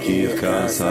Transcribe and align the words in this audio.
הקרקס 0.00 0.82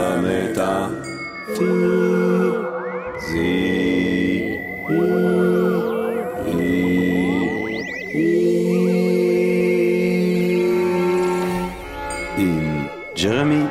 עם 12.38 12.86
ג'רמי 13.22 13.64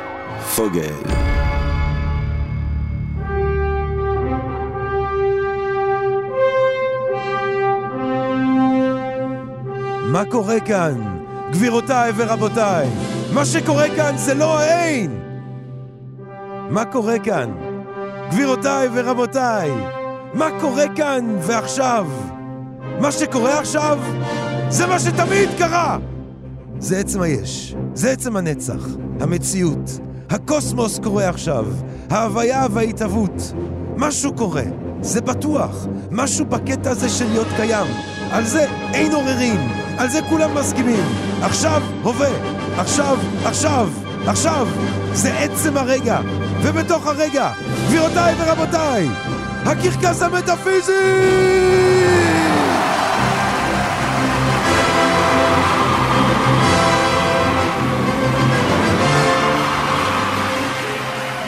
פוגל. 0.55 0.81
מה 10.05 10.25
קורה 10.25 10.59
כאן? 10.59 11.19
גבירותיי 11.51 12.11
ורבותיי, 12.15 12.87
מה 13.33 13.45
שקורה 13.45 13.87
כאן 13.95 14.17
זה 14.17 14.33
לא 14.33 14.61
אין! 14.61 15.28
מה 16.69 16.85
קורה 16.85 17.19
כאן? 17.19 17.51
גבירותיי 18.31 18.87
ורבותיי, 18.93 19.71
מה 20.33 20.47
קורה 20.61 20.85
כאן 20.95 21.35
ועכשיו? 21.41 22.07
מה 22.99 23.11
שקורה 23.11 23.59
עכשיו 23.59 23.99
זה 24.69 24.87
מה 24.87 24.99
שתמיד 24.99 25.49
קרה! 25.57 25.97
זה 26.79 26.97
עצם 26.97 27.21
היש, 27.21 27.75
זה 27.93 28.11
עצם 28.11 28.35
הנצח, 28.35 28.87
המציאות, 29.19 29.99
הקוסמוס 30.29 30.99
קורה 30.99 31.29
עכשיו, 31.29 31.65
ההוויה 32.09 32.65
וההתהוות. 32.71 33.53
משהו 33.97 34.33
קורה, 34.33 34.63
זה 35.01 35.21
בטוח, 35.21 35.85
משהו 36.11 36.45
בקטע 36.45 36.89
הזה 36.89 37.09
של 37.09 37.25
להיות 37.25 37.47
קיים. 37.55 37.87
על 38.31 38.45
זה 38.45 38.65
אין 38.93 39.11
עוררין, 39.11 39.69
על 39.97 40.09
זה 40.09 40.19
כולם 40.29 40.55
מסכימים. 40.55 41.03
עכשיו, 41.41 41.81
הווה, 42.03 42.29
עכשיו, 42.77 43.17
עכשיו, 43.45 43.89
עכשיו. 44.27 44.67
זה 45.13 45.33
עצם 45.37 45.77
הרגע, 45.77 46.19
ובתוך 46.61 47.07
הרגע, 47.07 47.51
גבירותיי 47.87 48.35
ורבותיי, 48.37 49.07
הקרקס 49.65 50.21
המטאפיזי! 50.21 50.93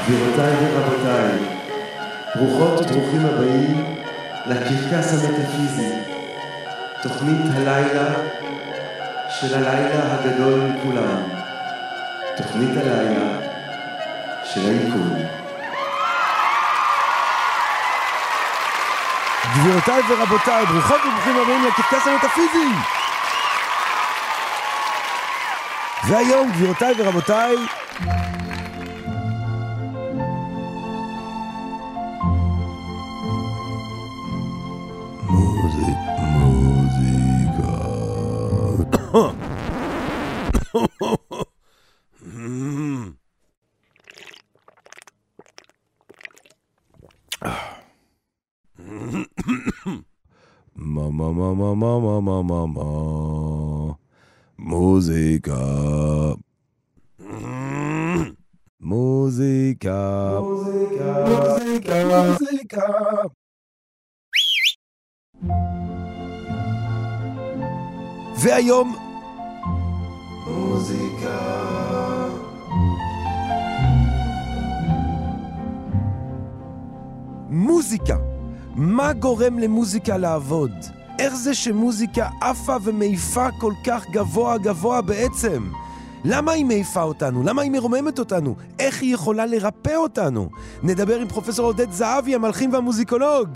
גבירותיי 0.07 0.53
ורבותיי, 0.61 1.31
ברוכות 2.35 2.79
וברוכים 2.81 3.25
הבאים 3.25 3.95
לקרקס 4.45 5.13
המטאפיזי, 5.13 5.91
תוכנית 7.03 7.41
הלילה 7.53 8.13
של 9.29 9.55
הלילה 9.55 10.13
הגדול 10.13 10.59
מכולם, 10.59 11.40
תוכנית 12.37 12.77
הלילה 12.77 13.39
של 14.43 14.61
הליכוד. 14.67 15.41
גבירותיי 19.55 20.01
ורבותיי, 20.09 20.65
ברוכות 20.65 21.01
וברוכים 21.05 21.37
הבאים 21.37 21.65
לקרקס 21.65 22.07
המטאפיזי! 22.07 22.67
והיום, 26.07 26.51
גבירותיי 26.51 26.93
ורבותיי, 26.97 27.55
מוזיק, 35.23 35.95
מוזיקה. 36.03 36.30
מה 51.61 51.75
מה 51.75 51.99
מה 51.99 52.19
מה 52.21 52.41
מה 52.41 52.65
מה 52.65 53.93
מוזיקה. 54.59 55.53
מוזיקה. 58.81 60.39
מוזיקה. 60.41 61.25
מוזיקה. 61.27 62.03
מוזיקה. 62.29 62.85
והיום... 68.43 68.95
מוזיקה. 70.47 71.37
מוזיקה. 77.49 78.17
מה 78.75 79.13
גורם 79.13 79.59
למוזיקה 79.59 80.17
לעבוד? 80.17 81.00
איך 81.21 81.35
זה 81.35 81.53
שמוזיקה 81.53 82.27
עפה 82.41 82.77
ומעיפה 82.83 83.47
כל 83.59 83.73
כך 83.87 84.05
גבוה 84.09 84.57
גבוה 84.57 85.01
בעצם? 85.01 85.71
למה 86.25 86.51
היא 86.51 86.65
מעיפה 86.65 87.01
אותנו? 87.01 87.43
למה 87.43 87.61
היא 87.61 87.71
מרוממת 87.71 88.19
אותנו? 88.19 88.55
איך 88.79 89.01
היא 89.01 89.13
יכולה 89.13 89.45
לרפא 89.45 89.95
אותנו? 89.95 90.49
נדבר 90.83 91.19
עם 91.19 91.27
פרופסור 91.27 91.65
עודד 91.65 91.91
זהבי, 91.91 92.35
המלחין 92.35 92.75
והמוזיקולוג. 92.75 93.49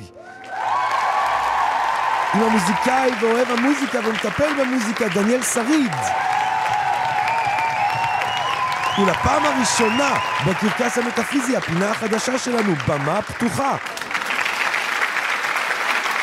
עם 2.34 2.42
המוזיקאי 2.42 3.12
ואוהב 3.22 3.48
המוזיקה 3.52 4.00
ומטפל 4.08 4.64
במוזיקה, 4.64 5.06
דניאל 5.08 5.42
שריד. 5.42 5.92
ולפעם 9.00 9.46
הראשונה 9.46 10.16
בקרקס 10.48 10.98
המטאפיזי, 10.98 11.58
הפינה 11.58 11.92
החדשה 11.92 12.40
שלנו, 12.40 12.74
במה 12.88 13.22
פתוחה. 13.22 13.78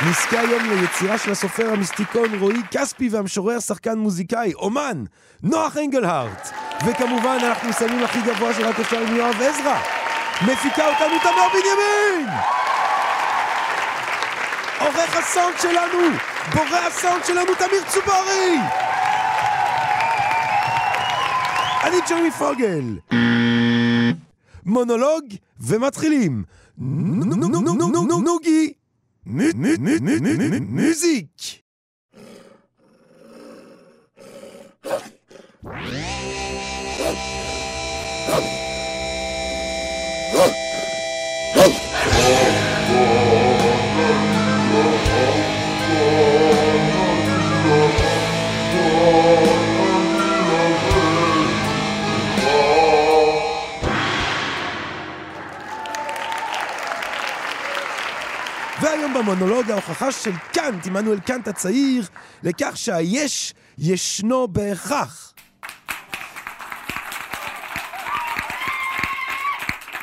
נזכה 0.09 0.41
היום 0.41 0.63
ליצירה 0.71 1.19
של 1.19 1.31
הסופר 1.31 1.73
המיסטיקון 1.73 2.35
רועי 2.39 2.61
כספי 2.71 3.09
והמשורר 3.09 3.61
שחקן 3.61 3.99
מוזיקאי, 3.99 4.53
אומן, 4.55 5.05
נוח 5.43 5.77
אנגלהארט. 5.77 6.49
וכמובן 6.87 7.39
אנחנו 7.43 7.69
מסיימים 7.69 8.05
הכי 8.05 8.19
גבוה 8.21 8.55
שרק 8.55 8.81
אפשר 8.81 9.01
עם 9.01 9.17
יואב 9.17 9.43
עזרא. 9.43 9.79
מפיקה 10.43 10.87
אותנו 10.87 11.19
תמר 11.23 11.49
בנימין! 11.53 12.35
עורך 14.81 15.17
הסאונד 15.17 15.55
שלנו, 15.63 15.99
בורא 16.55 16.79
הסאונד 16.87 17.25
שלנו 17.25 17.55
תמיר 17.55 17.83
צוברי! 17.89 18.57
אני 21.85 21.97
ג'רמי 22.09 22.31
פוגל. 22.31 22.99
מונולוג 24.67 25.25
ומתחילים. 25.61 26.43
נוגי 28.25 28.73
Mü 29.25 29.53
mü 29.55 29.77
mü 29.79 30.01
mü 30.01 30.21
mü 30.21 30.49
mü 30.49 30.61
müzik. 30.61 31.65
ההוכחה 60.03 60.21
של 60.23 60.33
קאנט, 60.53 60.87
עמנואל 60.87 61.21
קאנט 61.21 61.49
הצעיר, 61.49 62.07
לכך 62.43 62.73
שהיש 62.75 63.55
ישנו 63.79 64.49
בהכרח. 64.49 65.33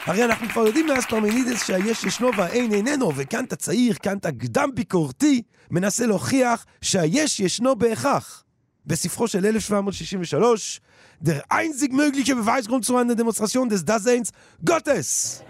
הרי 0.05 0.25
אנחנו 0.25 0.49
כבר 0.49 0.67
יודעים 0.67 0.87
מאז 0.87 1.05
פרמנידס 1.05 1.67
שהיש 1.67 2.03
ישנו 2.03 2.29
והאין 2.37 2.73
איננו, 2.73 3.11
וקאנט 3.15 3.53
הצעיר, 3.53 3.95
קאנט 3.95 4.25
הקדם 4.25 4.69
ביקורתי, 4.73 5.41
מנסה 5.71 6.05
להוכיח 6.05 6.65
שהיש 6.81 7.39
ישנו 7.39 7.75
בהכרח. 7.75 8.43
בספרו 8.85 9.27
של 9.27 9.45
1763, 9.45 10.81
Der 11.21 11.43
einzig 11.49 11.91
mögliche 11.91 12.33
Beweisgrund 12.33 12.85
zu 12.85 12.95
einer 12.95 13.13
Demonstration 13.13 13.67
des 13.67 13.83
Daseins 13.83 14.31
Gottes. 14.63 15.43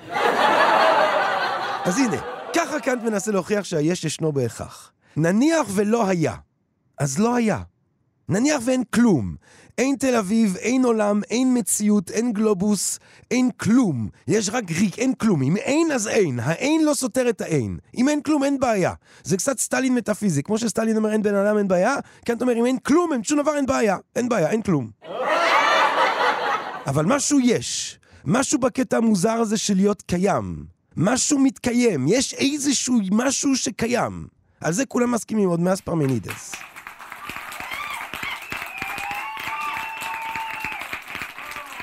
אז 1.85 1.97
הנה, 1.97 2.38
ככה 2.55 2.79
קאנט 2.79 3.03
מנסה 3.03 3.31
להוכיח 3.31 3.63
שהיש 3.63 4.03
ישנו 4.03 4.31
בהכרח. 4.31 4.91
נניח 5.17 5.67
ולא 5.73 6.07
היה, 6.07 6.35
אז 6.97 7.19
לא 7.19 7.35
היה. 7.35 7.61
נניח 8.29 8.61
ואין 8.65 8.83
כלום. 8.83 9.35
אין 9.77 9.95
תל 9.99 10.15
אביב, 10.15 10.55
אין 10.55 10.85
עולם, 10.85 11.21
אין 11.29 11.57
מציאות, 11.57 12.11
אין 12.11 12.33
גלובוס, 12.33 12.99
אין 13.31 13.49
כלום. 13.57 14.09
יש 14.27 14.49
רק 14.49 14.63
ריק, 14.71 14.99
אין 14.99 15.13
כלום. 15.13 15.41
אם 15.41 15.57
אין, 15.57 15.91
אז 15.91 16.07
אין. 16.07 16.39
האין 16.39 16.85
לא 16.85 16.93
סותר 16.93 17.29
את 17.29 17.41
האין. 17.41 17.77
אם 17.97 18.09
אין 18.09 18.21
כלום, 18.21 18.43
אין 18.43 18.59
בעיה. 18.59 18.93
זה 19.23 19.37
קצת 19.37 19.59
סטלין 19.59 19.95
מטאפיזי. 19.95 20.43
כמו 20.43 20.57
שסטלין 20.57 20.97
אומר 20.97 21.11
אין 21.11 21.21
בן 21.21 21.35
אדם, 21.35 21.57
אין 21.57 21.67
בעיה, 21.67 21.95
קאנט 22.25 22.41
אומר 22.41 22.53
אם 22.53 22.65
אין 22.65 22.77
כלום, 22.77 23.13
אין 23.13 23.23
שום 23.23 23.41
דבר, 23.41 23.55
אין 23.55 23.65
בעיה. 23.65 23.97
אין 24.15 24.29
בעיה, 24.29 24.49
אין 24.49 24.61
כלום. 24.61 24.89
אבל 26.87 27.05
משהו 27.05 27.39
יש. 27.39 27.99
משהו 28.25 28.59
בקטע 28.59 28.97
המוזר 28.97 29.31
הזה 29.31 29.57
של 29.57 29.75
להיות 29.75 30.01
קיים. 30.01 30.78
משהו 31.01 31.39
מתקיים, 31.39 32.05
יש 32.07 32.33
איזשהו 32.33 32.99
משהו 33.11 33.55
שקיים. 33.55 34.27
על 34.61 34.73
זה 34.73 34.85
כולם 34.85 35.11
מסכימים 35.11 35.49
עוד 35.49 35.59
מאז 35.59 35.81
פרמנידס. 35.81 36.55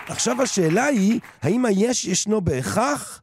עכשיו 0.08 0.42
השאלה 0.42 0.84
היא, 0.84 1.20
האם 1.42 1.64
היש 1.64 2.04
ישנו 2.04 2.40
בהכרח, 2.40 3.20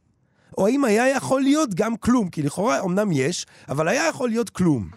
או 0.57 0.67
האם 0.67 0.85
היה 0.85 1.09
יכול 1.09 1.41
להיות 1.41 1.73
גם 1.73 1.97
כלום? 1.97 2.29
כי 2.29 2.41
לכאורה 2.41 2.81
אמנם 2.81 3.11
יש, 3.11 3.45
אבל 3.69 3.87
היה 3.87 4.07
יכול 4.07 4.29
להיות 4.29 4.49
כלום. 4.49 4.89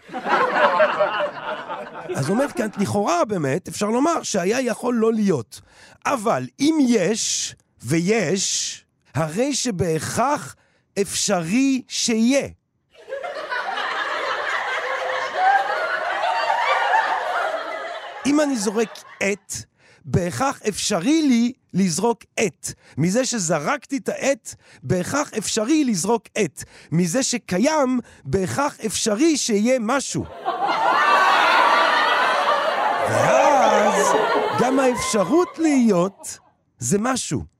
אז 2.16 2.30
אומר 2.30 2.48
כאן, 2.48 2.68
לכאורה 2.78 3.24
באמת, 3.24 3.68
אפשר 3.68 3.86
לומר 3.86 4.22
שהיה 4.22 4.60
יכול 4.60 4.94
לא 4.94 5.12
להיות. 5.12 5.60
אבל 6.06 6.46
אם 6.60 6.78
יש, 6.88 7.54
ויש, 7.82 8.84
הרי 9.14 9.54
שבהכרח 9.54 10.56
אפשרי 11.02 11.82
שיהיה. 11.88 12.48
אם 18.26 18.40
אני 18.40 18.56
זורק 18.56 18.90
עט, 19.20 19.54
בהכרח 20.04 20.60
אפשרי 20.68 21.22
לי 21.22 21.52
לזרוק 21.74 22.24
עט. 22.36 22.72
מזה 22.98 23.24
שזרקתי 23.24 23.96
את 23.96 24.08
העט, 24.08 24.54
בהכרח 24.82 25.32
אפשרי 25.38 25.84
לזרוק 25.84 26.22
עט. 26.34 26.64
מזה 26.92 27.22
שקיים, 27.22 28.00
בהכרח 28.24 28.80
אפשרי 28.86 29.36
שיהיה 29.36 29.78
משהו. 29.80 30.24
ואז 33.08 34.06
גם 34.60 34.78
האפשרות 34.78 35.58
להיות 35.58 36.38
זה 36.78 36.98
משהו. 37.00 37.55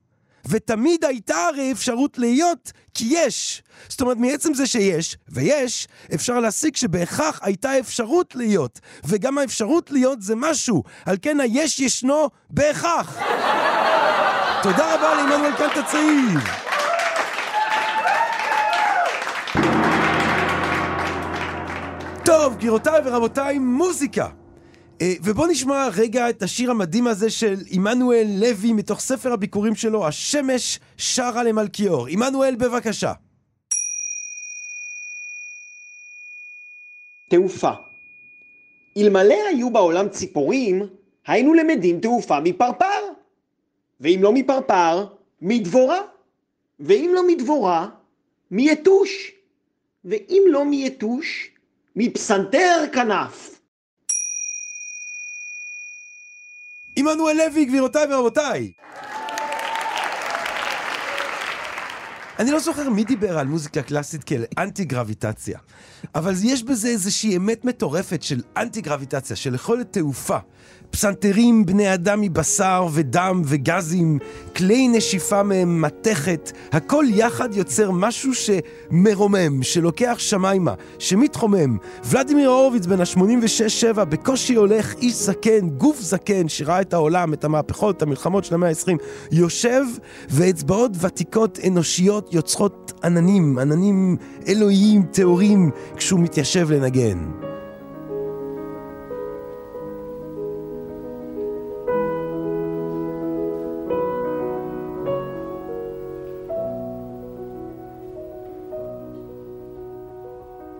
ותמיד 0.49 1.05
הייתה 1.05 1.37
הרי 1.37 1.71
אפשרות 1.71 2.17
להיות, 2.17 2.71
כי 2.93 3.05
יש. 3.11 3.63
זאת 3.89 4.01
אומרת, 4.01 4.17
מעצם 4.17 4.53
זה 4.53 4.67
שיש, 4.67 5.17
ויש, 5.29 5.87
אפשר 6.15 6.39
להסיק 6.39 6.77
שבהכרח 6.77 7.39
הייתה 7.43 7.79
אפשרות 7.79 8.35
להיות. 8.35 8.79
וגם 9.03 9.37
האפשרות 9.37 9.91
להיות 9.91 10.21
זה 10.21 10.35
משהו. 10.35 10.83
על 11.05 11.17
כן 11.21 11.39
היש 11.39 11.79
ישנו 11.79 12.29
בהכרח. 12.49 13.17
תודה 14.63 14.95
רבה 14.95 15.15
לעמנואל 15.15 15.55
קנט 15.57 15.77
הצעיר. 15.77 16.39
טוב, 22.25 22.55
גבירותיי 22.55 23.01
ורבותיי, 23.05 23.59
מוזיקה. 23.59 24.27
אה, 25.01 25.13
ובואו 25.23 25.47
נשמע 25.47 25.87
רגע 25.95 26.29
את 26.29 26.43
השיר 26.43 26.71
המדהים 26.71 27.07
הזה 27.07 27.29
של 27.29 27.55
עמנואל 27.69 28.27
לוי 28.39 28.73
מתוך 28.73 28.99
ספר 28.99 29.33
הביקורים 29.33 29.75
שלו, 29.75 30.07
השמש 30.07 30.79
שרה 30.97 31.43
למלכיאור. 31.43 32.07
עמנואל, 32.07 32.55
בבקשה. 32.55 33.13
תעופה. 37.29 37.71
אלמלא 38.97 39.35
היו 39.49 39.69
בעולם 39.69 40.09
ציפורים, 40.09 40.81
היינו 41.27 41.53
למדים 41.53 41.99
תעופה 41.99 42.39
מפרפר. 42.39 43.03
ואם 44.01 44.19
לא 44.21 44.33
מפרפר, 44.33 45.07
מדבורה. 45.41 45.99
ואם 46.79 47.11
לא 47.13 47.27
מדבורה, 47.27 47.89
מיתוש. 48.51 49.31
ואם 50.05 50.43
לא 50.47 50.65
מיתוש, 50.65 51.49
מפסנתר 51.95 52.85
כנף. 52.93 53.56
עמנואל 56.99 57.37
לוי, 57.37 57.65
גבירותיי 57.65 58.05
ורבותיי. 58.09 58.71
אני 62.39 62.51
לא 62.51 62.59
זוכר 62.59 62.89
מי 62.89 63.03
דיבר 63.03 63.37
על 63.37 63.47
מוזיקה 63.47 63.81
קלאסית 63.81 64.23
כאל 64.23 64.43
אנטי 64.57 64.85
גרביטציה, 64.85 65.59
אבל 66.15 66.33
יש 66.43 66.63
בזה 66.63 66.87
איזושהי 66.87 67.37
אמת 67.37 67.65
מטורפת 67.65 68.23
של 68.23 68.41
אנטי 68.57 68.81
גרביטציה, 68.81 69.35
של 69.35 69.55
יכולת 69.55 69.93
תעופה. 69.93 70.37
פסנתרים 70.89 71.65
בני 71.65 71.93
אדם 71.93 72.21
מבשר 72.21 72.87
ודם 72.93 73.41
וגזים, 73.45 74.19
כלי 74.55 74.87
נשיפה 74.87 75.43
מהם 75.43 75.81
מתכת, 75.81 76.51
הכל 76.71 77.05
יחד 77.09 77.55
יוצר 77.55 77.91
משהו 77.91 78.31
שמרומם, 78.35 79.63
שלוקח 79.63 80.15
שמיימה, 80.17 80.73
שמתחומם. 80.99 81.77
ולדימיר 82.05 82.49
הורוביץ 82.49 82.85
בן 82.85 82.99
ה-86-7 83.01 84.03
בקושי 84.03 84.55
הולך, 84.55 84.93
איש 84.93 85.13
זקן, 85.13 85.69
גוף 85.69 86.01
זקן, 86.01 86.47
שראה 86.47 86.81
את 86.81 86.93
העולם, 86.93 87.33
את 87.33 87.43
המהפכות, 87.43 87.97
את 87.97 88.01
המלחמות 88.01 88.45
של 88.45 88.53
המאה 88.53 88.69
ה-20, 88.69 88.97
יושב, 89.31 89.83
ואצבעות 90.29 90.91
ותיקות 90.99 91.59
אנושיות 91.67 92.26
יוצרות 92.31 92.93
עננים, 93.03 93.57
עננים 93.57 94.17
אלוהיים, 94.47 95.03
טהורים, 95.03 95.71
כשהוא 95.95 96.19
מתיישב 96.19 96.71
לנגן. 96.71 97.17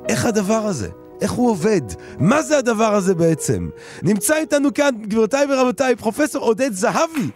איך 0.10 0.26
הדבר 0.26 0.66
הזה? 0.66 0.90
איך 1.22 1.32
הוא 1.32 1.50
עובד? 1.50 1.82
מה 2.20 2.42
זה 2.42 2.58
הדבר 2.58 2.96
הזה 2.96 3.16
בעצם? 3.16 3.70
נמצא 4.04 4.36
איתנו 4.36 4.74
כאן, 4.74 4.90
גבירותיי 5.02 5.46
ורבותיי, 5.50 5.96
פרופסור 5.96 6.44
עודד 6.44 6.74
זהבי. 6.74 7.30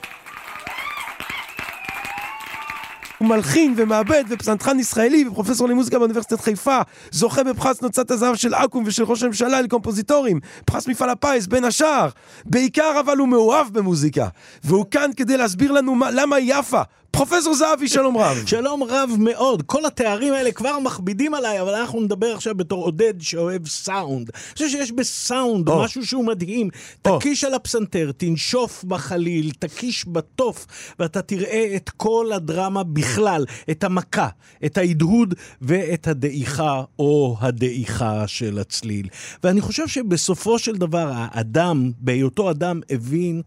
הוא 3.22 3.30
מלחין 3.30 3.74
ומעבד 3.78 4.24
ופסנתרן 4.30 4.80
ישראלי 4.80 5.28
ופרופסור 5.28 5.70
למוזיקה 5.70 6.00
באוניברסיטת 6.00 6.42
חיפה, 6.42 6.80
זוכה 7.12 7.44
בפרס 7.44 7.82
נוצת 7.82 8.12
הזהב 8.12 8.36
של 8.36 8.56
אקו"ם 8.56 8.84
ושל 8.86 9.04
ראש 9.04 9.24
הממשלה 9.24 9.62
לקומפוזיטורים, 9.62 10.40
פרס 10.66 10.88
מפעל 10.88 11.10
הפיס 11.10 11.48
בין 11.48 11.64
השאר. 11.64 12.10
בעיקר 12.46 13.00
אבל 13.00 13.18
הוא 13.18 13.28
מאוהב 13.28 13.68
במוזיקה, 13.74 14.28
והוא 14.64 14.86
כאן 14.92 15.12
כדי 15.18 15.38
להסביר 15.38 15.72
לנו 15.72 15.96
מה, 15.96 16.12
למה 16.12 16.40
יפה. 16.40 16.82
פרופסור 17.12 17.56
זהבי, 17.56 17.88
שלום 17.88 18.18
רב. 18.18 18.44
שלום 18.48 18.84
רב 18.84 19.10
מאוד. 19.20 19.64
כל 19.66 19.86
התארים 19.86 20.34
האלה 20.34 20.52
כבר 20.52 20.80
מכבידים 20.80 21.34
עליי, 21.34 21.62
אבל 21.62 21.76
אנחנו 21.76 22.02
נדבר 22.02 22.34
עכשיו 22.36 22.56
בתור 22.56 22.84
עודד 22.84 23.14
שאוהב 23.20 23.68
סאונד. 23.68 24.30
אני 24.34 24.54
חושב 24.54 24.70
שיש 24.70 24.92
בסאונד 24.92 25.70
או. 25.70 25.84
משהו 25.84 26.06
שהוא 26.06 26.26
מדהים. 26.26 26.70
או. 27.08 27.20
תקיש 27.20 27.44
על 27.44 27.54
הפסנתר, 27.54 28.12
תנשוף 28.18 28.84
בחליל, 28.84 29.52
תקיש 29.60 30.06
בתוף, 30.08 30.68
ואתה 31.00 31.22
תראה 31.22 31.74
את 31.76 31.90
כל 31.90 32.32
הדרמה 32.34 32.84
בכלל, 32.84 33.46
את 33.72 33.84
המכה, 33.84 34.28
את 34.66 34.78
ההדהוד 34.78 35.34
ואת 35.62 36.08
הדעיכה 36.08 36.84
או 37.00 37.38
הדעיכה 37.40 38.28
של 38.28 38.60
הצליל. 38.60 39.08
ואני 39.44 39.62
חושב 39.62 39.88
שבסופו 39.88 40.60
של 40.60 40.76
דבר 40.76 41.12
האדם, 41.16 41.92
בהיותו 42.00 42.52
אדם, 42.52 42.82
הבין 42.90 43.42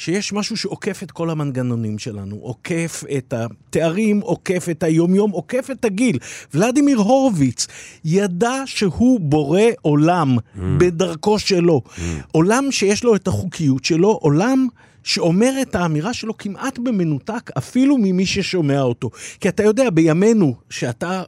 שיש 0.00 0.32
משהו 0.32 0.56
שעוקף 0.56 1.02
את 1.02 1.10
כל 1.10 1.30
המנגנונים 1.30 1.98
שלנו, 1.98 2.36
עוקף 2.36 3.04
את 3.16 3.34
התארים, 3.36 4.20
עוקף 4.20 4.66
את 4.70 4.82
היומיום, 4.82 5.30
עוקף 5.30 5.68
את 5.70 5.84
הגיל. 5.84 6.18
ולדימיר 6.54 6.98
הורוביץ 6.98 7.66
ידע 8.04 8.62
שהוא 8.66 9.20
בורא 9.20 9.60
עולם 9.82 10.36
mm. 10.38 10.60
בדרכו 10.78 11.38
שלו. 11.38 11.82
Mm. 11.84 12.00
עולם 12.32 12.70
שיש 12.70 13.04
לו 13.04 13.16
את 13.16 13.28
החוקיות 13.28 13.84
שלו, 13.84 14.18
עולם... 14.22 14.66
שאומר 15.04 15.52
את 15.62 15.74
האמירה 15.74 16.14
שלו 16.14 16.38
כמעט 16.38 16.78
במנותק 16.78 17.50
אפילו 17.58 17.98
ממי 17.98 18.26
ששומע 18.26 18.82
אותו. 18.82 19.10
כי 19.40 19.48
אתה 19.48 19.62
יודע, 19.62 19.90
בימינו, 19.90 20.54
שאתה 20.70 21.22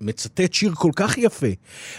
מצטט 0.00 0.52
שיר 0.52 0.74
כל 0.74 0.90
כך 0.96 1.18
יפה, 1.18 1.46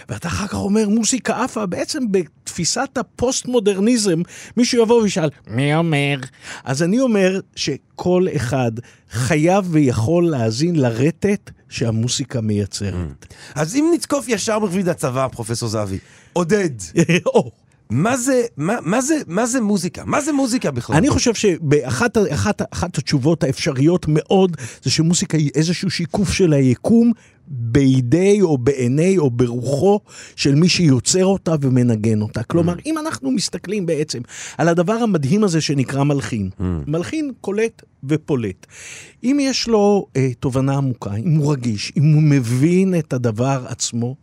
ואתה 0.08 0.28
אחר 0.28 0.46
כך 0.46 0.54
אומר 0.54 0.88
מוזיקה 0.88 1.44
עפה, 1.44 1.66
בעצם 1.66 2.12
בתפיסת 2.12 2.90
הפוסט-מודרניזם, 2.96 4.22
מישהו 4.56 4.82
יבוא 4.82 5.02
וישאל, 5.02 5.28
מי 5.46 5.74
אומר? 5.74 6.16
אז 6.64 6.82
אני 6.82 7.00
אומר 7.00 7.40
שכל 7.56 8.26
אחד 8.36 8.72
חייב 9.10 9.66
ויכול 9.70 10.30
להאזין 10.30 10.76
לרטט 10.76 11.50
שהמוסיקה 11.68 12.40
מייצרת. 12.40 12.94
אז 13.54 13.76
אם 13.76 13.90
נתקוף 13.94 14.28
ישר 14.28 14.58
בכביד 14.58 14.88
הצבא, 14.88 15.28
פרופסור 15.28 15.68
זהבי, 15.68 15.98
עודד, 16.32 16.70
מה 17.92 18.16
זה, 18.16 18.42
מה, 18.56 18.76
מה 18.84 19.00
זה, 19.00 19.14
מה 19.26 19.46
זה 19.46 19.60
מוזיקה? 19.60 20.04
מה 20.04 20.20
זה 20.20 20.32
מוזיקה 20.32 20.70
בכלל? 20.70 20.96
אני 20.96 21.10
חושב 21.10 21.34
שבאחת 21.34 22.18
אחת, 22.30 22.62
אחת 22.72 22.98
התשובות 22.98 23.44
האפשריות 23.44 24.06
מאוד, 24.08 24.56
זה 24.82 24.90
שמוסיקה 24.90 25.36
היא 25.36 25.50
איזשהו 25.54 25.90
שיקוף 25.90 26.32
של 26.32 26.52
היקום 26.52 27.12
בידי 27.46 28.38
או 28.42 28.58
בעיני 28.58 29.18
או 29.18 29.30
ברוחו 29.30 30.00
של 30.36 30.54
מי 30.54 30.68
שיוצר 30.68 31.24
אותה 31.24 31.54
ומנגן 31.60 32.22
אותה. 32.22 32.42
כלומר, 32.42 32.74
אם 32.86 32.98
אנחנו 32.98 33.30
מסתכלים 33.30 33.86
בעצם 33.86 34.20
על 34.58 34.68
הדבר 34.68 34.92
המדהים 34.92 35.44
הזה 35.44 35.60
שנקרא 35.60 36.04
מלחין, 36.04 36.50
מלחין 36.86 37.32
קולט 37.40 37.82
ופולט. 38.04 38.66
אם 39.24 39.38
יש 39.40 39.68
לו 39.68 40.06
אה, 40.16 40.30
תובנה 40.40 40.76
עמוקה, 40.76 41.14
אם 41.14 41.34
הוא 41.34 41.52
רגיש, 41.52 41.92
אם 41.96 42.12
הוא 42.12 42.22
מבין 42.22 42.98
את 42.98 43.12
הדבר 43.12 43.64
עצמו, 43.68 44.16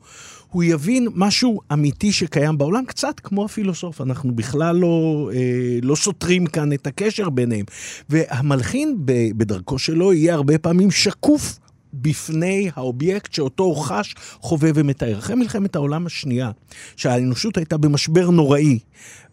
הוא 0.50 0.64
יבין 0.64 1.08
משהו 1.16 1.62
אמיתי 1.74 2.12
שקיים 2.12 2.58
בעולם, 2.58 2.86
קצת 2.86 3.20
כמו 3.20 3.46
הפילוסוף, 3.46 4.02
אנחנו 4.02 4.36
בכלל 4.36 4.76
לא, 4.76 5.30
אה, 5.34 5.80
לא 5.82 5.96
סותרים 5.96 6.46
כאן 6.46 6.74
את 6.74 6.88
הקשר 6.88 7.30
ביניהם. 7.30 7.66
והמלחין 8.10 8.98
ב- 9.06 9.32
בדרכו 9.38 9.80
שלו 9.80 10.14
יהיה 10.14 10.34
הרבה 10.34 10.58
פעמים 10.58 10.92
שקוף. 10.92 11.60
בפני 11.94 12.70
האובייקט 12.76 13.34
שאותו 13.34 13.64
הוא 13.64 13.78
חש, 13.78 14.16
חווה 14.42 14.70
ומתאר. 14.76 15.18
אחרי 15.20 15.36
מלחמת 15.36 15.76
העולם 15.76 16.06
השנייה, 16.06 16.52
שהאנושות 16.96 17.58
הייתה 17.58 17.78
במשבר 17.78 18.30
נוראי, 18.30 18.80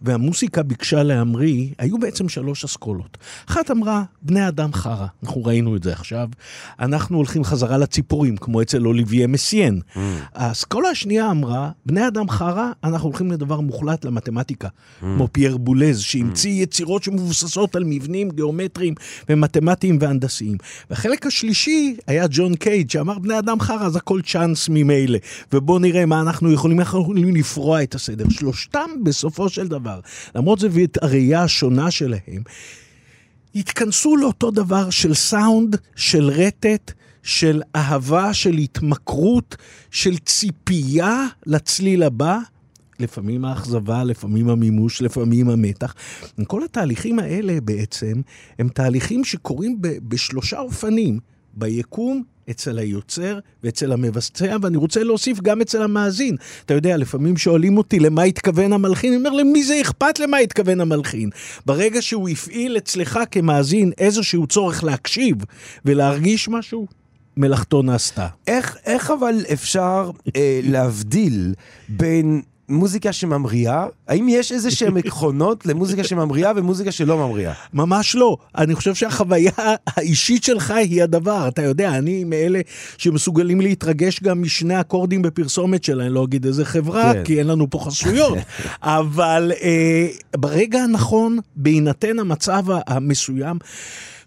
והמוסיקה 0.02 0.62
ביקשה 0.62 1.02
להמריא, 1.02 1.68
היו 1.78 1.98
בעצם 1.98 2.28
שלוש 2.28 2.64
אסכולות. 2.64 3.18
אחת 3.48 3.70
אמרה, 3.70 4.02
בני 4.22 4.48
אדם 4.48 4.72
חרא, 4.72 5.06
אנחנו 5.22 5.44
ראינו 5.44 5.76
את 5.76 5.82
זה 5.82 5.92
עכשיו, 5.92 6.28
אנחנו 6.80 7.16
הולכים 7.16 7.44
חזרה 7.44 7.78
לציפורים, 7.78 8.36
כמו 8.36 8.62
אצל 8.62 8.86
אוליבייה 8.86 9.26
מסיאן. 9.26 9.80
Mm. 9.94 9.98
האסכולה 10.34 10.88
השנייה 10.88 11.30
אמרה, 11.30 11.70
בני 11.86 12.06
אדם 12.06 12.28
חרא, 12.28 12.70
אנחנו 12.84 13.08
הולכים 13.08 13.32
לדבר 13.32 13.60
מוחלט 13.60 14.04
למתמטיקה, 14.04 14.68
mm. 14.68 15.00
כמו 15.00 15.28
פייר 15.32 15.56
בולז, 15.56 16.00
שהמציא 16.00 16.60
mm. 16.60 16.62
יצירות 16.62 17.02
שמבוססות 17.02 17.76
על 17.76 17.84
מבנים 17.86 18.30
גיאומטריים 18.30 18.94
ומתמטיים 19.28 19.98
והנדסיים. 20.00 20.56
והחלק 20.90 21.26
השלישי 21.26 21.96
היה 22.06 22.26
ג'ון 22.30 22.54
קייג', 22.54 22.90
שאמר, 22.90 23.18
בני 23.18 23.38
אדם 23.38 23.60
חרא, 23.60 23.86
אז 23.86 23.96
הכל 23.96 24.20
chance 24.22 24.68
ממילא, 24.68 25.18
ובואו 25.52 25.78
נראה 25.78 26.06
מה 26.06 26.20
אנחנו 26.20 26.52
יכולים, 26.52 26.80
אנחנו 26.80 27.00
יכולים 27.00 27.34
לפרוע 27.34 27.82
את 27.82 27.94
הסדר. 27.94 28.24
שלושתם, 28.30 28.90
בסופו 29.04 29.48
של 29.48 29.68
דבר, 29.68 29.85
למרות 30.34 30.58
זה 30.58 30.68
ואת 30.72 30.98
הראייה 31.02 31.42
השונה 31.42 31.90
שלהם, 31.90 32.42
התכנסו 33.54 34.16
לאותו 34.16 34.50
דבר 34.50 34.90
של 34.90 35.14
סאונד, 35.14 35.76
של 35.96 36.30
רטט, 36.30 36.92
של 37.22 37.62
אהבה, 37.76 38.34
של 38.34 38.54
התמכרות, 38.54 39.56
של 39.90 40.18
ציפייה 40.18 41.26
לצליל 41.46 42.02
הבא. 42.02 42.38
לפעמים 43.00 43.44
האכזבה, 43.44 44.04
לפעמים 44.04 44.48
המימוש, 44.48 45.02
לפעמים 45.02 45.50
המתח. 45.50 45.94
כל 46.44 46.64
התהליכים 46.64 47.18
האלה 47.18 47.60
בעצם 47.60 48.20
הם 48.58 48.68
תהליכים 48.68 49.24
שקורים 49.24 49.82
ב- 49.82 49.98
בשלושה 50.08 50.58
אופנים, 50.58 51.18
ביקום, 51.54 52.22
אצל 52.50 52.78
היוצר 52.78 53.38
ואצל 53.64 53.92
המבצע, 53.92 54.56
ואני 54.62 54.76
רוצה 54.76 55.02
להוסיף 55.02 55.40
גם 55.40 55.60
אצל 55.60 55.82
המאזין. 55.82 56.36
אתה 56.64 56.74
יודע, 56.74 56.96
לפעמים 56.96 57.36
שואלים 57.36 57.78
אותי 57.78 57.98
למה 57.98 58.22
התכוון 58.22 58.72
המלחין, 58.72 59.12
אני 59.12 59.18
אומר, 59.18 59.30
למי 59.30 59.64
זה 59.64 59.80
אכפת 59.80 60.18
למה 60.18 60.36
התכוון 60.36 60.80
המלחין? 60.80 61.30
ברגע 61.66 62.02
שהוא 62.02 62.28
הפעיל 62.28 62.76
אצלך 62.76 63.18
כמאזין 63.30 63.92
איזשהו 63.98 64.46
צורך 64.46 64.84
להקשיב 64.84 65.36
ולהרגיש 65.84 66.48
משהו, 66.48 66.86
מלאכתו 67.36 67.82
נעשתה. 67.82 68.26
איך, 68.46 68.76
איך 68.86 69.10
אבל 69.10 69.44
אפשר 69.52 70.10
אה, 70.36 70.60
להבדיל 70.62 71.54
בין 71.88 72.42
מוזיקה 72.68 73.12
שממריאה? 73.12 73.86
האם 74.08 74.28
יש 74.28 74.52
איזה 74.52 74.70
שהם 74.70 74.96
עקרונות 75.04 75.66
למוזיקה 75.66 76.04
שממריאה 76.04 76.52
ומוזיקה 76.56 76.92
שלא 76.92 77.16
ממריאה? 77.16 77.52
ממש 77.72 78.14
לא. 78.14 78.36
אני 78.56 78.74
חושב 78.74 78.94
שהחוויה 78.94 79.52
האישית 79.86 80.44
שלך 80.44 80.70
היא 80.70 81.02
הדבר. 81.02 81.48
אתה 81.48 81.62
יודע, 81.62 81.98
אני 81.98 82.24
מאלה 82.24 82.60
שמסוגלים 82.98 83.60
להתרגש 83.60 84.22
גם 84.22 84.42
משני 84.42 84.80
אקורדים 84.80 85.22
בפרסומת 85.22 85.84
שלה, 85.84 86.06
אני 86.06 86.14
לא 86.14 86.24
אגיד 86.24 86.46
איזה 86.46 86.64
חברה, 86.64 87.12
כן. 87.12 87.24
כי 87.24 87.38
אין 87.38 87.46
לנו 87.46 87.70
פה 87.70 87.78
חסויות. 87.78 88.38
אבל 88.82 89.52
אה, 89.62 90.08
ברגע 90.36 90.82
הנכון, 90.82 91.38
בהינתן 91.56 92.18
המצב 92.18 92.64
המסוים, 92.86 93.58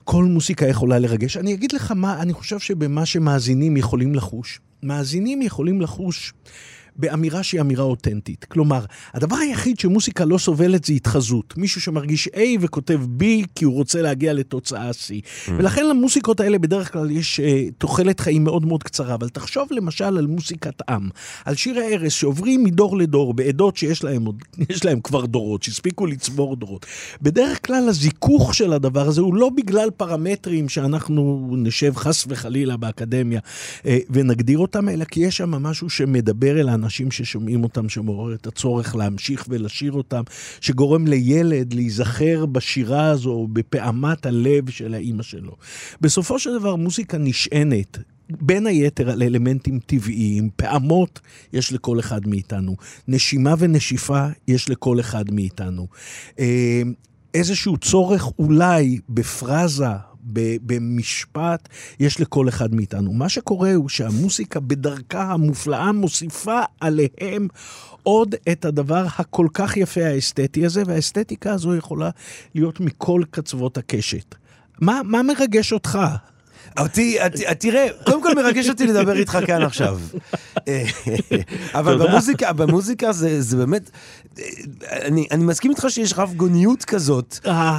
כל 0.04 0.24
מוסיקה 0.24 0.68
יכולה 0.68 1.00
לרגש. 1.00 1.38
אני 1.38 1.54
אגיד 1.54 1.72
לך 1.72 1.92
מה, 1.96 2.22
אני 2.22 2.34
חושב 2.34 2.60
שבמה 2.60 3.06
שמאזינים 3.06 3.78
יכולים 3.78 4.16
לחוש. 4.16 4.60
מאזינים 4.84 5.42
יכולים 5.42 5.82
לחוש 5.82 6.34
באמירה 7.00 7.44
שהיא 7.44 7.62
אמירה 7.62 7.84
אותנטית. 7.84 8.46
כלומר, 8.46 8.86
הדבר 9.14 9.36
היחיד 9.36 9.80
שמוסיקה 9.80 10.26
לא 10.26 10.38
סובלת 10.38 10.84
זה 10.86 10.94
התחזות. 10.94 11.54
מישהו 11.58 11.82
שמרגיש 11.82 12.28
A 12.28 12.40
וכותב 12.60 13.00
B 13.20 13.24
כי 13.56 13.66
הוא 13.66 13.74
רוצה 13.74 14.02
להגיע 14.02 14.34
לתוצאה 14.34 14.92
C. 14.92 15.14
ולכן 15.58 15.88
למוסיקות 15.88 16.40
האלה 16.40 16.60
בדרך 16.60 16.94
כלל 16.94 17.12
יש 17.12 17.40
uh, 17.40 17.44
תוחלת 17.78 18.20
חיים 18.20 18.44
מאוד 18.44 18.66
מאוד 18.66 18.84
קצרה. 18.84 19.14
אבל 19.14 19.30
תחשוב 19.30 19.68
למשל 19.72 20.04
על 20.04 20.28
מוסיקת 20.28 20.82
עם, 20.90 21.10
על 21.46 21.56
שירי 21.56 21.94
ערש 21.94 22.20
שעוברים 22.20 22.64
מדור 22.64 22.98
לדור 22.98 23.34
בעדות 23.34 23.78
שיש 23.78 24.04
להם, 24.04 24.26
עוד- 24.26 24.44
יש 24.70 24.86
להם 24.86 25.00
כבר 25.02 25.26
דורות, 25.26 25.64
שהספיקו 25.64 26.06
לצבור 26.06 26.56
דורות. 26.56 26.86
בדרך 27.22 27.66
כלל 27.66 27.90
הזיכוך 27.90 28.56
של 28.56 28.74
הדבר 28.74 29.08
הזה 29.08 29.22
הוא 29.22 29.36
לא 29.36 29.50
בגלל 29.58 29.90
פרמטרים 29.98 30.70
שאנחנו 30.70 31.50
נשב 31.58 31.96
חס 31.96 32.26
וחלילה 32.30 32.78
באקדמיה 32.78 33.40
אה, 33.86 33.98
ונגדיר 34.10 34.60
אותם, 34.60 34.90
אלא 34.90 35.06
כי 35.06 35.20
יש 35.20 35.38
שם 35.38 35.50
משהו 35.52 35.90
שמדבר 35.90 36.60
אל 36.60 36.70
האנשים 36.70 36.89
ששומעים 37.12 37.64
אותם, 37.64 37.90
שמעורר 37.90 38.36
את 38.36 38.48
הצורך 38.48 38.96
להמשיך 38.96 39.46
ולשיר 39.50 39.92
אותם, 39.92 40.24
שגורם 40.62 41.08
לילד 41.08 41.74
להיזכר 41.74 42.46
בשירה 42.46 43.10
הזו, 43.10 43.48
בפעמת 43.54 44.26
הלב 44.26 44.70
של 44.70 44.94
האימא 44.94 45.24
שלו. 45.24 45.56
בסופו 46.02 46.40
של 46.40 46.60
דבר 46.60 46.76
מוזיקה 46.76 47.18
נשענת. 47.18 47.98
בין 48.30 48.68
היתר 48.68 49.10
על 49.10 49.24
אלמנטים 49.24 49.80
טבעיים, 49.86 50.50
פעמות 50.56 51.20
יש 51.54 51.74
לכל 51.74 52.00
אחד 52.00 52.28
מאיתנו, 52.28 52.76
נשימה 53.08 53.54
ונשיפה 53.60 54.28
יש 54.48 54.70
לכל 54.70 55.00
אחד 55.00 55.32
מאיתנו. 55.32 55.88
אה, 56.40 56.82
איזשהו 57.34 57.78
צורך 57.78 58.32
אולי 58.40 59.00
בפרזה, 59.10 59.86
במשפט, 60.34 61.70
יש 62.00 62.22
לכל 62.22 62.50
אחד 62.50 62.76
מאיתנו. 62.76 63.14
מה 63.14 63.30
שקורה 63.30 63.74
הוא 63.74 63.90
שהמוסיקה 63.90 64.60
בדרכה 64.60 65.24
המופלאה 65.24 65.92
מוסיפה 65.92 66.60
עליהם 66.80 67.48
עוד 68.04 68.36
את 68.52 68.66
הדבר 68.66 69.06
הכל 69.18 69.48
כך 69.54 69.78
יפה 69.78 70.06
האסתטי 70.06 70.66
הזה, 70.66 70.84
והאסתטיקה 70.86 71.54
הזו 71.54 71.76
יכולה 71.76 72.10
להיות 72.56 72.80
מכל 72.80 73.22
קצוות 73.32 73.78
הקשת. 73.78 74.36
מה, 74.82 75.02
מה 75.04 75.24
מרגש 75.24 75.74
אותך? 75.74 76.00
אותי, 76.80 77.18
תראה, 77.60 77.88
קודם 78.06 78.24
כל 78.24 78.36
מרגש 78.36 78.70
אותי 78.70 78.88
לדבר 78.88 79.18
איתך 79.18 79.38
כאן 79.48 79.62
עכשיו. 79.62 80.00
אה, 80.68 80.84
אבל. 81.80 82.08
במוזיקה, 82.08 82.54
במוזיקה 82.54 83.12
זה, 83.12 83.42
זה 83.42 83.58
באמת, 83.58 83.90
אה, 84.40 84.46
אני, 85.06 85.28
אני 85.32 85.44
מסכים 85.44 85.72
איתך 85.72 85.86
שיש 85.90 86.14
רב 86.18 86.34
גוניות 86.36 86.86
כזאת. 86.86 87.40
אה, 87.46 87.78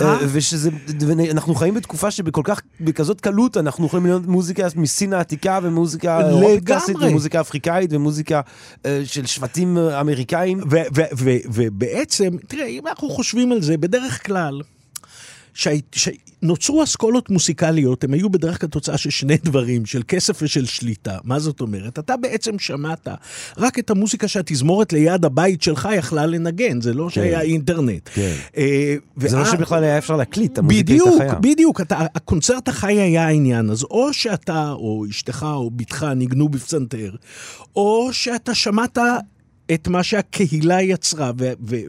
ואנחנו 1.01 1.55
חיים 1.55 1.75
בתקופה 1.75 2.11
שבכל 2.11 2.43
כך, 2.45 2.61
בכזאת 2.81 3.21
קלות, 3.21 3.57
אנחנו 3.57 3.87
יכולים 3.87 4.07
לראות 4.07 4.27
מוזיקה 4.27 4.67
מסין 4.77 5.13
העתיקה, 5.13 5.59
ומוזיקה 5.63 6.21
לגמרי. 6.31 7.09
ומוזיקה 7.09 7.41
אפריקאית, 7.41 7.93
ומוזיקה 7.93 8.41
של 9.05 9.27
שבטים 9.27 9.79
אמריקאים. 9.79 10.61
ובעצם, 11.53 12.31
תראה, 12.49 12.67
אם 12.67 12.87
אנחנו 12.87 13.11
חושבים 13.11 13.53
על 13.53 13.63
זה, 13.63 13.77
בדרך 13.77 14.27
כלל, 14.27 14.61
כשנוצרו 15.93 16.83
אסכולות 16.85 17.31
מוסיקליות, 17.31 18.05
הם 18.05 18.13
היו 18.15 18.31
בדרך 18.31 18.61
כלל 18.61 18.69
תוצאה 18.69 18.99
של 18.99 19.11
שני 19.11 19.37
דברים, 19.45 19.87
של 19.87 20.03
כסף 20.09 20.39
ושל 20.43 20.65
שליטה. 20.67 21.19
מה 21.25 21.39
זאת 21.39 21.61
אומרת? 21.61 21.99
אתה 21.99 22.17
בעצם 22.17 22.59
שמעת 22.59 23.09
רק 23.59 23.79
את 23.79 23.91
המוזיקה 23.91 24.29
שהתזמורת 24.29 24.93
ליד 24.93 25.25
הבית 25.25 25.63
שלך 25.63 25.89
יכלה 25.97 26.27
לנגן, 26.27 26.81
זה 26.81 26.95
לא 26.95 27.11
שהיה 27.11 27.41
אינטרנט. 27.41 28.09
כן. 28.15 28.35
אה, 28.57 28.95
זה 29.17 29.37
לא 29.37 29.43
ואז- 29.43 29.53
שבכלל 29.53 29.85
היה 29.85 29.99
אפשר 29.99 30.17
להקליט, 30.17 30.59
המוזיקה 30.59 30.83
בדיוק, 30.83 31.09
הייתה 31.09 31.25
חיה. 31.31 31.39
בדיוק, 31.41 31.81
אתה, 31.81 31.99
הקונצרט 32.15 32.69
החי 32.69 33.01
היה 33.01 33.27
העניין, 33.27 33.71
אז 33.71 33.83
או 33.85 34.13
שאתה, 34.13 34.71
או 34.73 35.05
אשתך, 35.11 35.47
או 35.53 35.71
בתך 35.71 36.07
ניגנו 36.17 36.49
בפסנתר, 36.49 37.15
או 37.77 38.09
שאתה 38.13 38.55
שמעת 38.55 38.99
את 39.75 39.89
מה 39.89 40.03
שהקהילה 40.03 40.83
יצרה, 40.83 41.33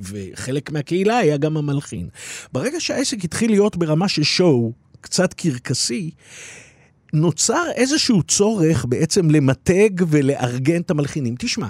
וחלק 0.01 0.71
מהקהילה 0.71 1.17
היה 1.17 1.37
גם 1.37 1.57
המלחין. 1.57 2.09
ברגע 2.53 2.79
שהעסק 2.79 3.23
התחיל 3.23 3.51
להיות 3.51 3.77
ברמה 3.77 4.07
של 4.07 4.23
שואו, 4.23 4.73
קצת 5.01 5.33
קרקסי, 5.33 6.11
נוצר 7.13 7.63
איזשהו 7.75 8.23
צורך 8.23 8.85
בעצם 8.85 9.29
למתג 9.29 9.89
ולארגן 10.07 10.81
את 10.81 10.91
המלחינים. 10.91 11.35
תשמע, 11.39 11.67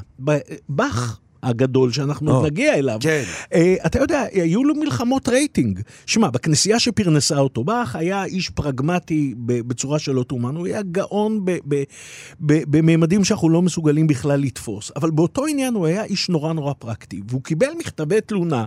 באך 0.70 1.20
הגדול 1.44 1.92
שאנחנו 1.92 2.32
עוד 2.32 2.46
נגיע 2.46 2.74
אליו, 2.74 2.98
כן. 3.02 3.24
אה, 3.54 3.76
אתה 3.86 4.00
יודע, 4.00 4.24
היו 4.32 4.64
לו 4.64 4.76
מלחמות 4.76 5.30
רייטינג. 5.30 5.80
שמע, 6.06 6.30
בכנסייה 6.30 6.80
שפרנסה 6.80 7.40
אותו, 7.40 7.64
באך 7.64 7.96
היה 7.96 8.24
איש 8.26 8.50
פרגמטי 8.50 9.34
בצורה 9.38 10.00
שלא 10.00 10.24
תאומן, 10.24 10.56
הוא 10.56 10.68
היה 10.68 10.82
גאון 10.82 11.46
בממדים 12.40 13.24
שאנחנו 13.24 13.50
לא 13.50 13.62
מסוגלים 13.62 14.08
בכלל 14.08 14.40
לתפוס. 14.40 14.92
אבל 14.96 15.12
באותו 15.12 15.46
עניין 15.46 15.74
הוא 15.74 15.86
היה 15.86 16.04
איש 16.04 16.30
נורא 16.30 16.54
נורא 16.54 16.74
פרקטי, 16.80 17.22
והוא 17.28 17.44
קיבל 17.44 17.70
מכתבי 17.80 18.22
תלונה 18.22 18.66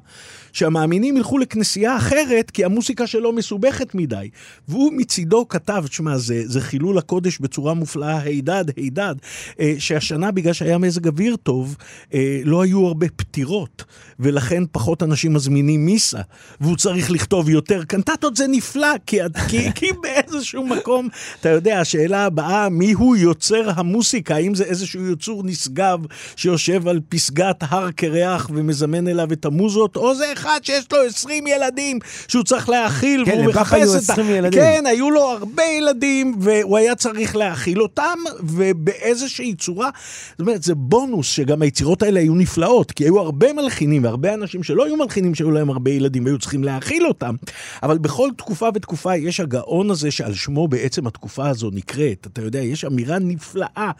שהמאמינים 0.52 1.16
ילכו 1.16 1.38
לכנסייה 1.38 1.96
אחרת 1.96 2.50
כי 2.50 2.64
המוסיקה 2.64 3.06
שלו 3.06 3.32
מסובכת 3.32 3.94
מדי. 3.94 4.28
והוא 4.68 4.92
מצידו 4.92 5.48
כתב, 5.48 5.84
תשמע, 5.88 6.18
זה, 6.18 6.42
זה 6.44 6.60
חילול 6.60 6.98
הקודש 6.98 7.38
בצורה 7.38 7.74
מופלאה, 7.74 8.18
הידד, 8.18 8.64
הידד, 8.76 9.14
אה, 9.60 9.74
שהשנה 9.78 10.30
בגלל 10.30 10.52
שהיה 10.52 10.78
מזג 10.78 11.06
אוויר 11.06 11.36
טוב, 11.36 11.76
אה, 12.14 12.40
לא 12.44 12.63
היו 12.64 12.86
הרבה 12.86 13.06
פטירות, 13.16 13.84
ולכן 14.20 14.62
פחות 14.72 15.02
אנשים 15.02 15.34
מזמינים 15.34 15.86
מיסה, 15.86 16.20
והוא 16.60 16.76
צריך 16.76 17.10
לכתוב 17.10 17.48
יותר 17.48 17.84
קנטטות, 17.84 18.36
זה 18.36 18.46
נפלא, 18.48 18.88
כי, 19.06 19.18
כי, 19.48 19.68
כי 19.74 19.86
באיזשהו 20.02 20.66
מקום, 20.66 21.08
אתה 21.40 21.48
יודע, 21.48 21.80
השאלה 21.80 22.24
הבאה, 22.24 22.68
מי 22.68 22.92
הוא 22.92 23.16
יוצר 23.16 23.70
המוסיקה? 23.76 24.34
האם 24.34 24.54
זה 24.54 24.64
איזשהו 24.64 25.12
יצור 25.12 25.42
נשגב 25.44 25.98
שיושב 26.36 26.88
על 26.88 27.00
פסגת 27.08 27.56
הר 27.60 27.90
קרח 27.90 28.50
ומזמן 28.54 29.08
אליו 29.08 29.32
את 29.32 29.44
המוזות, 29.44 29.96
או 29.96 30.14
זה 30.14 30.32
אחד 30.32 30.60
שיש 30.62 30.84
לו 30.92 30.98
20 31.02 31.46
ילדים 31.46 31.98
שהוא 32.28 32.44
צריך 32.44 32.68
להאכיל, 32.68 33.24
כן, 33.24 33.32
והוא 33.32 33.44
מחפש 33.46 33.72
היו 33.72 33.96
את 33.96 34.10
20 34.10 34.30
ילדים. 34.30 34.60
כן, 34.60 34.84
היו 34.86 35.10
לו 35.10 35.22
הרבה 35.22 35.62
ילדים, 35.78 36.36
והוא 36.40 36.78
היה 36.78 36.94
צריך 36.94 37.36
להאכיל 37.36 37.82
אותם, 37.82 38.18
ובאיזושהי 38.40 39.54
צורה, 39.54 39.90
זאת 40.30 40.40
אומרת, 40.40 40.62
זה 40.62 40.74
בונוס 40.74 41.26
שגם 41.26 41.62
היצירות 41.62 42.02
האלה 42.02 42.20
היו 42.20 42.34
נפלאות, 42.34 42.53
כי 42.92 43.04
היו 43.04 43.20
הרבה 43.20 43.52
מלחינים, 43.52 44.04
והרבה 44.04 44.34
אנשים 44.34 44.62
שלא 44.62 44.84
היו 44.84 44.96
מלחינים 44.96 45.34
שהיו 45.34 45.50
להם 45.50 45.70
הרבה 45.70 45.90
ילדים, 45.90 46.24
והיו 46.24 46.38
צריכים 46.38 46.64
להאכיל 46.64 47.06
אותם. 47.06 47.34
אבל 47.82 47.98
בכל 47.98 48.30
תקופה 48.36 48.68
ותקופה 48.74 49.16
יש 49.16 49.40
הגאון 49.40 49.90
הזה 49.90 50.10
שעל 50.10 50.34
שמו 50.34 50.68
בעצם 50.68 51.06
התקופה 51.06 51.48
הזו 51.48 51.70
נקראת. 51.72 52.26
אתה 52.32 52.42
יודע, 52.42 52.58
יש 52.58 52.84
אמירה 52.84 53.18
נפלאה, 53.18 53.90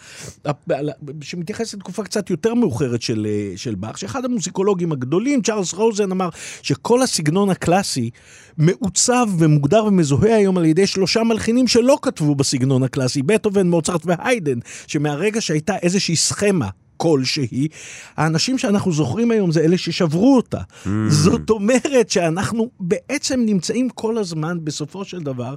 שמתייחסת 1.20 1.74
לתקופה 1.74 2.04
קצת 2.04 2.30
יותר 2.30 2.54
מאוחרת 2.54 3.02
של, 3.02 3.26
אה, 3.30 3.52
של 3.56 3.74
באך, 3.74 3.98
שאחד 3.98 4.24
המוזיקולוגים 4.24 4.92
הגדולים, 4.92 5.42
צ'ארלס 5.42 5.74
רוזן, 5.74 6.10
אמר 6.10 6.28
שכל 6.62 7.02
הסגנון 7.02 7.50
הקלאסי 7.50 8.10
מעוצב 8.58 9.26
ומוגדר 9.38 9.84
ומזוהה 9.84 10.36
היום 10.36 10.58
על 10.58 10.64
ידי 10.64 10.86
שלושה 10.86 11.22
מלחינים 11.22 11.66
שלא 11.66 11.98
כתבו 12.02 12.34
בסגנון 12.34 12.82
הקלאסי, 12.82 13.22
בטהובן, 13.22 13.70
מוצרט 13.70 14.02
והיידן, 14.04 14.58
שמהרגע 14.86 15.40
שהייתה 15.40 15.76
איזושהי 15.76 16.16
סכמה 16.16 16.68
כלשהי, 16.96 17.68
האנשים 18.16 18.58
שאנחנו 18.58 18.92
זוכרים 18.92 19.30
היום 19.30 19.52
זה 19.52 19.60
אלה 19.60 19.78
ששברו 19.78 20.36
אותה. 20.36 20.58
Mm. 20.58 20.88
זאת 21.08 21.50
אומרת 21.50 22.10
שאנחנו 22.10 22.70
בעצם 22.80 23.40
נמצאים 23.40 23.90
כל 23.90 24.18
הזמן, 24.18 24.58
בסופו 24.64 25.04
של 25.04 25.20
דבר, 25.20 25.54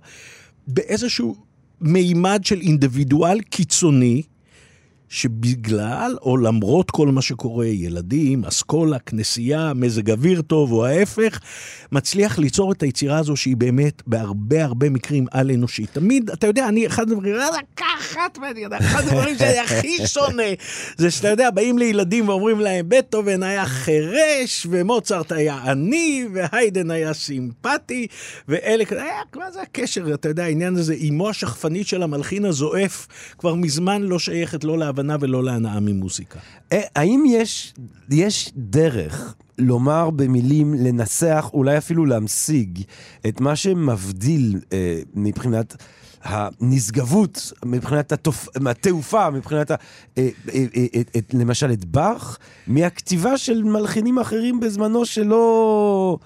באיזשהו 0.68 1.36
מימד 1.82 2.42
של 2.44 2.62
אינדיבידואל 2.62 3.40
קיצוני, 3.42 4.22
שבגלל 5.10 6.18
או 6.22 6.38
למרות 6.38 6.92
כל 6.92 7.08
מה 7.08 7.22
שקורה, 7.22 7.66
ילדים, 7.66 8.46
אסכולה, 8.46 9.00
כנסייה, 9.00 9.74
מזג 9.76 10.12
אוויר 10.12 10.42
טוב 10.42 10.72
או 10.72 10.86
ההפך, 10.86 11.40
מצליח 11.92 12.40
ליצור 12.40 12.72
את 12.72 12.84
היצירה 12.84 13.18
הזו 13.18 13.36
שהיא 13.36 13.58
באמת 13.58 14.02
בהרבה 14.08 14.64
הרבה 14.64 14.90
מקרים 14.90 15.26
על-אנושית. 15.32 15.90
תמיד, 15.94 16.30
אתה 16.30 16.48
יודע, 16.48 16.68
אני, 16.68 16.88
אחד 16.88 17.12
הדברים, 17.12 17.36
"אה, 17.36 17.48
לקחת 17.50 18.38
ממני, 18.38 18.66
אחד 18.80 19.08
הדברים 19.08 19.38
שאני 19.38 19.60
הכי 19.60 20.08
שונא, 20.08 20.44
זה 20.98 21.12
שאתה 21.12 21.28
יודע, 21.28 21.50
באים 21.52 21.78
לילדים 21.78 22.30
ואומרים 22.30 22.60
להם, 22.60 22.86
בטהובן 22.90 23.44
היה 23.44 23.66
חירש, 23.66 24.68
ומוצרט 24.70 25.32
היה 25.32 25.56
עני, 25.56 26.26
והיידן 26.34 26.92
היה 26.92 27.14
סימפטי, 27.14 28.08
ואלה, 28.48 28.86
כזה, 28.86 29.02
אה, 29.02 29.22
מה 29.36 29.52
זה 29.52 29.62
הקשר, 29.62 30.14
אתה 30.14 30.30
יודע, 30.30 30.44
העניין 30.44 30.76
הזה, 30.76 30.96
אמו 31.10 31.30
השכפנית 31.30 31.88
של 31.88 32.04
המלחין 32.04 32.46
הזועף, 32.46 33.08
כבר 33.38 33.56
מזמן 33.56 34.02
לא 34.02 34.20
שייכת 34.20 34.64
לא 34.64 34.78
להבנה 34.98 35.16
ולא 35.20 35.44
להנאה 35.44 35.80
ממוזיקה. 35.80 36.40
אה, 36.72 36.82
האם 36.96 37.24
יש, 37.28 37.74
יש 38.10 38.52
דרך 38.56 39.36
לומר 39.58 40.10
במילים, 40.10 40.74
לנסח, 40.74 41.50
אולי 41.54 41.78
אפילו 41.78 42.06
להמשיג, 42.06 42.82
את 43.28 43.42
מה 43.42 43.56
שמבדיל 43.56 44.60
אה, 44.74 45.00
מבחינת 45.14 45.76
הנשגבות, 46.24 47.52
מבחינת 47.66 48.12
התופ... 48.12 48.48
התעופה, 48.66 49.30
מבחינת, 49.30 49.72
ה... 49.72 49.76
אה, 50.18 50.30
אה, 50.54 50.66
את, 51.18 51.34
למשל, 51.34 51.72
את 51.72 51.86
באך, 51.86 52.38
מהכתיבה 52.68 53.38
של 53.38 53.64
מלחינים 53.64 54.20
אחרים 54.20 54.60
בזמנו 54.60 55.06
שלא... 55.06 56.18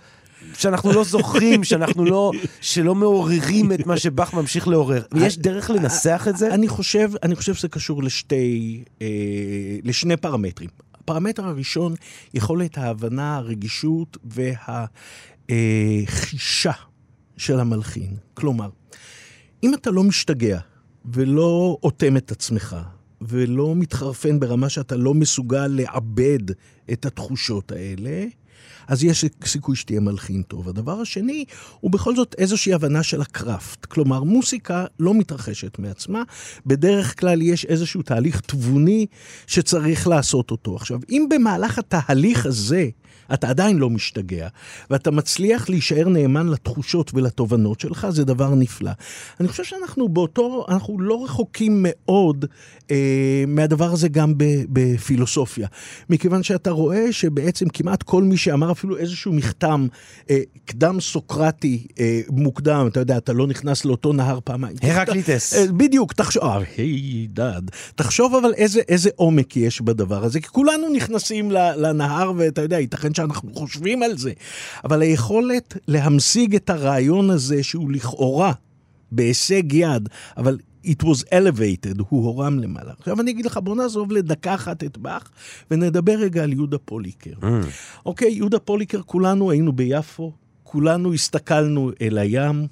שאנחנו 0.57 0.91
לא 0.91 1.03
זוכרים, 1.03 1.63
שאנחנו 1.63 2.05
לא, 2.05 2.31
שלא 2.61 2.95
מעוררים 2.95 3.71
את 3.71 3.85
מה 3.85 3.97
שבאך 3.97 4.33
ממשיך 4.33 4.67
לעורר. 4.67 5.03
יש 5.15 5.37
דרך 5.37 5.69
לנסח 5.69 6.27
את 6.29 6.37
זה? 6.37 6.53
אני 6.53 6.67
חושב, 6.67 7.11
אני 7.23 7.35
חושב 7.35 7.53
שזה 7.53 7.67
קשור 7.67 8.03
לשתי, 8.03 8.83
אה, 9.01 9.07
לשני 9.83 10.17
פרמטרים. 10.17 10.69
הפרמטר 10.93 11.45
הראשון, 11.45 11.93
יכולת 12.33 12.77
ההבנה, 12.77 13.35
הרגישות 13.35 14.17
והחישה 15.49 16.71
של 17.37 17.59
המלחין. 17.59 18.15
כלומר, 18.33 18.69
אם 19.63 19.73
אתה 19.73 19.91
לא 19.91 20.03
משתגע 20.03 20.59
ולא 21.05 21.77
אוטם 21.83 22.17
את 22.17 22.31
עצמך, 22.31 22.75
ולא 23.21 23.75
מתחרפן 23.75 24.39
ברמה 24.39 24.69
שאתה 24.69 24.95
לא 24.95 25.13
מסוגל 25.13 25.67
לעבד 25.67 26.51
את 26.91 27.05
התחושות 27.05 27.71
האלה, 27.71 28.25
אז 28.87 29.03
יש 29.03 29.25
סיכוי 29.45 29.75
שתהיה 29.75 29.99
מלחין 29.99 30.41
טוב. 30.41 30.69
הדבר 30.69 31.01
השני 31.01 31.45
הוא 31.79 31.91
בכל 31.91 32.15
זאת 32.15 32.35
איזושהי 32.37 32.73
הבנה 32.73 33.03
של 33.03 33.21
הקראפט. 33.21 33.85
כלומר, 33.85 34.23
מוסיקה 34.23 34.85
לא 34.99 35.13
מתרחשת 35.13 35.79
מעצמה, 35.79 36.23
בדרך 36.65 37.19
כלל 37.19 37.41
יש 37.41 37.65
איזשהו 37.65 38.01
תהליך 38.01 38.41
תבוני 38.41 39.05
שצריך 39.47 40.07
לעשות 40.07 40.51
אותו. 40.51 40.75
עכשיו, 40.75 40.99
אם 41.09 41.27
במהלך 41.29 41.79
התהליך 41.79 42.45
הזה 42.45 42.89
אתה 43.33 43.49
עדיין 43.49 43.77
לא 43.77 43.89
משתגע, 43.89 44.47
ואתה 44.89 45.11
מצליח 45.11 45.69
להישאר 45.69 46.09
נאמן 46.09 46.47
לתחושות 46.47 47.11
ולתובנות 47.13 47.79
שלך, 47.79 48.07
זה 48.09 48.25
דבר 48.25 48.55
נפלא. 48.55 48.91
אני 49.39 49.47
חושב 49.47 49.63
שאנחנו 49.63 50.09
באותו, 50.09 50.65
אנחנו 50.69 50.99
לא 50.99 51.23
רחוקים 51.23 51.85
מאוד 51.87 52.45
אה, 52.91 53.43
מהדבר 53.47 53.91
הזה 53.91 54.09
גם 54.09 54.33
בפילוסופיה. 54.69 55.67
מכיוון 56.09 56.43
שאתה 56.43 56.71
רואה 56.71 57.11
שבעצם 57.11 57.69
כמעט 57.69 58.03
כל 58.03 58.23
מי 58.23 58.37
שאמר 58.37 58.70
אפילו 58.71 58.97
איזשהו 58.97 59.33
מכתם 59.33 59.87
אה, 60.29 60.41
קדם 60.65 60.99
סוקרטי 60.99 61.87
אה, 61.99 62.21
מוקדם, 62.29 62.87
אתה 62.91 62.99
יודע, 62.99 63.17
אתה 63.17 63.33
לא 63.33 63.47
נכנס 63.47 63.85
לאותו 63.85 64.13
נהר 64.13 64.39
פעמיים. 64.43 64.75
הרקליטס. 64.81 65.53
אה, 65.53 65.65
בדיוק, 65.71 66.13
תחשוב, 66.13 66.43
אה, 66.43 66.59
היי 66.77 67.27
דד. 67.29 67.61
תחשוב 67.95 68.35
אבל 68.35 68.53
איזה, 68.53 68.81
איזה 68.87 69.09
עומק 69.15 69.57
יש 69.57 69.81
בדבר 69.81 70.23
הזה, 70.23 70.39
כי 70.39 70.47
כולנו 70.47 70.89
נכנסים 70.89 71.51
לנהר, 71.51 72.31
ואתה 72.37 72.61
יודע, 72.61 72.79
ייתכן 72.79 73.13
שאנחנו 73.13 73.53
חושבים 73.53 74.03
על 74.03 74.17
זה, 74.17 74.31
אבל 74.83 75.01
היכולת 75.01 75.77
להמשיג 75.87 76.55
את 76.55 76.69
הרעיון 76.69 77.29
הזה, 77.29 77.63
שהוא 77.63 77.91
לכאורה 77.91 78.51
בהישג 79.11 79.73
יד, 79.73 80.09
אבל 80.37 80.57
it 80.85 81.03
was 81.03 81.23
elevated, 81.33 82.03
הוא 82.09 82.25
הורם 82.25 82.59
למעלה. 82.59 82.91
עכשיו 82.99 83.21
אני 83.21 83.31
אגיד 83.31 83.45
לך, 83.45 83.59
בוא 83.63 83.75
נעזוב 83.75 84.11
לדקה 84.11 84.55
אחת 84.55 84.83
את 84.83 84.97
באך, 84.97 85.29
ונדבר 85.71 86.15
רגע 86.15 86.43
על 86.43 86.53
יהודה 86.53 86.77
פוליקר. 86.77 87.33
אוקיי, 88.05 88.31
יהודה 88.31 88.59
פוליקר, 88.59 89.01
כולנו 89.01 89.51
היינו 89.51 89.73
ביפו, 89.73 90.31
כולנו 90.63 91.13
הסתכלנו 91.13 91.91
אל 92.01 92.17
הים. 92.17 92.67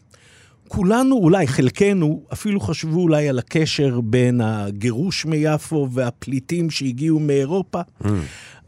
כולנו, 0.68 1.16
אולי 1.16 1.48
חלקנו, 1.48 2.24
אפילו 2.34 2.60
חשבו 2.60 3.02
אולי 3.02 3.30
על 3.30 3.40
הקשר 3.40 4.02
בין 4.02 4.42
הגירוש 4.42 5.26
מיפו 5.26 5.88
והפליטים 5.92 6.70
שהגיעו 6.70 7.20
מאירופה. 7.20 7.82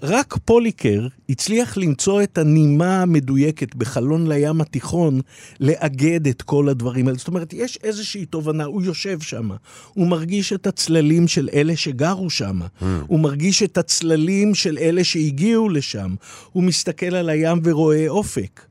רק 0.01 0.37
פוליקר 0.45 1.07
הצליח 1.29 1.77
למצוא 1.77 2.23
את 2.23 2.37
הנימה 2.37 3.01
המדויקת 3.01 3.75
בחלון 3.75 4.27
לים 4.27 4.61
התיכון 4.61 5.21
לאגד 5.59 6.27
את 6.27 6.41
כל 6.41 6.69
הדברים 6.69 7.07
האלה. 7.07 7.17
זאת 7.17 7.27
אומרת, 7.27 7.53
יש 7.53 7.79
איזושהי 7.83 8.25
תובנה, 8.25 8.63
הוא 8.63 8.81
יושב 8.81 9.19
שם, 9.21 9.49
הוא 9.93 10.07
מרגיש 10.07 10.53
את 10.53 10.67
הצללים 10.67 11.27
של 11.27 11.49
אלה 11.53 11.75
שגרו 11.75 12.29
שם, 12.29 12.59
הוא 13.07 13.19
מרגיש 13.19 13.63
את 13.63 13.77
הצללים 13.77 14.55
של 14.55 14.77
אלה 14.77 15.03
שהגיעו 15.03 15.69
לשם, 15.69 16.15
הוא 16.51 16.63
מסתכל 16.63 17.15
על 17.15 17.29
הים 17.29 17.61
ורואה 17.63 18.07
אופק. 18.07 18.61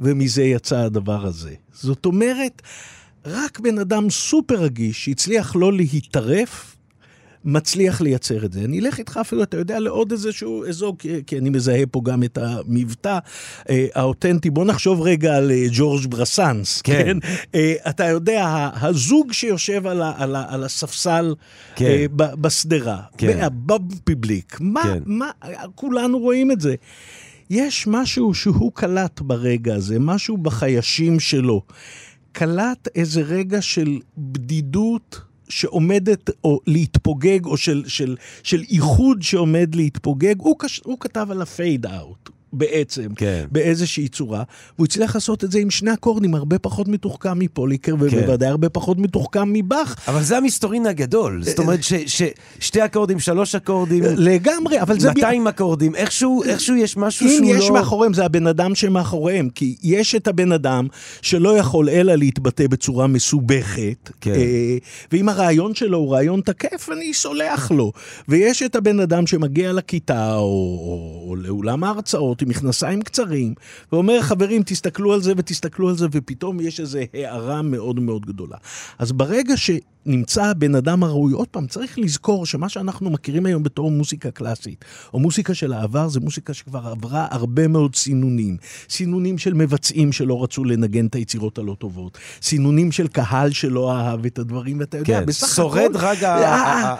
ומזה 0.00 0.42
יצא 0.42 0.76
הדבר 0.76 1.26
הזה. 1.26 1.54
זאת 1.72 2.06
אומרת, 2.06 2.62
רק 3.24 3.60
בן 3.60 3.78
אדם 3.78 4.10
סופר 4.10 4.54
רגיש 4.54 5.04
שהצליח 5.04 5.56
לא 5.56 5.72
להיטרף, 5.72 6.76
מצליח 7.44 8.00
לייצר 8.00 8.44
את 8.44 8.52
זה. 8.52 8.60
אני 8.60 8.80
אלך 8.80 8.98
איתך 8.98 9.16
אפילו, 9.20 9.42
אתה 9.42 9.56
יודע, 9.56 9.78
לעוד 9.78 10.12
איזשהו 10.12 10.64
אזור, 10.64 10.96
כי, 10.98 11.22
כי 11.26 11.38
אני 11.38 11.50
מזהה 11.50 11.86
פה 11.90 12.00
גם 12.04 12.22
את 12.22 12.38
המבטא 12.38 13.18
אה, 13.70 13.86
האותנטי. 13.94 14.50
בוא 14.50 14.64
נחשוב 14.64 15.00
רגע 15.02 15.36
על 15.36 15.50
אה, 15.50 15.66
ג'ורג' 15.72 16.06
ברסנס, 16.06 16.82
כן. 16.82 17.04
כן? 17.04 17.16
אה, 17.54 17.74
אתה 17.88 18.04
יודע, 18.04 18.70
הזוג 18.80 19.32
שיושב 19.32 19.86
על, 19.86 20.02
ה, 20.02 20.12
על, 20.16 20.36
ה, 20.36 20.44
על 20.48 20.64
הספסל 20.64 21.34
כן. 21.76 21.84
אה, 21.84 22.06
ב- 22.16 22.34
בשדרה, 22.34 23.00
כן. 23.18 23.48
בפיבליק, 23.66 24.56
מה, 24.60 24.82
כן. 24.82 25.02
מה, 25.06 25.30
כולנו 25.74 26.18
רואים 26.18 26.50
את 26.50 26.60
זה. 26.60 26.74
יש 27.50 27.86
משהו 27.86 28.34
שהוא 28.34 28.72
קלט 28.74 29.20
ברגע 29.20 29.74
הזה, 29.74 29.98
משהו 29.98 30.36
בחיישים 30.36 31.20
שלו. 31.20 31.62
קלט 32.32 32.88
איזה 32.94 33.20
רגע 33.20 33.62
של 33.62 33.98
בדידות 34.18 35.20
שעומדת 35.48 36.30
או 36.44 36.60
להתפוגג, 36.66 37.44
או 37.44 37.56
של, 37.56 37.82
של, 37.86 38.16
של 38.42 38.62
איחוד 38.70 39.22
שעומד 39.22 39.74
להתפוגג. 39.74 40.34
הוא, 40.38 40.58
כש, 40.58 40.80
הוא 40.84 40.96
כתב 41.00 41.26
על 41.30 41.42
הפייד 41.42 41.86
אאוט. 41.86 42.37
בעצם, 42.52 43.08
כן. 43.16 43.44
באיזושהי 43.52 44.08
צורה, 44.08 44.42
והוא 44.74 44.84
הצליח 44.84 45.14
לעשות 45.14 45.44
את 45.44 45.52
זה 45.52 45.58
עם 45.58 45.70
שני 45.70 45.92
אקורדים, 45.92 46.34
הרבה 46.34 46.58
פחות 46.58 46.88
מתוחכם 46.88 47.38
מפוליקר, 47.38 47.94
ובוודאי 48.00 48.48
הרבה 48.48 48.68
פחות 48.68 48.98
מתוחכם 48.98 49.52
מבאך. 49.52 49.96
אבל 50.08 50.22
זה 50.22 50.36
המסתורין 50.36 50.86
הגדול, 50.86 51.42
זאת 51.42 51.58
אומרת 51.58 51.82
ש- 51.82 51.92
ששתי 52.60 52.84
אקורדים, 52.84 53.20
שלוש 53.20 53.54
אקורדים, 53.54 54.04
לגמרי, 54.16 54.80
אבל 54.82 55.00
זה... 55.00 55.08
200 55.08 55.46
אקורדים, 55.46 55.94
איכשהו 55.94 56.42
איכשהו 56.44 56.76
יש 56.76 56.96
משהו 56.96 57.26
אם 57.26 57.32
שהוא 57.38 57.54
לא... 57.54 57.58
יש 57.58 57.70
מאחוריהם, 57.70 58.14
זה 58.14 58.24
הבן 58.24 58.46
אדם 58.46 58.74
שמאחוריהם, 58.74 59.48
כי 59.50 59.76
יש 59.82 60.14
את 60.14 60.28
הבן 60.28 60.52
אדם 60.52 60.86
שלא 61.22 61.58
יכול 61.58 61.88
אלא 61.88 62.14
להתבטא 62.14 62.66
בצורה 62.66 63.06
מסובכת, 63.06 64.10
כן. 64.20 64.34
אה, 64.34 64.76
ואם 65.12 65.28
הרעיון 65.28 65.74
שלו 65.74 65.98
הוא 65.98 66.12
רעיון 66.12 66.40
תקף, 66.40 66.88
אני 66.92 67.14
סולח 67.14 67.70
לו. 67.70 67.92
ויש 68.28 68.62
את 68.62 68.76
הבן 68.76 69.00
אדם 69.00 69.26
שמגיע 69.26 69.72
לכיתה 69.72 70.34
או, 70.34 70.40
או, 70.42 71.24
או 71.28 71.36
לאולם 71.36 71.84
ההרצאות 71.84 72.37
עם 72.42 72.48
מכנסיים 72.48 73.02
קצרים, 73.02 73.54
ואומר, 73.92 74.22
חברים, 74.22 74.62
תסתכלו 74.62 75.12
על 75.12 75.22
זה 75.22 75.32
ותסתכלו 75.36 75.88
על 75.88 75.96
זה, 75.96 76.06
ופתאום 76.12 76.60
יש 76.60 76.80
איזו 76.80 76.98
הערה 77.14 77.62
מאוד 77.62 78.00
מאוד 78.00 78.26
גדולה. 78.26 78.56
אז 78.98 79.12
ברגע 79.12 79.54
שנמצא 79.56 80.44
הבן 80.44 80.74
אדם 80.74 81.02
הראוי, 81.02 81.32
עוד 81.32 81.48
פעם, 81.48 81.66
צריך 81.66 81.98
לזכור 81.98 82.46
שמה 82.46 82.68
שאנחנו 82.68 83.10
מכירים 83.10 83.46
היום 83.46 83.62
בתור 83.62 83.90
מוזיקה 83.90 84.30
קלאסית, 84.30 84.84
או 85.14 85.18
מוזיקה 85.18 85.54
של 85.54 85.72
העבר, 85.72 86.08
זה 86.08 86.20
מוזיקה 86.20 86.54
שכבר 86.54 86.86
עברה 86.86 87.26
הרבה 87.30 87.68
מאוד 87.68 87.94
סינונים. 87.94 88.56
סינונים 88.88 89.38
של 89.38 89.54
מבצעים 89.54 90.12
שלא 90.12 90.42
רצו 90.42 90.64
לנגן 90.64 91.06
את 91.06 91.14
היצירות 91.14 91.58
הלא 91.58 91.76
טובות, 91.78 92.18
סינונים 92.42 92.92
של 92.92 93.08
קהל 93.08 93.50
שלא 93.50 93.92
אהב 93.92 94.26
את 94.26 94.38
הדברים, 94.38 94.80
ואתה 94.80 94.96
יודע, 94.98 95.20
כן, 95.20 95.26
בסך 95.26 95.56
שורד 95.56 95.96
הכל... 95.96 96.06
רק 96.06 96.22
ה- 96.22 96.44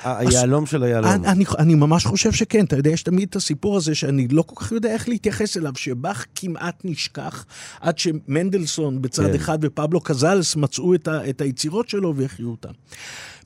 אה, 0.04 0.18
היהלום 0.18 0.66
של 0.66 0.82
היהלום. 0.82 1.10
אני, 1.10 1.28
אני, 1.28 1.44
אני 1.58 1.74
ממש 1.74 2.06
חושב 2.06 2.32
שכן, 2.32 2.64
אתה 2.64 2.76
יודע, 2.76 2.90
יש 2.90 3.02
תמיד 3.02 3.28
את 3.28 3.36
הסיפור 3.36 3.76
הזה 3.76 3.94
שאני 3.94 4.28
לא 4.28 4.42
כל 4.42 4.64
כך 4.64 4.72
יודע 4.72 4.92
איך 4.92 5.08
להתייחס 5.08 5.27
אליו, 5.56 5.72
שבאך 5.76 6.26
כמעט 6.34 6.80
נשכח, 6.84 7.44
עד 7.80 7.98
שמנדלסון 7.98 9.02
בצד 9.02 9.26
כן. 9.26 9.34
אחד 9.34 9.58
ופבלו 9.62 10.00
קזלס 10.00 10.56
מצאו 10.56 10.94
את, 10.94 11.08
ה, 11.08 11.28
את 11.30 11.40
היצירות 11.40 11.88
שלו 11.88 12.16
והחיו 12.16 12.50
אותן. 12.50 12.72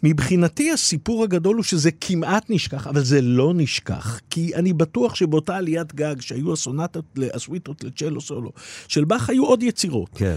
מבחינתי 0.03 0.71
הסיפור 0.73 1.25
הגדול 1.25 1.57
הוא 1.57 1.64
שזה 1.64 1.90
כמעט 2.01 2.45
נשכח, 2.49 2.87
אבל 2.87 3.05
זה 3.05 3.21
לא 3.21 3.53
נשכח. 3.55 4.21
כי 4.31 4.55
אני 4.55 4.73
בטוח 4.73 5.14
שבאותה 5.14 5.57
עליית 5.57 5.95
גג 5.95 6.21
שהיו 6.21 6.53
הסונטות, 6.53 7.05
הסוויטות 7.35 7.85
לצ'לו 7.85 8.21
סולו, 8.21 8.53
של 8.88 9.05
באך 9.05 9.31
היו 9.31 9.45
עוד 9.45 9.62
יצירות. 9.62 10.11
כן. 10.14 10.37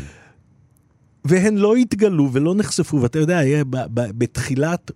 והן 1.25 1.57
לא 1.57 1.75
התגלו 1.75 2.29
ולא 2.33 2.55
נחשפו, 2.55 3.01
ואתה 3.01 3.19
יודע, 3.19 3.37
היה 3.37 3.63
ב- 3.63 3.77
ב- 3.93 4.11
בתחילת, 4.17 4.91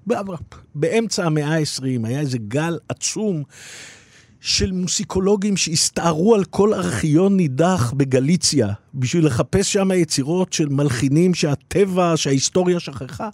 באמצע 0.75 1.25
המאה 1.25 1.57
ה-20, 1.57 2.07
היה 2.07 2.19
איזה 2.19 2.37
גל 2.37 2.77
עצום 2.89 3.43
של 4.41 4.71
מוסיקולוגים 4.71 5.57
שהסתערו 5.57 6.35
על 6.35 6.43
כל 6.43 6.73
ארכיון 6.73 7.37
נידח 7.37 7.93
בגליציה, 7.97 8.67
בשביל 8.93 9.25
לחפש 9.25 9.73
שם 9.73 9.91
יצירות 9.91 10.53
של 10.53 10.69
מלחינים 10.69 11.33
שהטבע, 11.33 12.13
שההיסטוריה 12.15 12.79
שכחה. 12.79 13.29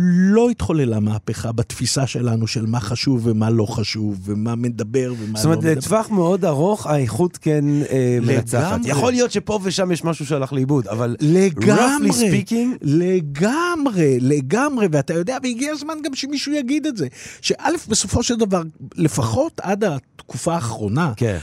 לא 0.00 0.50
התחוללה 0.50 1.00
מהפכה 1.00 1.52
בתפיסה 1.52 2.06
שלנו 2.06 2.46
של 2.46 2.66
מה 2.66 2.80
חשוב 2.80 3.26
ומה 3.26 3.50
לא 3.50 3.66
חשוב, 3.66 4.20
ומה 4.24 4.54
מדבר 4.54 5.14
ומה 5.18 5.38
זאת 5.38 5.44
לא 5.44 5.50
אומרת, 5.50 5.64
מדבר. 5.64 5.78
לטווח 5.78 6.10
מאוד 6.10 6.44
ארוך 6.44 6.86
האיכות 6.86 7.36
כן 7.36 7.64
אה, 7.90 8.18
מנצחת. 8.22 8.80
יכול 8.84 9.12
להיות 9.12 9.32
שפה 9.32 9.60
ושם 9.62 9.92
יש 9.92 10.04
משהו 10.04 10.26
שהלך 10.26 10.52
לאיבוד, 10.52 10.88
אבל 10.88 11.16
לגמרי, 11.20 12.10
roughly 12.10 12.12
speaking, 12.12 12.78
לגמרי, 12.82 14.18
לגמרי, 14.20 14.86
ואתה 14.92 15.14
יודע, 15.14 15.38
והגיע 15.42 15.72
הזמן 15.72 15.94
גם 16.04 16.14
שמישהו 16.14 16.52
יגיד 16.52 16.86
את 16.86 16.96
זה, 16.96 17.06
שא', 17.40 17.68
בסופו 17.88 18.22
של 18.22 18.36
דבר, 18.36 18.62
לפחות 18.96 19.60
עד 19.62 19.84
התקופה 19.84 20.54
האחרונה, 20.54 21.12
כן. 21.16 21.38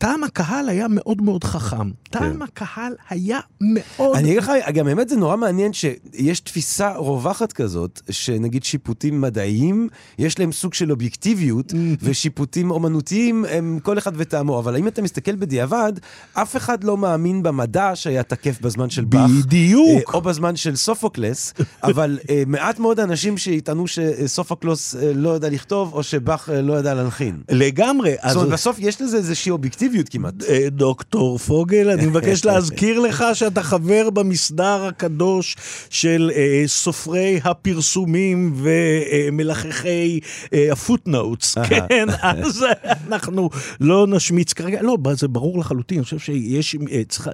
טעם 0.00 0.24
הקהל 0.24 0.68
היה 0.68 0.86
מאוד 0.90 1.22
מאוד 1.22 1.44
חכם. 1.44 1.90
טעם 2.10 2.42
הקהל 2.42 2.92
היה 3.10 3.40
מאוד... 3.60 4.16
אני 4.16 4.28
אגיד 4.28 4.38
לך, 4.38 4.52
גם 4.74 4.84
באמת 4.84 5.08
זה 5.08 5.16
נורא 5.16 5.36
מעניין 5.36 5.72
שיש 5.72 6.40
תפיסה 6.40 6.92
רווחת 6.96 7.52
כזאת, 7.52 8.00
שנגיד 8.10 8.64
שיפוטים 8.64 9.20
מדעיים, 9.20 9.88
יש 10.18 10.38
להם 10.38 10.52
סוג 10.52 10.74
של 10.74 10.90
אובייקטיביות, 10.90 11.72
ושיפוטים 12.02 12.70
אומנותיים 12.70 13.44
הם 13.50 13.78
כל 13.82 13.98
אחד 13.98 14.12
וטעמו, 14.16 14.58
אבל 14.58 14.76
אם 14.76 14.88
אתה 14.88 15.02
מסתכל 15.02 15.36
בדיעבד, 15.36 15.92
אף 16.32 16.56
אחד 16.56 16.84
לא 16.84 16.96
מאמין 16.96 17.42
במדע 17.42 17.90
שהיה 17.94 18.22
תקף 18.22 18.60
בזמן 18.60 18.90
של 18.90 19.04
באך. 19.04 19.30
בדיוק. 19.30 19.88
אה, 20.08 20.14
או 20.14 20.20
בזמן 20.20 20.56
של 20.56 20.76
סופוקלס, 20.76 21.54
אבל 21.82 22.18
אה, 22.30 22.42
מעט 22.46 22.78
מאוד 22.78 23.00
אנשים 23.00 23.38
שיטענו 23.38 23.86
שסופוקלוס 23.86 24.96
אה, 24.96 25.12
לא 25.14 25.28
יודע 25.28 25.50
לכתוב, 25.50 25.94
או 25.94 26.02
שבאך 26.02 26.48
לא 26.62 26.78
ידע 26.78 26.94
להנחין. 26.94 27.40
לגמרי. 27.50 28.14
זאת 28.28 28.36
אומרת, 28.36 28.48
בסוף 28.48 28.76
יש 28.78 29.00
לזה 29.00 29.16
איזושהי 29.16 29.50
אובייקטיביות 29.50 29.89
כמעט. 30.10 30.34
אה, 30.48 30.66
דוקטור 30.70 31.38
פוגל, 31.38 31.90
אני 31.90 32.06
מבקש 32.06 32.44
להזכיר 32.48 32.98
לך 33.00 33.24
שאתה 33.34 33.62
חבר 33.62 34.10
במסדר 34.10 34.84
הקדוש 34.84 35.56
של 35.90 36.30
אה, 36.34 36.62
סופרי 36.66 37.40
הפרסומים 37.44 38.54
ומלחכי 38.56 40.20
אה, 40.52 40.72
הפוטנוטס, 40.72 41.58
כן? 41.58 42.06
אז 42.22 42.64
אנחנו 43.06 43.50
לא 43.80 44.06
נשמיץ 44.06 44.52
כרגע, 44.52 44.82
לא, 44.82 44.96
זה 45.12 45.28
ברור 45.28 45.58
לחלוטין, 45.58 45.98
אני 45.98 46.04
חושב 46.04 46.18
שיש, 46.18 46.76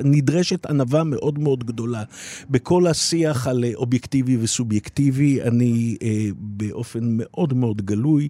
נדרשת 0.05 0.67
ענווה 0.67 1.05
מאוד 1.05 1.39
מאוד 1.39 1.65
גדולה 1.65 2.03
בכל 2.51 2.87
השיח 2.87 3.47
על 3.47 3.65
אובייקטיבי 3.75 4.37
וסובייקטיבי. 4.41 5.43
אני 5.43 5.97
באופן 6.39 7.01
מאוד 7.03 7.53
מאוד 7.55 7.83
גלוי 7.83 8.29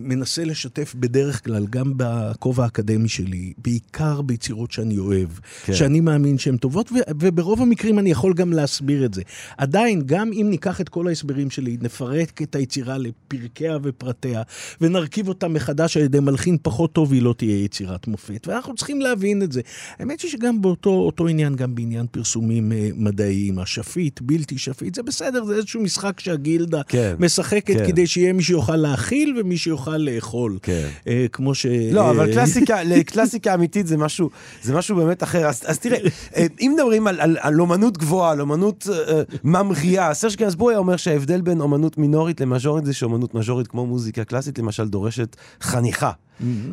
מנסה 0.00 0.44
לשתף 0.44 0.94
בדרך 0.94 1.44
כלל, 1.44 1.66
גם 1.66 1.92
בכובע 1.96 2.64
האקדמי 2.64 3.08
שלי, 3.08 3.33
בעיקר 3.58 4.22
ביצירות 4.22 4.72
שאני 4.72 4.98
אוהב, 4.98 5.28
כן. 5.64 5.74
שאני 5.74 6.00
מאמין 6.00 6.38
שהן 6.38 6.56
טובות, 6.56 6.92
ו- 6.92 7.10
וברוב 7.20 7.62
המקרים 7.62 7.98
אני 7.98 8.10
יכול 8.10 8.34
גם 8.34 8.52
להסביר 8.52 9.04
את 9.04 9.14
זה. 9.14 9.22
עדיין, 9.58 10.02
גם 10.06 10.30
אם 10.32 10.46
ניקח 10.50 10.80
את 10.80 10.88
כל 10.88 11.08
ההסברים 11.08 11.50
שלי, 11.50 11.76
נפרק 11.80 12.42
את 12.42 12.54
היצירה 12.54 12.98
לפרקיה 12.98 13.78
ופרטיה, 13.82 14.42
ונרכיב 14.80 15.28
אותה 15.28 15.48
מחדש 15.48 15.96
על 15.96 16.02
ידי 16.02 16.20
מלחין 16.20 16.56
פחות 16.62 16.92
טוב, 16.92 17.12
היא 17.12 17.22
לא 17.22 17.34
תהיה 17.36 17.64
יצירת 17.64 18.06
מופת. 18.06 18.48
ואנחנו 18.48 18.74
צריכים 18.74 19.00
להבין 19.00 19.42
את 19.42 19.52
זה. 19.52 19.60
האמת 19.98 20.20
היא 20.20 20.30
שגם 20.30 20.62
באותו 20.62 20.90
אותו 20.90 21.28
עניין, 21.28 21.54
גם 21.54 21.74
בעניין 21.74 22.06
פרסומים 22.10 22.72
אה, 22.72 22.88
מדעיים, 22.94 23.58
השפיט, 23.58 24.20
בלתי 24.20 24.58
שפיט, 24.58 24.94
זה 24.94 25.02
בסדר, 25.02 25.44
זה 25.44 25.54
איזשהו 25.54 25.82
משחק 25.82 26.20
שהגילדה 26.20 26.82
כן, 26.82 27.14
משחקת 27.18 27.76
כן. 27.76 27.86
כדי 27.86 28.06
שיהיה 28.06 28.32
מי 28.32 28.42
שיוכל 28.42 28.76
להכיל 28.76 29.34
ומי 29.40 29.56
שיוכל 29.56 29.96
לאכול. 29.96 30.58
כן. 30.62 30.88
אה, 31.06 31.26
כמו 31.32 31.54
ש... 31.54 31.66
לא, 31.66 32.10
אבל 32.10 32.32
קלאסיקה, 32.34 32.84
קלאסיקה 33.24 33.54
אמיתית 33.54 33.86
זה 33.86 33.96
משהו, 33.96 34.30
זה 34.62 34.74
משהו 34.74 34.96
באמת 34.96 35.22
אחר. 35.22 35.46
אז, 35.46 35.62
אז 35.66 35.78
תראה, 35.78 35.98
אה, 36.36 36.46
אם 36.60 36.72
מדברים 36.74 37.06
על, 37.06 37.20
על, 37.20 37.36
על 37.40 37.60
אומנות 37.60 37.98
גבוהה, 37.98 38.30
על 38.30 38.40
אומנות 38.40 38.88
אה, 38.92 39.22
ממריאה, 39.44 40.14
סרש 40.14 40.36
גנסבורי 40.36 40.74
היה 40.74 40.78
אומר 40.78 40.96
שההבדל 40.96 41.40
בין 41.40 41.60
אומנות 41.60 41.98
מינורית 41.98 42.40
למז'ורית 42.40 42.84
זה 42.84 42.92
שאומנות 42.92 43.34
מז'ורית 43.34 43.66
כמו 43.66 43.86
מוזיקה 43.86 44.24
קלאסית 44.24 44.58
למשל 44.58 44.88
דורשת 44.88 45.36
חניכה. 45.60 46.10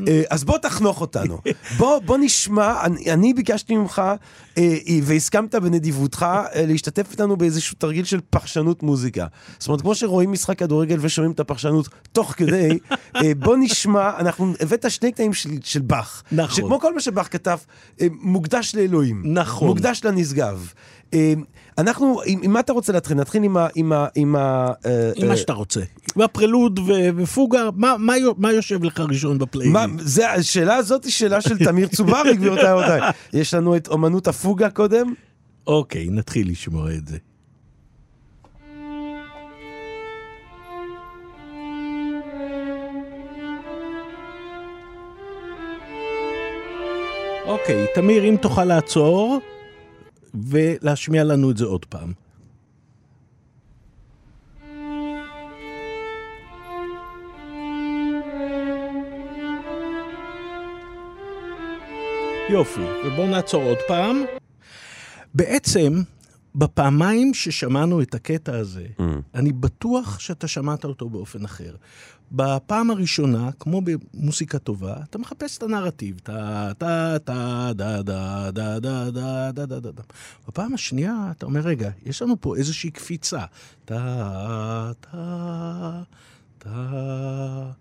אה, 0.07 0.21
אז 0.29 0.43
בוא 0.43 0.57
תחנוך 0.57 1.01
אותנו. 1.01 1.37
בוא, 1.77 1.99
בוא 1.99 2.17
נשמע, 2.17 2.85
אני, 2.85 3.13
אני 3.13 3.33
ביקשתי 3.33 3.75
ממך, 3.75 4.01
אה, 4.57 4.77
והסכמת 5.03 5.55
בנדיבותך, 5.55 6.25
אה, 6.55 6.65
להשתתף 6.65 7.11
איתנו 7.11 7.37
באיזשהו 7.37 7.75
תרגיל 7.79 8.05
של 8.05 8.19
פרשנות 8.29 8.83
מוזיקה. 8.83 9.25
זאת 9.59 9.67
אומרת, 9.67 9.81
כמו 9.81 9.95
שרואים 9.95 10.31
משחק 10.31 10.59
כדורגל 10.59 10.97
ושומעים 11.01 11.31
את 11.31 11.39
הפרשנות 11.39 11.89
תוך 12.11 12.33
כדי, 12.37 12.79
אה, 13.15 13.31
בוא 13.37 13.57
נשמע, 13.59 14.11
אנחנו 14.19 14.53
הבאת 14.59 14.91
שני 14.91 15.11
קטעים 15.11 15.33
של, 15.33 15.49
של 15.63 15.81
באך. 15.81 16.23
נכון. 16.31 16.55
שכמו 16.55 16.79
כל 16.79 16.93
מה 16.93 17.01
שבאך 17.01 17.27
כתב, 17.31 17.57
אה, 18.01 18.07
מוקדש 18.11 18.75
לאלוהים. 18.75 19.21
נכון. 19.25 19.67
מוקדש 19.67 20.01
לנשגב. 20.03 20.73
אה, 21.13 21.33
אנחנו, 21.77 22.21
עם, 22.25 22.39
עם 22.43 22.51
מה 22.53 22.59
אתה 22.59 22.73
רוצה 22.73 22.93
להתחיל? 22.93 23.17
נתחיל 23.17 23.43
עם 23.43 23.57
ה... 23.57 23.67
עם 23.75 23.91
ה... 23.93 24.07
עם 24.15 24.35
ה... 24.35 24.71
אה, 24.85 25.11
עם 25.15 25.25
מה 25.27 25.31
אה, 25.33 25.37
שאתה 25.37 25.53
רוצה. 25.53 25.81
והפרלוד 26.15 26.79
ו- 26.79 26.91
ופוגה, 27.15 27.69
מה, 27.75 27.95
מה, 27.99 28.17
יו- 28.17 28.33
מה 28.37 28.51
יושב 28.51 28.83
לך 28.83 28.99
ראשון 29.09 29.37
בפלייליסט? 29.37 29.79
זה, 29.99 30.31
השאלה 30.31 30.75
הזאת 30.75 31.03
היא 31.03 31.11
שאלה 31.11 31.41
של 31.41 31.57
תמיר 31.57 31.87
צוברי, 31.87 32.35
גבירותיי 32.35 32.73
ורבותיי. 32.73 33.01
יש 33.33 33.53
לנו 33.53 33.75
את 33.75 33.87
אומנות 33.87 34.27
הפוגה 34.27 34.69
קודם. 34.69 35.13
אוקיי, 35.67 36.07
נתחיל 36.09 36.49
לשמוע 36.51 36.91
את 36.93 37.07
זה. 37.07 37.17
אוקיי, 47.45 47.85
תמיר, 47.95 48.23
אם 48.29 48.35
תוכל 48.41 48.65
לעצור 48.65 49.39
ולהשמיע 50.33 51.23
לנו 51.23 51.51
את 51.51 51.57
זה 51.57 51.65
עוד 51.65 51.85
פעם. 51.85 52.13
יופי, 62.49 62.81
ובואו 63.05 63.27
נעצור 63.27 63.63
עוד 63.63 63.77
פעם. 63.87 64.23
בעצם, 65.33 66.01
בפעמיים 66.55 67.33
ששמענו 67.33 68.01
את 68.01 68.15
הקטע 68.15 68.57
הזה, 68.57 68.85
Mm. 68.97 69.01
אני 69.35 69.51
בטוח 69.51 70.19
שאתה 70.19 70.47
שמעת 70.47 70.85
אותו 70.85 71.09
באופן 71.09 71.45
אחר. 71.45 71.75
בפעם 72.31 72.91
הראשונה, 72.91 73.49
כמו 73.59 73.81
במוסיקה 73.81 74.59
טובה, 74.59 74.95
אתה 75.03 75.17
מחפש 75.17 75.57
את 75.57 75.63
הנרטיב. 75.63 76.19
טה, 76.23 76.71
טה, 76.77 77.15
טה, 77.23 77.71
דה, 77.75 78.01
דה, 78.01 78.51
דה, 78.51 78.79
דה, 78.79 79.09
דה, 79.11 79.51
דה, 79.51 79.65
דה, 79.65 79.79
דה, 79.79 79.91
דה. 79.91 80.01
בפעם 80.47 80.73
השנייה, 80.73 81.27
אתה 81.31 81.45
אומר, 81.45 81.59
רגע, 81.59 81.89
יש 82.05 82.21
לנו 82.21 82.41
פה 82.41 82.55
איזושהי 82.55 82.91
קפיצה. 82.91 83.45
טה, 83.85 84.91
טה, 84.99 86.01
טה. 86.57 87.71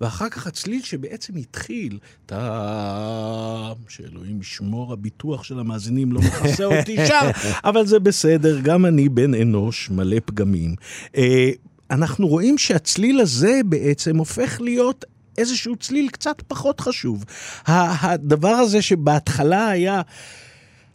ואחר 0.00 0.28
כך 0.28 0.46
הצליל 0.46 0.82
שבעצם 0.82 1.36
התחיל, 1.36 1.98
טה, 2.26 3.72
שאלוהים 3.88 4.40
ישמור, 4.40 4.92
הביטוח 4.92 5.44
של 5.44 5.58
המאזינים 5.58 6.12
לא 6.12 6.20
מכסה 6.20 6.64
אותי 6.64 6.96
שם, 7.06 7.30
אבל 7.68 7.86
זה 7.86 7.98
בסדר, 7.98 8.60
גם 8.60 8.86
אני 8.86 9.08
בן 9.08 9.34
אנוש 9.34 9.90
מלא 9.90 10.16
פגמים. 10.24 10.74
אה, 11.16 11.50
אנחנו 11.90 12.28
רואים 12.28 12.58
שהצליל 12.58 13.20
הזה 13.20 13.60
בעצם 13.64 14.16
הופך 14.16 14.60
להיות 14.60 15.04
איזשהו 15.38 15.76
צליל 15.76 16.08
קצת 16.08 16.42
פחות 16.46 16.80
חשוב. 16.80 17.24
הדבר 17.66 18.48
הזה 18.48 18.82
שבהתחלה 18.82 19.68
היה 19.68 20.02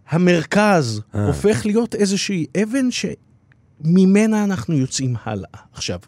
המרכז, 0.09 1.01
אה. 1.15 1.27
הופך 1.27 1.65
להיות 1.65 1.95
איזושהי 1.95 2.45
אבן 2.63 2.89
שממנה 2.91 4.43
אנחנו 4.43 4.77
יוצאים 4.77 5.15
הלאה. 5.23 5.59
עכשיו, 5.73 5.99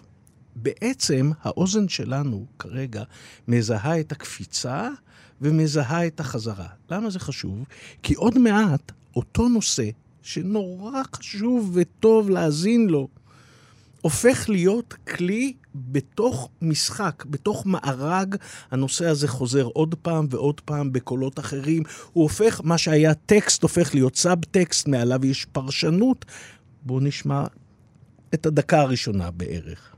בעצם 0.55 1.31
האוזן 1.41 1.87
שלנו 1.87 2.45
כרגע 2.59 3.03
מזהה 3.47 3.99
את 3.99 4.11
הקפיצה 4.11 4.89
ומזהה 5.41 6.07
את 6.07 6.19
החזרה. 6.19 6.67
למה 6.91 7.09
זה 7.09 7.19
חשוב? 7.19 7.63
כי 8.03 8.13
עוד 8.13 8.37
מעט 8.37 8.91
אותו 9.15 9.49
נושא, 9.49 9.89
שנורא 10.21 11.01
חשוב 11.15 11.71
וטוב 11.73 12.29
להאזין 12.29 12.87
לו, 12.87 13.07
הופך 14.01 14.49
להיות 14.49 14.93
כלי 14.93 15.53
בתוך 15.75 16.49
משחק, 16.61 17.23
בתוך 17.25 17.65
מארג. 17.65 18.35
הנושא 18.71 19.05
הזה 19.05 19.27
חוזר 19.27 19.65
עוד 19.65 19.95
פעם 20.01 20.27
ועוד 20.29 20.61
פעם 20.61 20.93
בקולות 20.93 21.39
אחרים. 21.39 21.83
הוא 22.13 22.23
הופך, 22.23 22.61
מה 22.63 22.77
שהיה 22.77 23.13
טקסט 23.13 23.63
הופך 23.63 23.95
להיות 23.95 24.15
sub-text, 24.15 24.87
מעליו 24.87 25.25
יש 25.25 25.45
פרשנות. 25.45 26.25
בואו 26.81 26.99
נשמע 26.99 27.43
את 28.33 28.45
הדקה 28.45 28.81
הראשונה 28.81 29.31
בערך. 29.31 29.94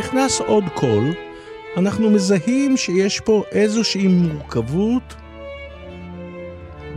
נכנס 0.00 0.40
עוד 0.40 0.64
קול, 0.74 1.12
אנחנו 1.76 2.10
מזהים 2.10 2.76
שיש 2.76 3.20
פה 3.20 3.42
איזושהי 3.52 4.06
מורכבות. 4.06 5.14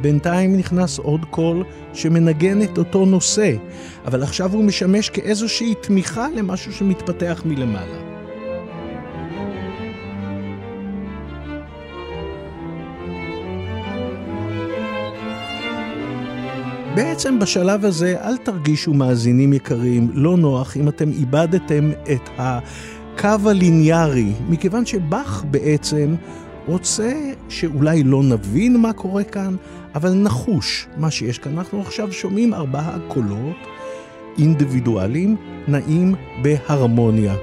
בינתיים 0.02 0.58
נכנס 0.58 1.00
עוד 1.00 1.26
קול 1.30 1.64
שמנגן 1.94 2.62
את 2.62 2.78
אותו 2.78 3.06
נושא, 3.06 3.52
אבל 4.06 4.24
עכשיו 4.24 4.54
הוא 4.54 4.64
משמש 4.64 5.10
כאיזושהי 5.10 5.74
תמיכה 5.82 6.28
למשהו 6.36 6.74
שמתפתח 6.74 7.42
מלמעלה. 7.46 8.14
בעצם 16.96 17.40
בשלב 17.40 17.86
הזה 17.86 18.16
אל 18.22 18.38
תרגישו 18.38 18.94
מאזינים 18.94 19.54
יקרים, 19.54 20.10
לא 20.14 20.38
נוח 20.38 20.78
אם 20.78 20.88
אתם 20.88 21.10
איבדתם 21.12 21.92
את 22.12 22.30
הקו 23.16 23.50
הליניארי, 23.50 24.32
מכיוון 24.50 24.86
שבאך 24.86 25.44
בעצם 25.52 26.16
רוצה 26.68 27.14
שאולי 27.50 28.04
לא 28.04 28.24
נבין 28.24 28.78
מה 28.78 28.94
קורה 28.94 29.24
כאן, 29.24 29.56
אבל 29.96 30.14
נחוש 30.14 30.88
מה 30.98 31.12
שיש 31.12 31.40
כאן. 31.40 31.58
אנחנו 31.58 31.82
עכשיו 31.82 32.12
שומעים 32.12 32.54
ארבעה 32.54 32.98
קולות 33.08 33.58
אינדיבידואליים 34.38 35.36
נעים 35.68 36.16
בהרמוניה. 36.42 37.36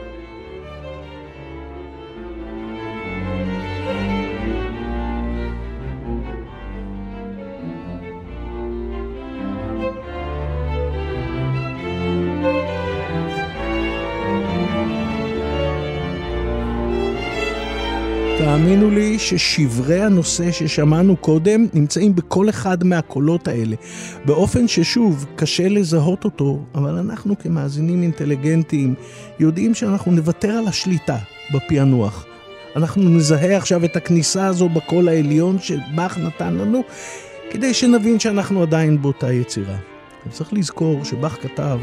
ששברי 19.20 20.00
הנושא 20.00 20.52
ששמענו 20.52 21.16
קודם 21.16 21.66
נמצאים 21.74 22.14
בכל 22.14 22.48
אחד 22.48 22.84
מהקולות 22.84 23.48
האלה, 23.48 23.76
באופן 24.24 24.68
ששוב, 24.68 25.26
קשה 25.36 25.68
לזהות 25.68 26.24
אותו, 26.24 26.64
אבל 26.74 26.90
אנחנו 26.90 27.38
כמאזינים 27.38 28.02
אינטליגנטיים 28.02 28.94
יודעים 29.40 29.74
שאנחנו 29.74 30.12
נוותר 30.12 30.50
על 30.50 30.68
השליטה 30.68 31.16
בפענוח. 31.54 32.26
אנחנו 32.76 33.02
נזהה 33.02 33.56
עכשיו 33.56 33.84
את 33.84 33.96
הכניסה 33.96 34.46
הזו 34.46 34.68
בקול 34.68 35.08
העליון 35.08 35.58
שבאך 35.58 36.18
נתן 36.18 36.54
לנו, 36.54 36.82
כדי 37.50 37.74
שנבין 37.74 38.20
שאנחנו 38.20 38.62
עדיין 38.62 39.02
באותה 39.02 39.32
יצירה. 39.32 39.76
צריך 40.30 40.52
לזכור 40.52 41.04
שבאך 41.04 41.36
כתב 41.42 41.78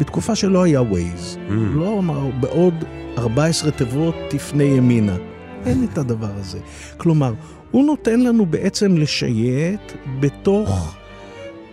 בתקופה 0.00 0.34
שלא 0.34 0.62
היה 0.62 0.82
ווייז. 0.82 1.38
Mm. 1.48 1.52
לא 1.52 1.98
אמר, 1.98 2.30
בעוד 2.40 2.84
14 3.18 3.70
תיבות 3.70 4.14
תפנה 4.30 4.64
ימינה. 4.64 5.16
אין 5.66 5.84
את 5.84 5.98
הדבר 5.98 6.30
הזה. 6.36 6.58
כלומר, 6.96 7.34
הוא 7.70 7.84
נותן 7.84 8.20
לנו 8.20 8.46
בעצם 8.46 8.96
לשייט 8.96 9.92
בתוך 10.20 10.96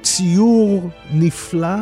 ציור 0.02 0.90
נפלא 1.14 1.78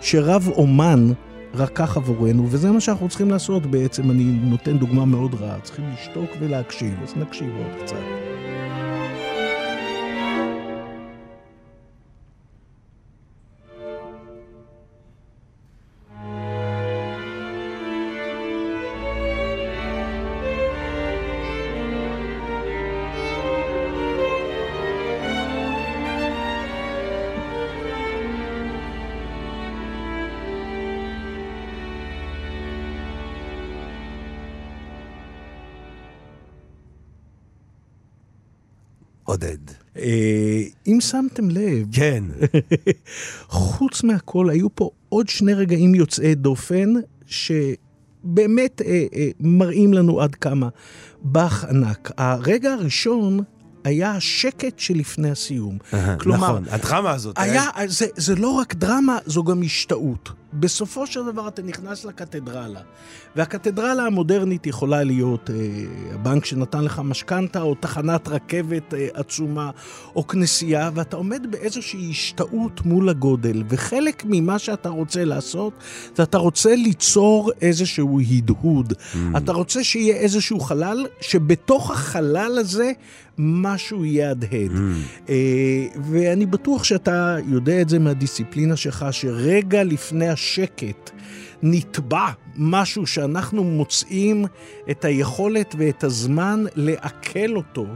שרב 0.00 0.48
אומן 0.48 1.12
רקח 1.54 1.96
עבורנו, 1.96 2.46
וזה 2.50 2.72
מה 2.72 2.80
שאנחנו 2.80 3.08
צריכים 3.08 3.30
לעשות 3.30 3.66
בעצם. 3.66 4.10
אני 4.10 4.24
נותן 4.24 4.78
דוגמה 4.78 5.04
מאוד 5.04 5.34
רעה, 5.34 5.60
צריכים 5.60 5.84
לשתוק 5.94 6.30
ולהקשיב, 6.40 6.94
אז 7.02 7.16
נקשיב 7.16 7.50
עוד 7.56 7.82
קצת. 7.84 7.96
עודד. 39.36 39.58
אה, 39.98 40.62
אם 40.86 40.98
שמתם 41.00 41.50
לב, 41.50 41.86
כן. 41.92 42.24
חוץ 43.48 44.02
מהכל, 44.02 44.50
היו 44.50 44.74
פה 44.74 44.90
עוד 45.08 45.28
שני 45.28 45.54
רגעים 45.54 45.94
יוצאי 45.94 46.34
דופן, 46.34 46.92
שבאמת 47.26 48.82
אה, 48.84 49.04
אה, 49.14 49.28
מראים 49.40 49.94
לנו 49.94 50.20
עד 50.20 50.34
כמה 50.34 50.68
באך 51.22 51.64
ענק. 51.64 52.10
הרגע 52.16 52.72
הראשון 52.72 53.40
היה 53.84 54.10
השקט 54.10 54.78
שלפני 54.78 55.30
הסיום. 55.30 55.78
כלומר, 56.18 56.48
נכון, 56.48 56.64
הדרמה 56.70 57.10
הזאת. 57.10 57.38
היה, 57.38 57.64
זה, 57.86 58.06
זה 58.16 58.34
לא 58.34 58.48
רק 58.48 58.74
דרמה, 58.74 59.18
זו 59.26 59.44
גם 59.44 59.62
השתאות. 59.62 60.30
בסופו 60.52 61.06
של 61.06 61.24
דבר 61.24 61.48
אתה 61.48 61.62
נכנס 61.62 62.04
לקתדרלה, 62.04 62.80
והקתדרלה 63.36 64.02
המודרנית 64.02 64.66
יכולה 64.66 65.02
להיות 65.02 65.50
אה, 65.50 65.56
הבנק 66.14 66.44
שנתן 66.44 66.84
לך 66.84 67.00
משכנתה, 67.04 67.62
או 67.62 67.74
תחנת 67.74 68.28
רכבת 68.28 68.94
אה, 68.94 69.08
עצומה, 69.14 69.70
או 70.16 70.26
כנסייה, 70.26 70.90
ואתה 70.94 71.16
עומד 71.16 71.46
באיזושהי 71.50 72.10
השתאות 72.10 72.86
מול 72.86 73.08
הגודל, 73.08 73.62
וחלק 73.68 74.22
ממה 74.26 74.58
שאתה 74.58 74.88
רוצה 74.88 75.24
לעשות, 75.24 75.72
זה 76.16 76.22
אתה 76.22 76.38
רוצה 76.38 76.74
ליצור 76.74 77.50
איזשהו 77.60 78.20
הדהוד. 78.20 78.92
Mm. 78.92 79.16
אתה 79.36 79.52
רוצה 79.52 79.84
שיהיה 79.84 80.16
איזשהו 80.16 80.60
חלל, 80.60 81.06
שבתוך 81.20 81.90
החלל 81.90 82.58
הזה 82.58 82.92
משהו 83.38 84.04
יהדהד. 84.04 84.70
Mm. 84.70 85.28
אה, 85.28 85.86
ואני 86.10 86.46
בטוח 86.46 86.84
שאתה 86.84 87.36
יודע 87.46 87.80
את 87.80 87.88
זה 87.88 87.98
מהדיסציפלינה 87.98 88.76
שלך, 88.76 89.06
שרגע 89.10 89.84
לפני 89.84 90.28
השקט 90.36 91.10
נטבע 91.62 92.26
משהו 92.56 93.06
שאנחנו 93.06 93.64
מוצאים 93.64 94.44
את 94.90 95.04
היכולת 95.04 95.74
ואת 95.78 96.04
הזמן 96.04 96.64
לעכל 96.74 97.56
אותו 97.56 97.86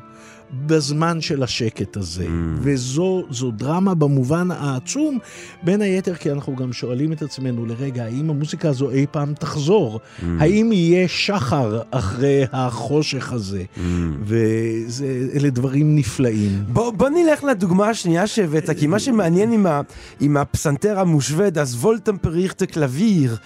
בזמן 0.53 1.21
של 1.21 1.43
השקט 1.43 1.97
הזה. 1.97 2.25
Mm. 2.25 2.29
וזו 2.61 3.25
זו 3.31 3.51
דרמה 3.51 3.95
במובן 3.95 4.51
העצום, 4.51 5.19
בין 5.63 5.83
היתר 5.83 6.15
כי 6.15 6.31
אנחנו 6.31 6.57
גם 6.57 6.73
שואלים 6.73 7.13
את 7.13 7.23
עצמנו 7.23 7.67
לרגע, 7.67 8.05
האם 8.05 8.31
המוזיקה 8.31 8.69
הזו 8.69 8.91
אי 8.91 9.07
פעם 9.11 9.35
תחזור? 9.35 10.01
Mm. 10.01 10.25
האם 10.39 10.73
יהיה 10.73 11.09
שחר 11.09 11.81
אחרי 11.91 12.45
החושך 12.53 13.33
הזה? 13.33 13.65
Mm. 13.77 13.81
ואלה 14.25 15.51
דברים 15.51 15.97
נפלאים. 15.97 16.65
בוא, 16.69 16.91
בוא 16.91 17.09
נלך 17.09 17.45
לדוגמה 17.45 17.89
השנייה 17.89 18.27
שהבאת, 18.27 18.71
כי 18.71 18.87
מה 18.87 18.99
שמעניין 18.99 19.53
עם, 19.53 19.67
ה, 19.67 19.81
עם 20.21 20.37
הפסנתר 20.37 20.99
המושווה, 20.99 21.49
das 21.49 21.77
וולטמפריכטה 21.77 22.67
קלביר, 22.67 23.37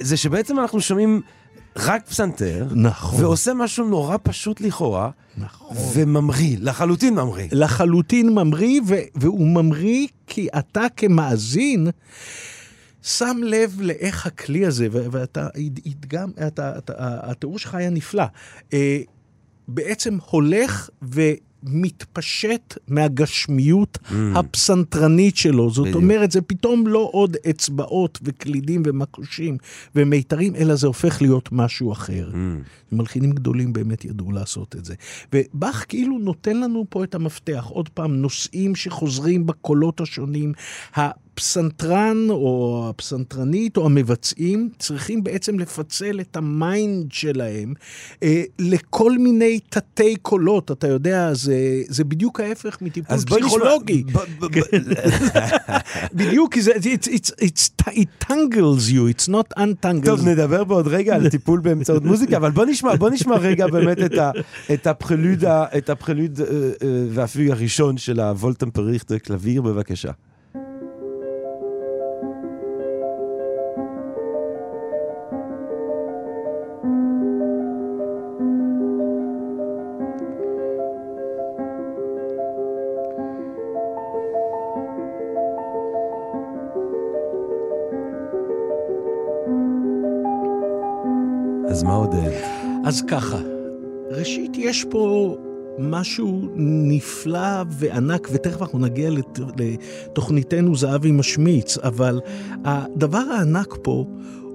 זה 0.00 0.16
שבעצם 0.16 0.58
אנחנו 0.58 0.80
שומעים 0.80 1.20
רק 1.76 2.06
פסנתר, 2.06 2.66
נכון. 2.74 3.24
ועושה 3.24 3.54
משהו 3.54 3.88
נורא 3.88 4.16
פשוט 4.22 4.60
לכאורה, 4.60 5.10
נכון. 5.36 5.76
וממריא, 5.94 6.56
לחלוטין 6.60 7.14
ממריא. 7.14 7.48
לחלוטין 7.52 8.28
ממריא, 8.34 8.80
ו- 8.86 8.94
והוא 9.14 9.46
ממריא 9.46 10.06
כי 10.26 10.48
אתה 10.58 10.86
כמאזין 10.96 11.88
שם 13.02 13.36
לב 13.42 13.80
לאיך 13.80 14.26
הכלי 14.26 14.66
הזה, 14.66 14.88
ואתה, 14.90 15.48
גם, 16.06 16.30
אתה, 16.46 16.78
אתה, 16.78 16.92
התיאור 16.98 17.58
שלך 17.58 17.74
היה 17.74 17.90
נפלא, 17.90 18.24
אה, 18.72 18.98
בעצם 19.68 20.18
הולך 20.30 20.90
ו... 21.02 21.20
מתפשט 21.62 22.78
מהגשמיות 22.88 23.98
mm. 24.02 24.14
הפסנתרנית 24.34 25.36
שלו. 25.36 25.70
זאת 25.70 25.86
בדיוק. 25.86 26.02
אומרת, 26.02 26.30
זה 26.30 26.40
פתאום 26.40 26.86
לא 26.86 27.08
עוד 27.12 27.36
אצבעות 27.50 28.18
וקלידים 28.22 28.82
ומקושים 28.86 29.56
ומיתרים, 29.94 30.56
אלא 30.56 30.74
זה 30.74 30.86
הופך 30.86 31.22
להיות 31.22 31.48
משהו 31.52 31.92
אחר. 31.92 32.30
Mm. 32.32 32.36
מלחינים 32.92 33.30
גדולים 33.30 33.72
באמת 33.72 34.04
ידעו 34.04 34.32
לעשות 34.32 34.76
את 34.76 34.84
זה. 34.84 34.94
ובאך 35.32 35.84
כאילו 35.88 36.18
נותן 36.18 36.60
לנו 36.60 36.86
פה 36.88 37.04
את 37.04 37.14
המפתח. 37.14 37.66
עוד 37.68 37.88
פעם, 37.88 38.16
נושאים 38.16 38.74
שחוזרים 38.74 39.46
בקולות 39.46 40.00
השונים. 40.00 40.52
הפסנתרן 41.38 42.26
או 42.30 42.86
הפסנתרנית 42.90 43.76
או 43.76 43.86
המבצעים 43.86 44.68
צריכים 44.78 45.24
בעצם 45.24 45.58
לפצל 45.58 46.20
את 46.20 46.36
ה 46.36 46.51
mind 46.51 47.12
שלהם 47.12 47.74
אה, 48.22 48.42
לכל 48.58 49.18
מיני 49.18 49.60
תתי 49.68 50.16
קולות, 50.16 50.70
אתה 50.70 50.88
יודע, 50.88 51.34
זה, 51.34 51.82
זה 51.88 52.04
בדיוק 52.04 52.40
ההפך 52.40 52.78
מטיפול 52.82 53.16
פסיכולוגי. 53.16 54.04
בדיוק, 56.18 56.54
כי 56.54 56.62
זה, 56.62 56.72
it's, 56.72 57.06
it's, 57.06 57.30
it's, 57.40 57.84
it 57.88 58.24
tangles 58.24 58.90
you, 58.90 59.14
it's 59.14 59.28
not 59.28 59.58
untangles. 59.58 60.04
טוב, 60.06 60.28
נדבר 60.28 60.64
בעוד 60.64 60.88
רגע 60.88 61.14
על 61.14 61.28
טיפול 61.28 61.60
באמצעות 61.60 62.04
מוזיקה, 62.10 62.36
אבל 62.36 62.50
בוא 62.50 62.64
נשמע, 62.66 62.96
בוא 62.96 63.10
נשמע 63.10 63.36
רגע 63.36 63.66
באמת 63.66 63.98
את, 63.98 64.18
ה, 64.18 64.30
את 64.74 64.86
הפרלוד, 64.86 65.44
את 65.44 65.90
הפרלוד 65.90 66.40
אה, 66.40 66.46
אה, 66.46 66.88
והפיג 67.10 67.50
הראשון 67.50 67.98
של 67.98 68.20
הוולטמפריכט 68.20 69.12
קלביר, 69.12 69.62
בבקשה. 69.62 70.10
אז 92.88 93.02
ככה, 93.08 93.38
ראשית, 94.10 94.50
יש 94.58 94.86
פה 94.90 95.36
משהו 95.78 96.48
נפלא 96.56 97.62
וענק, 97.70 98.28
ותכף 98.32 98.62
אנחנו 98.62 98.78
נגיע 98.78 99.10
לת... 99.10 99.38
לתוכניתנו 99.56 100.76
זהבי 100.76 101.12
משמיץ, 101.12 101.78
אבל 101.78 102.20
הדבר 102.64 103.18
הענק 103.18 103.76
פה 103.82 104.04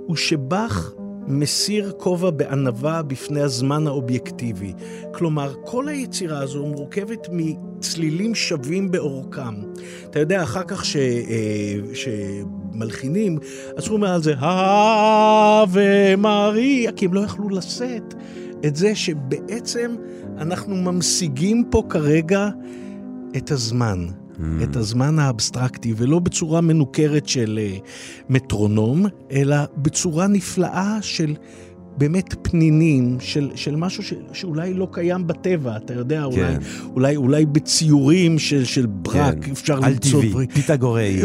הוא 0.05 0.15
שבאך 0.15 0.93
מסיר 1.27 1.91
כובע 1.97 2.29
בענווה 2.29 3.01
בפני 3.01 3.41
הזמן 3.41 3.87
האובייקטיבי. 3.87 4.73
כלומר, 5.13 5.53
כל 5.65 5.87
היצירה 5.87 6.39
הזו 6.39 6.65
מורכבת 6.65 7.27
מצלילים 7.31 8.35
שווים 8.35 8.91
באורכם. 8.91 9.55
אתה 10.09 10.19
יודע, 10.19 10.43
אחר 10.43 10.63
כך 10.63 10.85
ש... 10.85 10.95
אה, 10.95 12.41
שמלחינים, 12.73 13.37
עשו 13.75 13.97
מעל 13.97 14.23
זה, 14.23 14.33
הווה 14.39 16.15
מריה, 16.15 16.91
כי 16.91 17.05
הם 17.05 17.13
לא 17.13 17.19
יכלו 17.19 17.49
לשאת 17.49 18.13
את 18.65 18.75
זה 18.75 18.95
שבעצם 18.95 19.95
אנחנו 20.37 20.75
ממשיגים 20.75 21.63
פה 21.69 21.83
כרגע 21.89 22.49
את 23.37 23.51
הזמן. 23.51 24.05
mm. 24.07 24.63
את 24.63 24.75
הזמן 24.75 25.19
האבסטרקטי, 25.19 25.93
ולא 25.97 26.19
בצורה 26.19 26.61
מנוכרת 26.61 27.27
של 27.27 27.59
uh, 27.59 27.81
מטרונום, 28.29 29.05
אלא 29.31 29.55
בצורה 29.77 30.27
נפלאה 30.27 30.97
של 31.01 31.35
באמת 31.97 32.35
פנינים 32.41 33.17
של, 33.19 33.51
של 33.55 33.75
משהו 33.75 34.03
ש, 34.03 34.13
שאולי 34.33 34.73
לא 34.73 34.87
קיים 34.91 35.27
בטבע, 35.27 35.77
אתה 35.77 35.93
יודע, 35.93 36.25
כן. 36.35 36.35
אולי, 36.35 36.55
אולי, 36.95 37.15
אולי 37.15 37.45
בציורים 37.45 38.39
של, 38.39 38.63
של 38.63 38.85
ברק, 38.85 39.45
כן. 39.45 39.51
אפשר 39.51 39.79
למצוא... 39.79 40.21
על 40.21 40.29
טבעי, 40.29 40.47
פיתגוראי. 40.47 41.21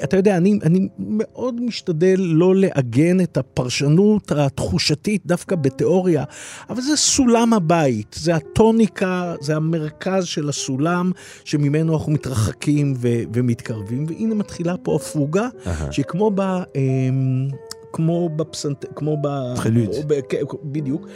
אתה 0.05 0.17
יודע, 0.17 0.37
אני, 0.37 0.59
אני 0.63 0.89
מאוד 0.99 1.61
משתדל 1.61 2.17
לא 2.19 2.57
לעגן 2.57 3.21
את 3.21 3.37
הפרשנות 3.37 4.33
התחושתית 4.33 5.27
דווקא 5.27 5.57
בתיאוריה, 5.57 6.25
אבל 6.71 6.81
זה 6.81 6.97
סולם 6.97 7.53
הבית, 7.53 8.17
זה 8.19 8.35
הטוניקה, 8.35 9.35
זה 9.41 9.57
המרכז 9.57 10.25
של 10.25 10.49
הסולם 10.49 11.13
שממנו 11.45 11.95
אנחנו 11.95 12.13
מתרחקים 12.13 12.95
ו, 12.97 13.09
ומתקרבים, 13.33 14.07
והנה 14.09 14.35
מתחילה 14.35 14.77
פה 14.77 14.97
הפוגה, 14.97 15.49
uh-huh. 15.65 15.93
שכמו 15.93 16.31
ב... 16.35 16.41
Uh, 16.41 17.68
כמו 17.99 18.29
בפסנט... 18.29 18.85
כמו 18.95 19.17
ב... 19.23 19.55
חלוץ. 19.57 19.97
כן, 20.29 20.39
בדיוק. 20.65 21.07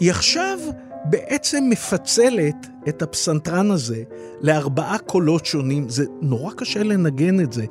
היא 0.00 0.10
עכשיו 0.10 0.58
בעצם 1.04 1.64
מפצלת 1.70 2.66
את 2.88 3.02
הפסנתרן 3.02 3.70
הזה 3.70 4.02
לארבעה 4.40 4.98
קולות 4.98 5.46
שונים. 5.46 5.88
זה 5.88 6.04
נורא 6.20 6.52
קשה 6.52 6.82
לנגן 6.82 7.40
את 7.40 7.52
זה, 7.52 7.64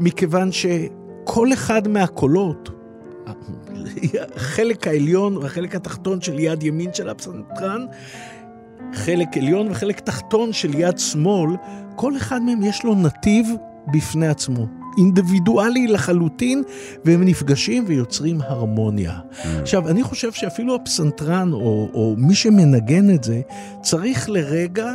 מכיוון 0.00 0.50
שכל 0.52 1.52
אחד 1.52 1.88
מהקולות, 1.88 2.70
החלק 4.36 4.86
העליון 4.86 5.36
והחלק 5.36 5.74
התחתון 5.74 6.20
של 6.20 6.38
יד 6.38 6.62
ימין 6.62 6.94
של 6.94 7.08
הפסנתרן, 7.08 7.86
חלק 8.94 9.36
עליון 9.36 9.70
וחלק 9.70 10.00
תחתון 10.00 10.52
של 10.52 10.74
יד 10.74 10.98
שמאל, 10.98 11.50
כל 11.96 12.16
אחד 12.16 12.42
מהם 12.42 12.62
יש 12.62 12.84
לו 12.84 12.94
נתיב 12.94 13.46
בפני 13.92 14.28
עצמו. 14.28 14.66
אינדיבידואלי 14.98 15.86
לחלוטין, 15.86 16.62
והם 17.04 17.22
נפגשים 17.24 17.84
ויוצרים 17.86 18.40
הרמוניה. 18.40 19.18
Mm. 19.18 19.46
עכשיו, 19.62 19.88
אני 19.88 20.02
חושב 20.02 20.32
שאפילו 20.32 20.74
הפסנתרן, 20.74 21.52
או, 21.52 21.88
או 21.94 22.14
מי 22.18 22.34
שמנגן 22.34 23.14
את 23.14 23.24
זה, 23.24 23.40
צריך 23.82 24.30
לרגע 24.30 24.94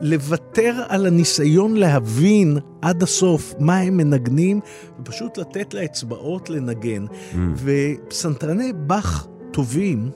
לוותר 0.00 0.82
על 0.88 1.06
הניסיון 1.06 1.76
להבין 1.76 2.58
עד 2.82 3.02
הסוף 3.02 3.54
מה 3.58 3.78
הם 3.78 3.96
מנגנים, 3.96 4.60
ופשוט 5.00 5.38
לתת 5.38 5.74
לאצבעות 5.74 6.50
לנגן. 6.50 7.04
Mm. 7.06 7.36
ופסנתרני 7.56 8.72
באך 8.72 9.26
טובים, 9.50 10.10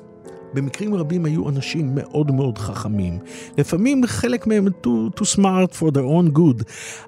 במקרים 0.54 0.94
רבים 0.94 1.24
היו 1.24 1.48
אנשים 1.48 1.94
מאוד 1.94 2.30
מאוד 2.30 2.58
חכמים. 2.58 3.18
לפעמים 3.58 4.02
חלק 4.06 4.46
מהם 4.46 4.66
too, 4.86 4.88
too 5.20 5.36
smart 5.36 5.78
for 5.80 5.90
their 5.92 6.06
own 6.32 6.36
good, 6.38 6.62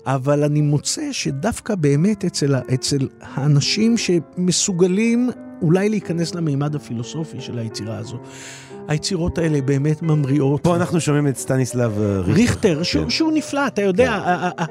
אבל 0.07 0.45
אני 0.45 0.61
מוצא 0.61 1.03
שדווקא 1.13 1.75
באמת 1.75 2.25
אצל, 2.25 2.55
אצל 2.75 3.09
האנשים 3.21 3.97
שמסוגלים 3.99 5.31
אולי 5.63 5.89
להיכנס 5.89 6.35
למימד 6.35 6.75
הפילוסופי 6.75 7.41
של 7.41 7.59
היצירה 7.59 7.97
הזו, 7.99 8.17
היצירות 8.89 9.39
האלה 9.39 9.61
באמת 9.61 10.03
ממריאות. 10.03 10.63
פה 10.65 10.77
אנחנו 10.77 11.01
שומעים 11.01 11.29
את 11.29 11.37
סטניסלב 11.37 11.99
אה, 12.01 12.19
ריכטר. 12.21 12.33
ריכטר, 12.33 12.83
שהוא, 12.83 13.05
כן. 13.05 13.11
שהוא 13.11 13.33
נפלא, 13.33 13.67
אתה 13.67 13.83
יודע, 13.83 14.13
ה- 14.13 14.65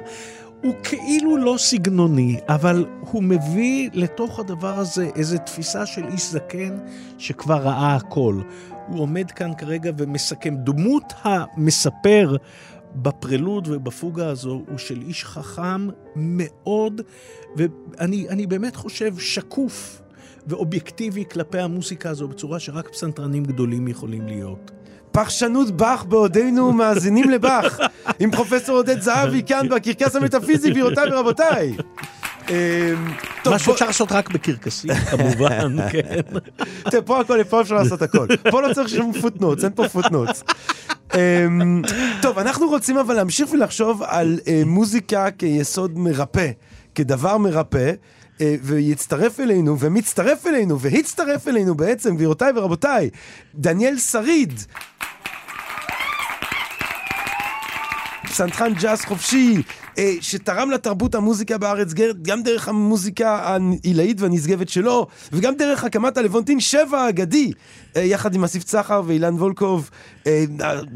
הוא 0.64 0.76
כאילו 0.84 1.38
לא 1.38 1.56
סגנוני, 1.58 2.40
אבל 2.48 2.86
הוא 3.00 3.24
מביא 3.24 3.90
לתוך 3.94 4.40
הדבר 4.40 4.80
הזה 4.80 5.10
איזו 5.16 5.38
תפיסה 5.46 5.86
של 5.86 6.08
איש 6.08 6.32
זקן 6.32 6.78
שכבר 7.18 7.58
ראה 7.58 7.96
הכל. 7.96 8.42
הוא 8.88 9.00
עומד 9.00 9.32
כאן 9.32 9.52
כרגע 9.58 9.92
ומסכם. 9.98 10.56
דמות 10.56 11.14
המספר 11.22 12.36
בפרלוד 12.96 13.68
ובפוגה 13.72 14.28
הזו 14.28 14.64
הוא 14.70 14.78
של 14.78 15.02
איש 15.02 15.26
חכם 15.26 15.88
מאוד, 16.16 17.02
ואני 17.56 18.30
אני 18.30 18.48
באמת 18.48 18.76
חושב 18.76 19.18
שקוף 19.18 20.02
ואובייקטיבי 20.48 21.24
כלפי 21.32 21.60
המוסיקה 21.60 22.10
הזו 22.10 22.28
בצורה 22.28 22.60
שרק 22.60 22.90
פסנתרנים 22.90 23.44
גדולים 23.44 23.88
יכולים 23.88 24.28
להיות. 24.28 24.72
פרשנות 25.14 25.72
באך 25.72 26.06
בעודנו 26.06 26.74
מאזינים 26.74 27.30
לבאך, 27.30 27.80
עם 28.20 28.32
פרופסור 28.32 28.76
עודד 28.76 29.02
זהבי 29.02 29.44
כאן 29.46 29.70
בקרקס 29.70 30.16
המטאפיזי, 30.16 30.70
גבירותיי 30.72 31.14
ורבותיי. 31.14 31.76
טוב, 33.44 33.54
מה 33.54 33.60
שאפשר 33.60 33.86
לעשות 33.86 34.12
רק 34.12 34.30
בקרקסים, 34.30 34.94
כמובן, 34.94 35.76
כן. 35.92 36.22
תראה, 36.84 37.02
פה 37.02 37.20
הכל, 37.22 37.44
פה 37.44 37.62
אפשר 37.62 37.76
לעשות 37.76 38.02
הכל. 38.02 38.28
פה 38.52 38.62
לא 38.62 38.74
צריך 38.74 38.90
שום 38.90 39.14
footnotes, 39.22 39.64
אין 39.64 39.72
פה 39.76 39.90
footnotes. 39.90 40.44
אמ, 41.16 41.82
טוב, 42.22 42.40
אנחנו 42.40 42.68
רוצים 42.70 42.98
אבל 42.98 43.16
להמשיך 43.16 43.52
ולחשוב 43.52 44.04
על 44.04 44.40
אה, 44.48 44.62
מוזיקה 44.66 45.32
כיסוד 45.32 45.98
מרפא, 45.98 46.50
כדבר 46.96 47.38
מרפא. 47.38 47.92
אה, 48.42 48.56
ויצטרף 48.62 49.40
אלינו, 49.40 49.80
ומצטרף 49.80 50.48
אלינו, 50.48 50.80
והצטרף 50.80 51.48
אלינו 51.48 51.76
בעצם, 51.76 52.16
גבירותיי 52.16 52.52
ורבותיי, 52.56 53.10
דניאל 53.56 53.98
שריד. 53.98 54.54
פסנתרן 58.34 58.74
ג'אז 58.74 59.02
חופשי, 59.02 59.62
אה, 59.98 60.14
שתרם 60.22 60.72
לתרבות 60.72 61.16
המוזיקה 61.16 61.58
בארץ 61.58 61.94
גם 62.22 62.44
דרך 62.44 62.68
המוזיקה 62.68 63.40
העילאית 63.84 64.22
והנשגבת 64.22 64.70
שלו, 64.70 65.08
וגם 65.32 65.54
דרך 65.58 65.84
הקמת 65.84 66.18
הלוונטין 66.18 66.60
7 66.60 66.98
האגדי, 67.02 67.52
אה, 67.96 68.02
יחד 68.02 68.36
עם 68.36 68.44
אסיף 68.44 68.64
צחר 68.64 69.02
ואילן 69.06 69.34
וולקוב. 69.34 69.90
אה, 70.28 70.44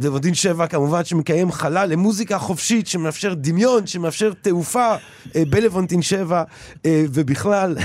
לבונטין 0.02 0.34
7 0.34 0.68
כמובן 0.68 1.06
שמקיים 1.06 1.52
חלל 1.52 1.90
למוזיקה 1.90 2.38
חופשית, 2.40 2.88
שמאפשר 2.88 3.34
דמיון, 3.34 3.88
שמאפשר 3.88 4.32
תעופה 4.42 4.96
בלוונטין 5.36 6.02
7, 6.02 6.44
אה, 6.86 7.04
ובכלל... 7.14 7.76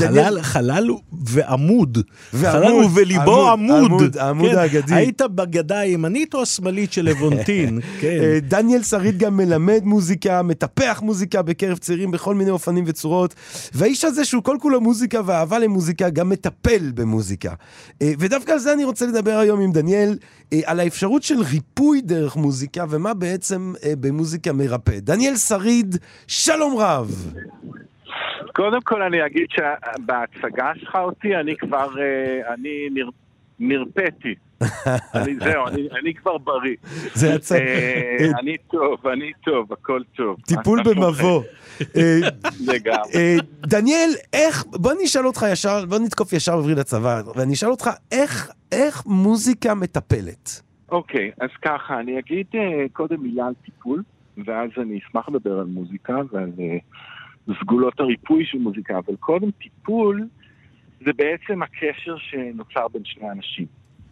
חלל, 0.00 0.42
חלל 0.42 0.88
ועמוד. 1.12 1.98
ועמוד, 2.32 2.62
חלל 2.64 2.72
ובליבו 2.84 3.50
עמוד, 3.50 3.76
עמוד. 3.84 4.00
עמוד, 4.00 4.16
העמוד 4.18 4.50
כן, 4.50 4.58
האגדי. 4.58 4.94
היית 4.94 5.22
בגדה 5.22 5.78
הימנית 5.78 6.34
או 6.34 6.42
השמאלית 6.42 6.92
של 6.92 7.04
לבונטין? 7.04 7.80
כן. 8.00 8.38
דניאל 8.80 9.02
שריד 9.02 9.18
גם 9.18 9.36
מלמד 9.36 9.80
מוזיקה, 9.84 10.42
מטפח 10.42 11.02
מוזיקה 11.02 11.42
בקרב 11.42 11.78
צעירים 11.78 12.10
בכל 12.10 12.34
מיני 12.34 12.50
אופנים 12.50 12.84
וצורות. 12.86 13.34
והאיש 13.74 14.04
הזה 14.04 14.24
שהוא 14.24 14.42
כל 14.42 14.56
כולו 14.60 14.80
מוזיקה 14.80 15.20
ואהבה 15.26 15.58
למוזיקה, 15.58 16.10
גם 16.10 16.28
מטפל 16.28 16.92
במוזיקה. 16.94 17.54
אה, 18.02 18.12
ודווקא 18.18 18.52
על 18.52 18.58
זה 18.58 18.72
אני 18.72 18.84
רוצה 18.84 19.06
לדבר 19.06 19.36
היום 19.38 19.60
עם 19.60 19.72
דניאל, 19.72 20.18
אה, 20.52 20.58
על 20.66 20.80
האפשרות 20.80 21.22
של 21.22 21.34
ריפוי 21.52 22.00
דרך 22.00 22.36
מוזיקה, 22.36 22.84
ומה 22.90 23.14
בעצם 23.14 23.72
אה, 23.84 23.92
במוזיקה 24.00 24.52
מרפא. 24.52 24.98
דניאל 25.00 25.36
שריד, 25.36 25.96
שלום 26.26 26.76
רב. 26.78 27.34
קודם 28.54 28.80
כל 28.80 29.02
אני 29.02 29.26
אגיד 29.26 29.46
שבהצגה 29.50 30.72
שלך 30.74 30.94
אותי, 30.94 31.36
אני 31.36 31.56
כבר, 31.56 31.88
אני 32.54 32.88
נר, 32.90 33.08
נרפאתי. 33.58 34.34
אני, 35.14 35.36
זהו, 35.40 35.66
אני, 35.66 35.88
אני 36.00 36.14
כבר 36.14 36.38
בריא. 36.38 36.76
זה 37.14 37.34
הצ... 37.34 37.52
אה, 37.52 38.30
אני 38.40 38.56
טוב, 38.70 39.06
אני 39.06 39.32
טוב, 39.44 39.72
הכל 39.72 40.02
טוב. 40.16 40.36
טיפול? 40.46 40.82
במבוא. 40.82 41.42
אה, 41.96 42.18
לגמרי. 42.60 43.12
אה, 43.14 43.36
דניאל, 43.66 44.10
איך, 44.32 44.64
בוא 44.66 44.92
נשאל 45.02 45.26
אותך 45.26 45.46
ישר, 45.52 45.84
בוא 45.86 45.98
נתקוף 45.98 46.32
ישר 46.32 46.56
בווריד 46.56 46.78
הצבא, 46.78 47.22
ואני 47.36 47.52
אשאל 47.52 47.70
אותך, 47.70 47.90
איך, 48.12 48.50
איך 48.72 49.06
מוזיקה 49.06 49.74
מטפלת? 49.74 50.62
אוקיי, 50.90 51.30
אז 51.40 51.50
ככה, 51.62 52.00
אני 52.00 52.18
אגיד 52.18 52.46
אה, 52.54 52.86
קודם 52.92 53.22
מילה 53.22 53.46
על 53.46 53.54
טיפול, 53.64 54.02
ואז 54.46 54.70
אני 54.76 54.98
אשמח 54.98 55.28
לדבר 55.28 55.58
על 55.58 55.66
מוזיקה 55.66 56.16
ועל 56.32 56.52
אה, 56.60 56.78
סגולות 57.60 58.00
הריפוי 58.00 58.44
של 58.46 58.58
מוזיקה, 58.58 58.98
אבל 58.98 59.16
קודם 59.16 59.50
טיפול 59.50 60.26
זה 61.04 61.12
בעצם 61.16 61.62
הקשר 61.62 62.16
שנוצר 62.18 62.88
בין 62.88 63.02
שני 63.04 63.30
אנשים. 63.30 63.66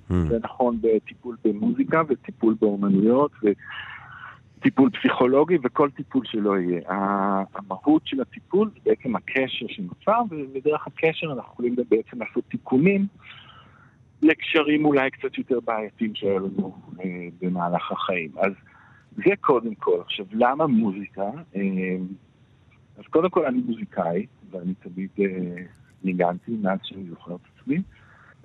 זה 0.08 0.38
נכון 0.42 0.78
בטיפול 0.80 1.36
במוזיקה 1.44 2.02
וטיפול 2.08 2.54
באומנויות 2.60 3.32
וטיפול 3.42 4.90
פסיכולוגי 4.90 5.58
וכל 5.64 5.90
טיפול 5.90 6.24
שלא 6.24 6.58
יהיה. 6.58 6.80
המהות 7.54 8.02
של 8.06 8.20
הטיפול 8.20 8.70
זה 8.74 8.80
בעצם 8.84 9.16
הקשר 9.16 9.66
שנוצר, 9.68 10.22
ודרך 10.54 10.86
הקשר 10.86 11.26
אנחנו 11.26 11.52
יכולים 11.52 11.76
בעצם 11.90 12.22
לעשות 12.22 12.44
תיקונים 12.48 13.06
לקשרים 14.22 14.84
אולי 14.84 15.10
קצת 15.10 15.38
יותר 15.38 15.60
בעייתיים 15.64 16.14
שהיו 16.14 16.38
לנו 16.38 16.76
אה, 17.00 17.28
במהלך 17.40 17.92
החיים. 17.92 18.30
אז 18.38 18.52
זה 19.16 19.36
קודם 19.40 19.74
כל. 19.74 20.00
עכשיו, 20.00 20.26
למה 20.32 20.66
מוזיקה? 20.66 21.30
אה, 21.56 21.96
אז 22.98 23.04
קודם 23.10 23.30
כל 23.30 23.46
אני 23.46 23.60
מוזיקאי, 23.66 24.26
ואני 24.50 24.74
תמיד 24.74 25.08
אה, 25.20 25.62
ניגנתי 26.04 26.52
מאז 26.62 26.78
שאני 26.82 27.04
זוכר 27.10 27.34
את 27.34 27.40
עצמי. 27.60 27.82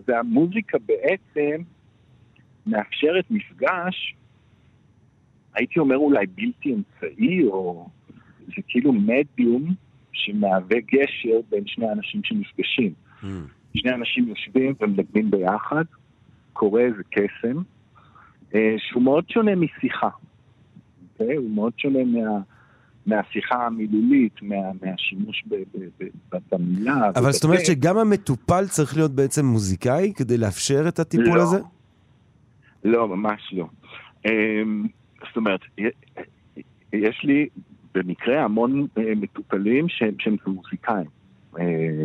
והמוזיקה 0.07 0.77
בעצם 0.85 1.61
מאפשרת 2.67 3.25
מפגש, 3.29 4.15
הייתי 5.55 5.79
אומר 5.79 5.97
אולי 5.97 6.25
בלתי 6.25 6.73
אמצעי, 6.73 7.43
או 7.43 7.89
זה 8.47 8.61
כאילו 8.67 8.93
מדיום 8.93 9.73
שמהווה 10.13 10.77
גשר 10.79 11.39
בין 11.49 11.67
שני 11.67 11.91
אנשים 11.91 12.21
שנפגשים. 12.23 12.93
שני 13.77 13.93
אנשים 13.93 14.27
יושבים 14.27 14.73
ומדברים 14.79 15.31
ביחד, 15.31 15.83
קורה 16.53 16.81
איזה 16.81 17.03
קסם, 17.11 17.61
אה, 18.55 18.75
שהוא 18.77 19.03
מאוד 19.03 19.29
שונה 19.29 19.55
משיחה. 19.55 20.09
אוקיי? 21.13 21.35
הוא 21.35 21.51
מאוד 21.51 21.73
שונה 21.77 22.03
מה, 22.03 22.39
מהשיחה 23.05 23.65
המילולית, 23.65 24.41
מה, 24.41 24.55
מהשימוש 24.81 25.43
במילה. 26.51 27.09
אבל 27.15 27.31
זאת 27.31 27.43
אומרת. 27.43 27.65
שגם 27.65 27.97
המטופל 27.97 28.67
צריך 28.67 28.95
להיות 28.95 29.11
בעצם 29.11 29.45
מוזיקאי 29.45 30.13
כדי 30.15 30.37
לאפשר 30.37 30.87
את 30.87 30.99
הטיפול 30.99 31.37
לא. 31.37 31.41
הזה? 31.41 31.57
לא, 32.83 33.07
ממש 33.07 33.53
לא. 33.53 33.65
אמ, 34.25 34.83
זאת 35.27 35.37
אומרת, 35.37 35.59
יש 36.93 37.23
לי 37.23 37.47
במקרה 37.93 38.43
המון 38.43 38.87
אה, 38.97 39.15
מטופלים 39.15 39.89
שהם, 39.89 40.15
שהם 40.19 40.35
מוזיקאים. 40.47 41.07
אה, 41.59 42.03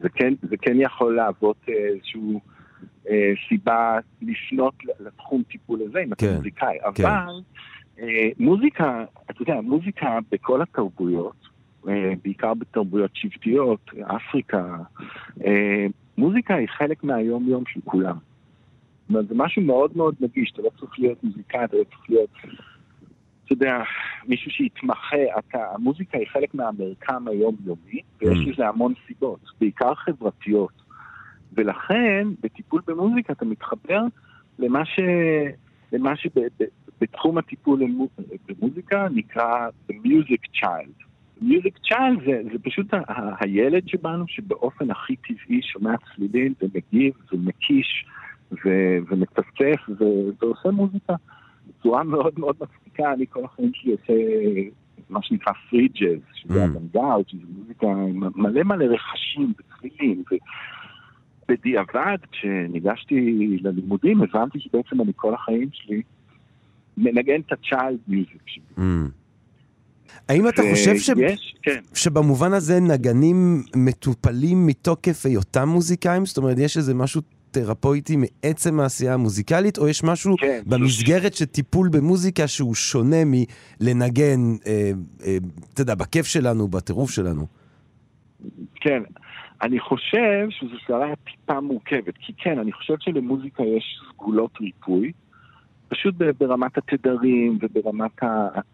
זה 0.00 0.08
כן, 0.08 0.34
זה 0.42 0.56
כן 0.56 0.80
יכול 0.80 1.16
להוות 1.16 1.56
איזושהי 1.68 2.20
אה, 3.10 3.32
סיבה 3.48 3.98
לפנות 4.22 4.74
לתחום 5.00 5.42
טיפול 5.42 5.80
הזה, 5.88 5.98
אם 5.98 6.12
אתה 6.12 6.26
כן, 6.26 6.34
מוזיקאי. 6.36 6.78
כן. 6.94 7.04
אבל 7.04 7.40
מוזיקה, 8.38 9.04
אתה 9.30 9.42
יודע, 9.42 9.60
מוזיקה 9.60 10.18
בכל 10.32 10.62
התרבויות, 10.62 11.48
אה, 11.88 12.12
בעיקר 12.24 12.54
בתרבויות 12.54 13.10
שבטיות, 13.14 13.90
אפריקה, 14.02 14.76
אה, 15.44 15.86
מוזיקה 16.18 16.54
היא 16.54 16.68
חלק 16.68 17.04
מהיום-יום 17.04 17.64
של 17.66 17.80
כולם. 17.84 18.16
זאת 18.16 19.08
אומרת, 19.08 19.28
זה 19.28 19.34
משהו 19.36 19.62
מאוד 19.62 19.96
מאוד 19.96 20.14
נגיש, 20.20 20.50
אתה 20.52 20.62
לא 20.62 20.70
צריך 20.80 20.98
להיות 20.98 21.24
מוזיקאי, 21.24 21.64
אתה 21.64 21.76
לא 21.76 21.84
צריך 21.84 22.10
להיות, 22.10 22.30
אתה 23.44 23.52
יודע, 23.52 23.82
מישהו 24.28 24.50
שיתמחה, 24.50 25.16
אתה, 25.38 25.58
המוזיקה 25.74 26.18
היא 26.18 26.26
חלק 26.32 26.54
מהמרקם 26.54 27.28
היומיומי, 27.28 28.00
ויש 28.20 28.38
Mm. 28.38 28.50
לזה 28.50 28.68
המון 28.68 28.94
סיבות, 29.06 29.40
בעיקר 29.60 29.94
חברתיות. 29.94 30.84
ולכן, 31.52 32.26
בטיפול 32.42 32.80
במוזיקה 32.86 33.32
אתה 33.32 33.44
מתחבר 33.44 34.00
למה, 34.58 34.84
ש... 34.84 35.00
למה 35.92 36.16
שבתחום 36.98 37.38
הטיפול 37.38 37.80
במוזיקה 38.48 39.06
נקרא 39.14 39.68
The 39.90 39.94
Music 40.04 40.60
Child. 40.62 41.04
Music 41.42 41.88
Child 41.92 42.24
זה, 42.26 42.42
זה 42.52 42.58
פשוט 42.62 42.94
ה- 42.94 43.12
ה- 43.12 43.34
הילד 43.40 43.88
שבנו 43.88 44.24
שבאופן 44.28 44.90
הכי 44.90 45.16
טבעי 45.16 45.60
שומע 45.62 45.94
צלילים 46.16 46.54
ומגיב 46.62 47.12
ומקיש 47.32 48.06
ו- 48.52 48.98
ומצפצף 49.08 49.88
ו- 49.88 50.04
ועושה 50.42 50.70
מוזיקה 50.70 51.14
בצורה 51.68 52.04
מאוד 52.04 52.38
מאוד 52.38 52.56
מצחיקה. 52.60 53.12
אני 53.12 53.24
כל 53.28 53.44
החיים 53.44 53.70
שלי 53.74 53.92
עושה 53.92 54.12
מה 55.10 55.22
שנקרא 55.22 55.52
free 55.70 55.88
jazz, 55.88 56.18
שזה 56.34 56.64
Mm. 56.64 56.68
אבנגארד, 56.68 57.28
שזה 57.28 57.42
מוזיקה 57.58 57.86
עם 57.86 58.20
מלא 58.36 58.62
מלא 58.62 58.84
רעשים 58.84 59.52
וצלילים. 59.58 60.22
ובדיעבד, 61.48 62.18
כשניגשתי 62.32 63.20
ללימודים, 63.62 64.22
הבנתי 64.22 64.60
שבעצם 64.60 65.00
אני 65.00 65.12
כל 65.16 65.34
החיים 65.34 65.68
שלי 65.72 66.02
מנגן 66.96 67.40
את 67.46 67.52
הצ'יילד 67.52 67.98
מיוזיק 68.08 68.42
שלי. 68.46 68.62
Mm. 68.76 68.80
האם 70.28 70.48
אתה 70.48 70.62
חושב 70.70 70.96
ש... 70.98 71.10
ויש, 71.16 71.54
כן. 71.62 71.80
שבמובן 71.94 72.52
הזה 72.52 72.80
נגנים 72.80 73.62
מטופלים 73.76 74.66
מתוקף 74.66 75.26
היותם 75.26 75.68
מוזיקאים? 75.68 76.26
זאת 76.26 76.36
אומרת, 76.36 76.58
יש 76.58 76.76
איזה 76.76 76.94
משהו 76.94 77.20
תרפויטי 77.50 78.16
מעצם 78.16 78.80
העשייה 78.80 79.14
המוזיקלית, 79.14 79.78
או 79.78 79.88
יש 79.88 80.04
משהו 80.04 80.36
כן, 80.36 80.60
במסגרת 80.66 81.34
של 81.34 81.44
טיפול 81.44 81.88
במוזיקה 81.88 82.48
שהוא 82.48 82.74
שונה 82.74 83.16
מלנגן, 83.24 84.40
אה, 84.66 84.90
אה, 85.26 85.36
אתה 85.74 85.82
יודע, 85.82 85.94
בכיף 85.94 86.26
שלנו, 86.26 86.68
בטירוף 86.68 87.10
שלנו? 87.10 87.46
כן, 88.74 89.02
אני 89.62 89.80
חושב 89.80 90.46
שזו 90.50 90.76
שאלה 90.86 91.16
טיפה 91.16 91.60
מורכבת, 91.60 92.14
כי 92.20 92.32
כן, 92.38 92.58
אני 92.58 92.72
חושב 92.72 92.94
שלמוזיקה 93.00 93.62
יש 93.62 94.00
סגולות 94.12 94.50
ריפוי, 94.60 95.12
פשוט 95.88 96.14
ברמת 96.38 96.78
התדרים 96.78 97.58
וברמת 97.62 98.22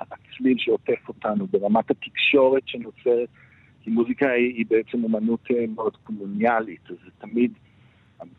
הצליל 0.01 0.59
שעוטף 0.59 1.09
אותנו, 1.09 1.47
ברמת 1.47 1.91
התקשורת 1.91 2.63
שנוצרת, 2.67 3.29
כי 3.83 3.91
מוזיקה 3.91 4.31
היא, 4.31 4.55
היא 4.57 4.67
בעצם 4.71 5.05
אומנות 5.05 5.41
אה, 5.51 5.65
מאוד 5.75 5.97
קולוניאלית, 5.97 6.81
אז 6.91 6.97
זה 7.05 7.11
תמיד 7.19 7.53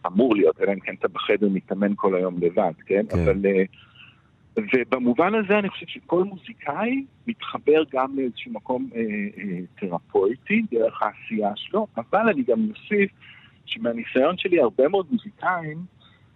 אמור 0.07 0.35
להיות, 0.35 0.61
אלא 0.61 0.71
אם 0.71 0.79
כן 0.79 0.93
אתה 0.99 1.07
בחדר 1.07 1.49
מתאמן 1.49 1.93
כל 1.95 2.15
היום 2.15 2.35
לבד, 2.41 2.73
כן? 2.85 3.05
כן. 3.09 3.19
אבל... 3.19 3.45
אה, 3.45 3.63
ובמובן 4.57 5.35
הזה 5.35 5.59
אני 5.59 5.69
חושב 5.69 5.85
שכל 5.87 6.23
מוזיקאי 6.23 7.05
מתחבר 7.27 7.83
גם 7.93 8.15
לאיזשהו 8.15 8.51
מקום 8.51 8.89
אה, 8.95 9.01
אה, 9.37 9.59
תרפויטי 9.79 10.61
דרך 10.71 11.01
העשייה 11.01 11.51
שלו, 11.55 11.87
אבל 11.97 12.29
אני 12.29 12.43
גם 12.43 12.59
מוסיף 12.59 13.11
שמהניסיון 13.65 14.37
שלי 14.37 14.59
הרבה 14.59 14.87
מאוד 14.87 15.05
מוזיקאים, 15.11 15.77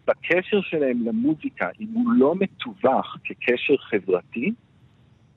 בקשר 0.07 0.61
שלהם 0.61 1.05
למוזיקה, 1.05 1.69
אם 1.79 1.87
הוא 1.93 2.13
לא 2.13 2.35
מתווך 2.35 3.17
כקשר 3.23 3.77
חברתי, 3.77 4.51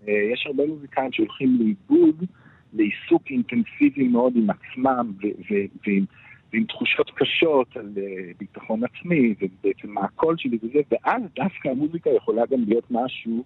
אה, 0.08 0.12
יש 0.32 0.46
הרבה 0.46 0.66
מוזיקאים 0.66 1.12
שהולכים 1.12 1.58
לאיבוד, 1.60 2.24
לעיסוק 2.72 3.22
אינטנסיבי 3.30 4.08
מאוד 4.08 4.32
עם 4.36 4.46
עצמם 4.50 5.12
ו- 5.22 5.26
ו- 5.26 5.66
ועם, 5.86 6.04
ועם 6.52 6.64
תחושות 6.64 7.10
קשות 7.14 7.76
על 7.76 7.92
אה, 7.96 8.32
ביטחון 8.38 8.80
עצמי 8.84 9.34
ובעצם 9.40 9.90
מה 9.90 10.00
הקול 10.00 10.36
שלי 10.38 10.58
וזה, 10.62 10.78
ואז 10.90 11.22
דווקא 11.36 11.68
המוזיקה 11.68 12.10
יכולה 12.10 12.42
גם 12.50 12.60
להיות 12.66 12.90
משהו 12.90 13.44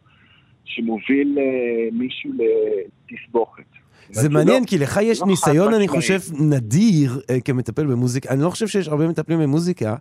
שמוביל 0.64 1.38
אה, 1.38 1.88
מישהו 1.92 2.30
לתסבוכת. 2.32 3.81
זה 4.10 4.28
לא- 4.28 4.34
מעניין, 4.34 4.64
כי 4.64 4.78
לך 4.78 5.00
יש 5.02 5.20
לא 5.20 5.26
ניסיון, 5.26 5.74
אני. 5.74 5.88
חושב, 5.88 6.20
נדיר 6.32 7.20
אה, 7.30 7.40
כמטפל 7.40 7.86
במוזיקה. 7.86 8.28
אני 8.28 8.42
לא 8.42 8.50
חושב 8.50 8.68
שיש 8.68 8.88
הרבה 8.88 9.08
מטפלים 9.08 9.38
במוזיקה 9.38 9.94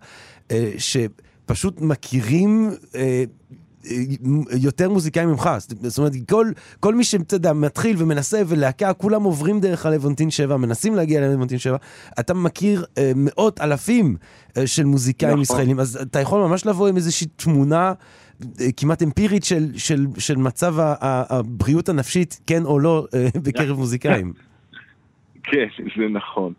אה, 0.52 0.72
שפשוט 0.78 1.82
מכירים... 1.82 2.72
אה, 2.96 3.24
יותר 4.52 4.90
מוזיקאים 4.90 5.30
ממך, 5.30 5.50
זאת 5.60 5.98
אומרת, 5.98 6.14
כל, 6.30 6.52
כל 6.80 6.96
מי 6.96 7.04
שאתה 7.04 7.36
יודע, 7.36 7.54
מתחיל 7.54 7.96
ומנסה 8.00 8.42
ולהקה, 8.48 8.94
כולם 8.94 9.24
עוברים 9.24 9.60
דרך 9.60 9.86
הלוונטין 9.86 10.30
7, 10.30 10.58
מנסים 10.58 10.96
להגיע 10.96 11.22
ללוונטין 11.22 11.58
7, 11.58 11.78
אתה 12.20 12.34
מכיר 12.34 12.86
אה, 12.98 13.12
מאות 13.16 13.62
אלפים 13.62 14.16
אה, 14.58 14.68
של 14.68 14.86
מוזיקאים 14.86 15.32
נכון. 15.32 15.42
ישראלים, 15.42 15.80
אז 15.80 16.00
אתה 16.02 16.20
יכול 16.20 16.48
ממש 16.48 16.66
לבוא 16.66 16.88
עם 16.88 16.98
איזושהי 16.98 17.28
תמונה 17.36 17.94
כמעט 18.78 19.04
אמפירית 19.04 19.44
של, 19.44 19.78
של, 19.78 20.06
של 20.20 20.38
מצב 20.38 20.74
הבריאות 21.02 21.90
הנפשית, 21.90 22.40
כן 22.48 22.64
או 22.66 22.80
לא, 22.80 23.06
אה, 23.14 23.28
בקרב 23.46 23.78
מוזיקאים. 23.78 24.34
כן, 25.44 25.68
זה 25.98 26.08
נכון. 26.10 26.54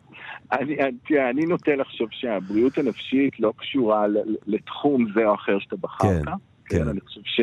אני, 0.52 0.74
אני- 0.80 0.96
תראה, 1.06 1.30
אני 1.30 1.42
נוטה 1.46 1.76
לחשוב 1.76 2.08
שהבריאות 2.12 2.78
הנפשית 2.78 3.40
לא 3.40 3.52
קשורה 3.56 4.04
לתחום 4.46 5.06
זה 5.14 5.26
או 5.26 5.34
אחר 5.34 5.58
שאתה 5.58 5.76
בחרת. 5.76 6.24
כן, 6.24 6.30
כן. 6.64 6.78
כן. 6.78 6.88
אני 6.88 7.00
חושב 7.00 7.20
ש... 7.24 7.40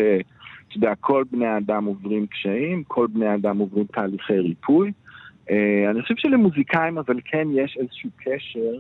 אתה 0.67 0.77
יודע, 0.77 0.93
כל 0.99 1.23
בני 1.31 1.45
האדם 1.45 1.85
עוברים 1.85 2.27
קשיים, 2.27 2.83
כל 2.87 3.07
בני 3.07 3.25
האדם 3.27 3.57
עוברים 3.57 3.85
תהליכי 3.85 4.39
ריפוי. 4.39 4.91
אה, 5.49 5.91
אני 5.91 6.01
חושב 6.01 6.13
שלמוזיקאים, 6.17 6.97
אבל 6.97 7.19
כן 7.25 7.47
יש 7.53 7.77
איזשהו 7.81 8.09
קשר 8.17 8.79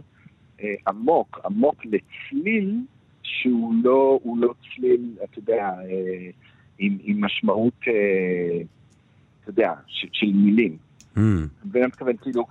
אה, 0.63 0.73
עמוק, 0.87 1.39
עמוק 1.45 1.75
לצליל, 1.85 2.75
שהוא 3.29 3.73
לא, 3.83 4.19
הוא 4.23 4.37
לא 4.37 4.53
צליל, 4.75 5.01
אתה 5.23 5.39
יודע, 5.39 5.63
אה, 5.63 6.29
עם, 6.79 6.97
עם 7.03 7.23
משמעות, 7.25 7.73
אה, 7.87 8.61
אתה 9.41 9.49
יודע, 9.49 9.73
של, 9.87 10.07
של 10.11 10.31
מילים. 10.33 10.77
Mm, 11.15 11.19
ואני 11.71 11.85
מתכוון, 11.85 12.17
כאילו, 12.21 12.45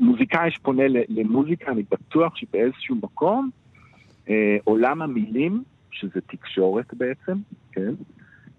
מוזיקאי 0.00 0.50
שפונה 0.50 0.82
למוזיקה, 1.08 1.72
אני 1.72 1.82
בטוח 1.90 2.36
שבאיזשהו 2.36 2.96
מקום, 3.02 3.50
אה, 4.28 4.56
עולם 4.64 5.02
המילים, 5.02 5.62
שזה 5.90 6.20
תקשורת 6.20 6.94
בעצם, 6.94 7.32
כן, 7.72 7.94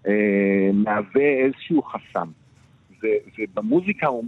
אה, 0.07 0.69
מהווה 0.73 1.29
איזשהו 1.45 1.83
חסם. 1.83 2.27
ו- 3.03 3.07
ובמוזיקה 3.37 4.07
הוא- 4.07 4.23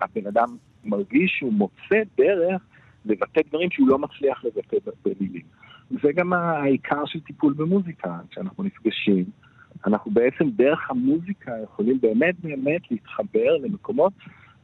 הבן 0.00 0.26
אדם 0.26 0.56
מרגיש 0.84 1.34
שהוא 1.38 1.52
מוצא 1.52 2.02
דרך 2.18 2.62
לבטא 3.04 3.40
דברים 3.48 3.70
שהוא 3.70 3.88
לא 3.88 3.98
מצליח 3.98 4.44
לבטא 4.44 4.76
במילים. 5.04 5.42
זה 5.90 6.12
גם 6.14 6.32
העיקר 6.32 7.06
של 7.06 7.20
טיפול 7.20 7.52
במוזיקה, 7.52 8.18
כשאנחנו 8.30 8.64
נפגשים. 8.64 9.24
אנחנו 9.86 10.10
בעצם 10.10 10.50
דרך 10.50 10.90
המוזיקה 10.90 11.52
יכולים 11.64 12.00
באמת 12.00 12.34
באמת 12.40 12.90
להתחבר 12.90 13.56
למקומות 13.62 14.12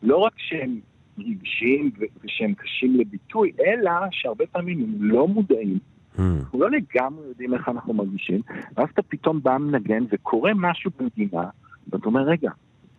לא 0.02 0.16
רק 0.16 0.32
שהם 0.36 0.80
רגשיים 1.18 1.90
ושהם 2.24 2.54
קשים 2.54 3.00
לביטוי, 3.00 3.52
אלא 3.66 3.90
שהרבה 4.10 4.46
פעמים 4.46 4.82
הם 4.82 4.94
לא 4.98 5.28
מודעים. 5.28 5.78
mm. 6.16 6.20
אנחנו 6.20 6.60
לא 6.60 6.70
לגמרי 6.70 7.26
יודעים 7.28 7.54
איך 7.54 7.68
אנחנו 7.68 7.94
מרגישים, 7.94 8.40
ואז 8.76 8.88
אתה 8.92 9.02
פתאום 9.02 9.42
בא 9.42 9.56
מנגן 9.58 10.04
וקורה 10.10 10.52
משהו 10.54 10.90
במדינה, 10.98 11.44
ואתה 11.88 12.06
אומר, 12.06 12.22
רגע, 12.22 12.50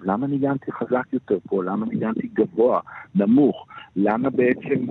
למה 0.02 0.28
ניגנתי 0.28 0.72
חזק 0.72 1.04
יותר 1.14 1.38
פה? 1.48 1.64
למה 1.64 1.86
ניגנתי 1.86 2.28
גבוה, 2.34 2.80
נמוך? 3.16 3.68
למה 3.96 4.30
בעצם 4.30 4.86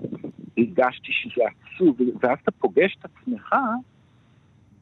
הרגשתי 0.58 1.12
שזה 1.12 1.42
עצוב? 1.44 1.96
ואז 2.22 2.38
אתה 2.42 2.50
פוגש 2.50 2.96
את 3.00 3.04
עצמך 3.04 3.54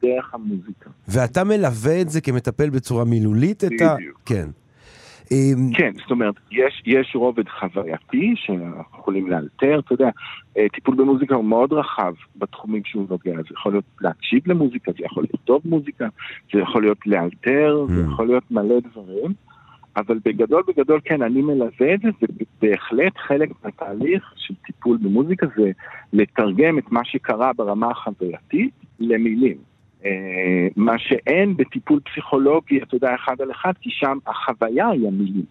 דרך 0.01 0.33
המוזיקה. 0.33 0.89
ואתה 1.07 1.43
מלווה 1.43 2.01
את 2.01 2.09
זה 2.09 2.21
כמטפל 2.21 2.69
בצורה 2.69 3.05
מילולית? 3.05 3.63
את 3.63 3.81
ה... 3.81 3.95
בדיוק. 3.95 4.21
כן. 4.25 4.47
אמ, 5.31 5.71
כן, 5.73 5.91
זאת 6.01 6.11
אומרת, 6.11 6.35
יש, 6.51 6.83
יש 6.85 7.11
רובד 7.15 7.49
חווייתי 7.59 8.33
שאנחנו 8.35 8.99
יכולים 8.99 9.27
לאלתר, 9.27 9.79
אתה 9.79 9.93
יודע, 9.93 10.09
אה, 10.57 10.65
טיפול 10.73 10.95
במוזיקה 10.95 11.35
הוא 11.35 11.45
מאוד 11.45 11.73
רחב 11.73 12.13
בתחומים 12.35 12.81
שהוא 12.85 13.05
נוגע, 13.09 13.35
זה 13.35 13.49
יכול 13.51 13.71
להיות 13.71 13.85
להקשיב 14.01 14.41
למוזיקה, 14.45 14.91
זה 14.91 15.05
יכול 15.05 15.25
לכתוב 15.33 15.61
מוזיקה, 15.65 16.07
זה 16.53 16.59
יכול 16.59 16.81
להיות 16.81 16.97
לאלתר, 17.05 17.85
זה 17.89 18.01
Mm. 18.01 18.11
יכול 18.13 18.27
להיות 18.27 18.51
מלא 18.51 18.75
דברים, 18.91 19.33
אבל 19.97 20.19
בגדול 20.25 20.63
בגדול 20.67 20.99
כן, 21.05 21.21
אני 21.21 21.41
מלווה 21.41 21.93
את 21.93 21.99
זה, 21.99 22.09
ובהחלט 22.21 23.17
חלק 23.17 23.49
מהתהליך 23.63 24.33
של 24.35 24.53
טיפול 24.65 24.97
במוזיקה 24.97 25.47
זה 25.57 25.71
לתרגם 26.13 26.77
את 26.77 26.91
מה 26.91 27.05
שקרה 27.05 27.53
ברמה 27.53 27.91
החווייתית 27.91 28.73
למילים. 28.99 29.57
אה, 30.05 30.67
מה 30.75 30.99
שאין 30.99 31.57
בטיפול 31.57 31.99
פסיכולוגי, 31.99 32.83
אתה 32.83 32.95
יודע, 32.95 33.15
אחד 33.15 33.41
על 33.41 33.51
אחד, 33.51 33.73
כי 33.81 33.89
שם 33.89 34.17
החוויה 34.27 34.89
היא 34.89 35.07
המילים. 35.07 35.45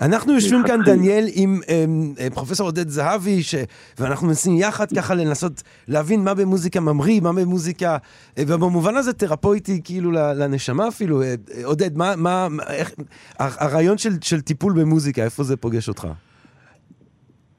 אנחנו 0.00 0.32
יושבים 0.34 0.62
כאן. 0.66 0.80
דניאל, 0.84 1.26
עם 1.32 1.60
אמ, 1.68 2.14
אה, 2.18 2.28
פרופסור 2.34 2.66
עודד 2.66 2.88
זהבי, 2.88 3.42
ש... 3.42 3.54
ואנחנו 3.98 4.26
מנסים 4.26 4.56
יחד 4.56 4.86
ככה 4.96 5.14
לנסות 5.14 5.62
להבין 5.88 6.24
מה 6.24 6.34
במוזיקה 6.34 6.80
ממריא, 6.80 7.20
מה 7.20 7.32
במוזיקה, 7.32 7.96
אה, 8.38 8.42
ובמובן 8.46 8.96
הזה 8.96 9.12
תרפויטי 9.12 9.80
כאילו 9.84 10.12
לנשמה 10.12 10.88
אפילו. 10.88 11.22
אה, 11.22 11.34
עודד, 11.64 11.96
מה, 11.96 12.16
מה, 12.16 12.48
איך, 12.68 12.90
הרעיון 13.38 13.98
של, 13.98 14.12
של 14.20 14.40
טיפול 14.40 14.72
במוזיקה, 14.72 15.24
איפה 15.24 15.44
זה 15.44 15.56
פוגש 15.56 15.88
אותך? 15.88 16.08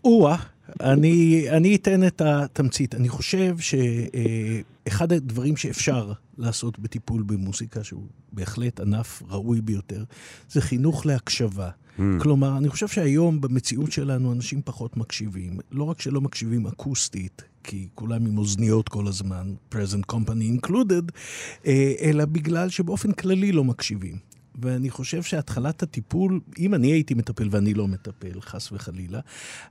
או-אה, 0.03 0.37
אני, 0.81 1.45
אני 1.49 1.75
אתן 1.75 2.07
את 2.07 2.21
התמצית. 2.21 2.95
אני 2.95 3.09
חושב 3.09 3.55
שאחד 3.59 5.11
הדברים 5.11 5.57
שאפשר 5.57 6.11
לעשות 6.37 6.79
בטיפול 6.79 7.23
במוזיקה, 7.23 7.83
שהוא 7.83 8.03
בהחלט 8.31 8.79
ענף 8.79 9.23
ראוי 9.29 9.61
ביותר, 9.61 10.03
זה 10.49 10.61
חינוך 10.61 11.05
להקשבה. 11.05 11.69
Mm. 11.99 12.01
כלומר, 12.23 12.57
אני 12.57 12.69
חושב 12.69 12.87
שהיום 12.87 13.41
במציאות 13.41 13.91
שלנו 13.91 14.31
אנשים 14.31 14.61
פחות 14.65 14.97
מקשיבים. 14.97 15.59
לא 15.71 15.83
רק 15.83 16.01
שלא 16.01 16.21
מקשיבים 16.21 16.67
אקוסטית, 16.67 17.41
כי 17.63 17.87
כולם 17.95 18.25
עם 18.25 18.37
אוזניות 18.37 18.89
כל 18.89 19.07
הזמן, 19.07 19.53
present 19.73 20.13
company 20.13 20.65
included, 20.65 21.11
אה, 21.65 21.93
אלא 22.01 22.25
בגלל 22.25 22.69
שבאופן 22.69 23.11
כללי 23.11 23.51
לא 23.51 23.63
מקשיבים. 23.63 24.29
ואני 24.61 24.89
חושב 24.89 25.23
שהתחלת 25.23 25.83
הטיפול, 25.83 26.39
אם 26.59 26.73
אני 26.73 26.87
הייתי 26.91 27.13
מטפל 27.13 27.47
ואני 27.51 27.73
לא 27.73 27.87
מטפל, 27.87 28.41
חס 28.41 28.71
וחלילה, 28.71 29.19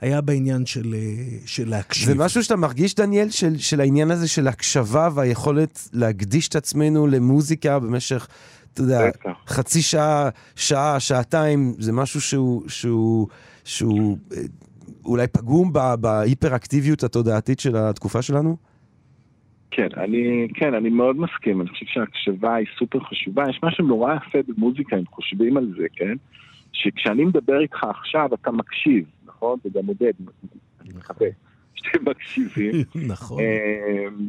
היה 0.01 0.21
בעניין 0.21 0.67
של, 0.67 0.95
אה, 0.95 1.39
של 1.47 1.69
להקשיב. 1.69 2.07
זה 2.07 2.15
משהו 2.15 2.45
שאתה 2.45 2.57
מרגיש, 2.57 2.95
דניאל, 2.95 3.31
של, 3.31 3.59
של 3.59 3.81
העניין 3.81 4.11
הזה 4.11 4.29
של 4.29 4.49
הקשבה 4.49 5.09
והיכולת 5.15 5.89
להקדיש 5.93 6.49
את 6.49 6.57
עצמנו 6.57 7.07
למוזיקה 7.07 7.79
במשך, 7.79 8.29
אתה 8.79 8.87
יודע. 8.87 9.11
חצי 9.47 9.83
שעה, 9.83 10.29
שעה, 10.57 11.01
שעתיים, 11.01 11.75
זה 11.79 11.93
משהו 11.93 12.21
שהוא, 12.21 12.69
שהוא, 12.69 13.29
שהוא 13.65 14.19
אה, 14.33 14.43
אולי 15.05 15.27
פגום 15.27 15.73
ב- 15.73 15.95
בהיפראקטיביות 16.01 17.03
התודעתית 17.03 17.61
של 17.61 17.77
התקופה 17.77 18.23
שלנו? 18.23 18.57
כן, 19.71 19.89
אני, 19.97 20.49
כן, 20.55 20.75
אני 20.75 20.89
מאוד 20.89 21.17
מסכים, 21.17 21.61
אני 21.61 21.69
חושב 21.69 21.87
שההקשבה 21.89 22.55
היא 22.55 22.67
סופר 22.79 23.01
חשובה. 23.01 23.45
יש 23.51 23.61
משהו 23.63 23.87
נורא 23.87 24.15
יפה 24.15 24.39
במוזיקה, 24.49 24.97
אם 24.97 25.07
חושבים 25.07 25.57
על 25.57 25.75
זה, 25.79 25.87
כן? 25.97 26.15
שכשאני 26.73 27.25
מדבר 27.25 27.61
איתך 27.61 27.85
עכשיו, 27.85 28.29
אתה 28.35 28.51
מקשיב, 28.51 29.05
נכון? 29.27 29.59
וגם 29.65 29.87
עודד, 29.87 30.13
אני 30.81 30.91
מקווה, 30.97 31.29
שאתם 31.75 32.11
מקשיבים. 32.11 32.75
נכון. 33.15 33.43
אמ, 33.43 34.29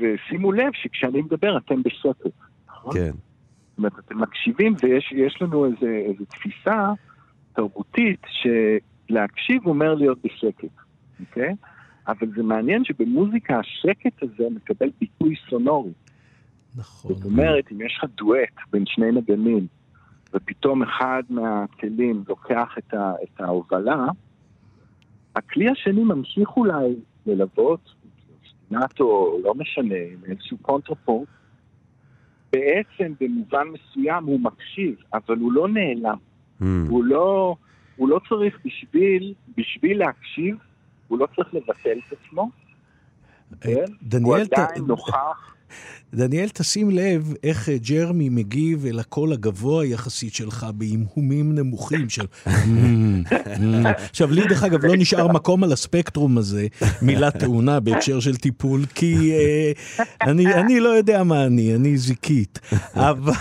ושימו 0.00 0.52
לב 0.52 0.72
שכשאני 0.72 1.22
מדבר 1.22 1.56
אתם 1.56 1.82
בשקט. 1.82 2.26
נכון? 2.68 2.92
כן. 2.94 3.12
זאת 3.72 3.78
אומרת, 3.78 3.98
אתם 3.98 4.18
מקשיבים 4.20 4.74
ויש 4.82 5.12
יש 5.12 5.42
לנו 5.42 5.64
איזה, 5.64 6.02
איזה 6.08 6.24
תפיסה 6.24 6.92
תרבותית 7.52 8.20
שלהקשיב 8.26 9.66
אומר 9.66 9.94
להיות 9.94 10.18
בשקט, 10.24 10.74
אוקיי? 11.20 11.54
אבל 12.08 12.28
זה 12.36 12.42
מעניין 12.42 12.84
שבמוזיקה 12.84 13.58
השקט 13.58 14.22
הזה 14.22 14.44
מקבל 14.54 14.90
ביטוי 15.00 15.34
סונורי. 15.50 15.92
נכון. 16.76 17.14
זאת 17.14 17.24
אומרת, 17.24 17.64
אם 17.72 17.80
יש 17.80 17.98
לך 17.98 18.10
דואט 18.16 18.70
בין 18.70 18.84
שני 18.86 19.12
נגנים, 19.12 19.66
ופתאום 20.34 20.82
אחד 20.82 21.22
מהכלים 21.28 22.24
לוקח 22.28 22.74
את, 22.78 22.94
ה, 22.94 23.12
את 23.22 23.40
ההובלה, 23.40 24.06
הכלי 25.36 25.70
השני 25.70 26.04
ממשיך 26.04 26.56
אולי 26.56 26.94
ללוות, 27.26 27.94
סטינטו, 28.50 29.38
לא 29.44 29.54
משנה, 29.54 29.94
עם 30.12 30.18
איזשהו 30.24 30.58
קונטרפורט, 30.58 31.28
בעצם 32.52 33.12
במובן 33.20 33.66
מסוים 33.68 34.24
הוא 34.24 34.40
מקשיב, 34.40 34.94
אבל 35.14 35.38
הוא 35.38 35.52
לא 35.52 35.68
נעלם. 35.68 36.16
Mm. 36.60 36.64
הוא 36.88 37.04
לא, 37.04 37.56
הוא 37.96 38.08
לא 38.08 38.20
צריך 38.28 38.58
בשביל, 38.64 39.34
בשביל 39.56 39.98
להקשיב, 39.98 40.56
הוא 41.08 41.18
לא 41.18 41.26
צריך 41.36 41.54
לבטל 41.54 41.98
את 42.08 42.18
עצמו, 42.20 42.50
כן? 43.60 43.70
הוא 43.74 43.86
דניאל, 44.02 44.46
ת- 44.46 44.52
עדיין 44.52 44.84
נוכח. 44.86 45.54
דניאל, 46.14 46.48
תשים 46.48 46.90
לב 46.90 47.34
איך 47.42 47.68
אה, 47.68 47.76
ג'רמי 47.78 48.28
מגיב 48.28 48.86
אל 48.86 48.98
הקול 48.98 49.32
הגבוה 49.32 49.86
יחסית 49.86 50.34
שלך 50.34 50.66
בהמהומים 50.74 51.54
נמוכים 51.54 52.08
של... 52.08 52.26
עכשיו, 54.10 54.30
לי 54.30 54.46
דרך 54.48 54.62
אגב 54.62 54.84
לא 54.84 54.96
נשאר 54.96 55.28
מקום 55.28 55.64
על 55.64 55.72
הספקטרום 55.72 56.38
הזה, 56.38 56.66
מילה 57.02 57.30
טעונה 57.30 57.80
בהקשר 57.80 58.20
של 58.20 58.36
טיפול, 58.36 58.84
כי 58.94 59.32
אה, 59.32 59.72
אני, 60.22 60.54
אני 60.54 60.80
לא 60.80 60.88
יודע 60.88 61.22
מה 61.22 61.44
אני, 61.44 61.74
אני 61.74 61.98
זיקית. 61.98 62.58
אבל... 62.94 63.32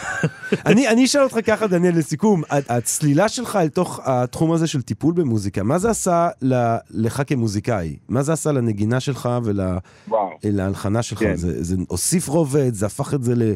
אני, 0.66 0.88
אני 0.88 1.06
אשאל 1.06 1.22
אותך 1.22 1.38
ככה, 1.46 1.68
דניאל, 1.68 1.98
לסיכום, 1.98 2.44
הצלילה 2.50 3.30
שלך 3.30 3.56
אל 3.56 3.70
תוך 3.70 4.00
התחום 4.04 4.52
הזה 4.52 4.68
של 4.68 4.82
טיפול 4.82 5.14
במוזיקה, 5.14 5.64
מה 5.64 5.80
זה 5.80 5.90
עשה 5.90 6.30
ל- 6.42 6.78
לך 6.92 7.22
כמוזיקאי? 7.28 7.96
מה 8.10 8.24
זה 8.24 8.34
עשה 8.34 8.52
לנגינה 8.52 9.00
שלך. 9.00 9.30
ולהלחנה 10.44 11.02
שלך? 11.02 11.20
כן. 11.20 11.36
זה, 11.36 11.64
זה 11.64 11.76
הוסיף 12.22 12.34
רובד, 12.34 12.74
זה 12.74 12.86
הפך 12.86 13.14
את 13.14 13.24
זה 13.24 13.36
ל... 13.36 13.54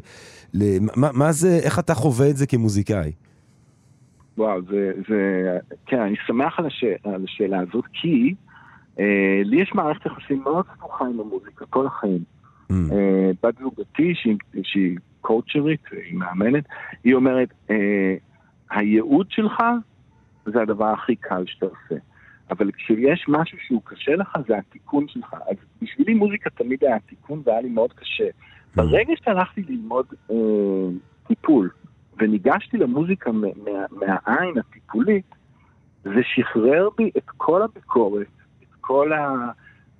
ל 0.54 0.80
מה, 0.96 1.10
מה 1.14 1.32
זה, 1.32 1.60
איך 1.64 1.80
אתה 1.80 1.94
חווה 1.94 2.30
את 2.30 2.38
זה 2.38 2.48
כמוזיקאי? 2.48 3.12
וואו, 4.38 4.62
זה, 4.62 4.92
זה, 5.10 5.20
כן, 5.86 6.00
אני 6.00 6.16
שמח 6.28 6.60
על, 6.60 6.66
הש, 6.66 6.84
על 7.04 7.24
השאלה 7.24 7.60
הזאת, 7.60 7.86
כי 7.94 8.36
אה, 9.00 9.42
לי 9.44 9.62
יש 9.62 9.72
מערכת 9.74 10.06
יחסים 10.06 10.44
מאוד 10.44 10.66
סמוכה 10.78 11.06
עם 11.06 11.20
המוזיקה, 11.20 11.66
כל 11.66 11.88
החיים. 11.88 12.24
Mm. 12.72 12.74
אה, 12.92 13.32
בת 13.44 13.58
זוגתי, 13.60 14.14
שהיא, 14.16 14.38
שהיא 14.64 14.98
קואוצ'רית, 15.22 15.82
היא 15.92 16.18
מאמנת, 16.18 16.64
היא 17.04 17.14
אומרת, 17.14 17.50
אה, 17.70 18.16
הייעוד 18.72 19.28
שלך 19.30 19.64
זה 20.46 20.62
הדבר 20.62 20.94
הכי 20.94 21.16
קל 21.16 21.44
שאתה 21.46 21.66
עושה. 21.66 21.96
אבל 22.52 22.72
כשיש 22.72 23.26
משהו 23.28 23.58
שהוא 23.68 23.82
קשה 23.84 24.16
לך, 24.16 24.38
זה 24.48 24.58
התיקון 24.58 25.08
שלך. 25.08 25.34
אז 25.34 25.56
בשבילי 25.82 26.14
מוזיקה 26.14 26.50
תמיד 26.50 26.84
היה 26.84 27.00
תיקון 27.00 27.42
והיה 27.46 27.62
לי 27.62 27.70
מאוד 27.70 27.94
קשה. 27.94 28.30
ברגע 28.76 29.14
שהלכתי 29.24 29.64
ללמוד 29.70 30.06
אה, 30.32 30.36
טיפול, 31.28 31.70
וניגשתי 32.18 32.78
למוזיקה 32.78 33.32
מה, 33.32 33.48
מה, 33.64 33.72
מהעין 33.92 34.58
הטיפולית, 34.58 35.36
זה 36.04 36.22
שחרר 36.24 36.90
בי 36.98 37.12
את 37.18 37.30
כל 37.38 37.62
הביקורת, 37.62 38.28
את 38.62 38.76
כל 38.82 39.14
ה... 39.14 39.52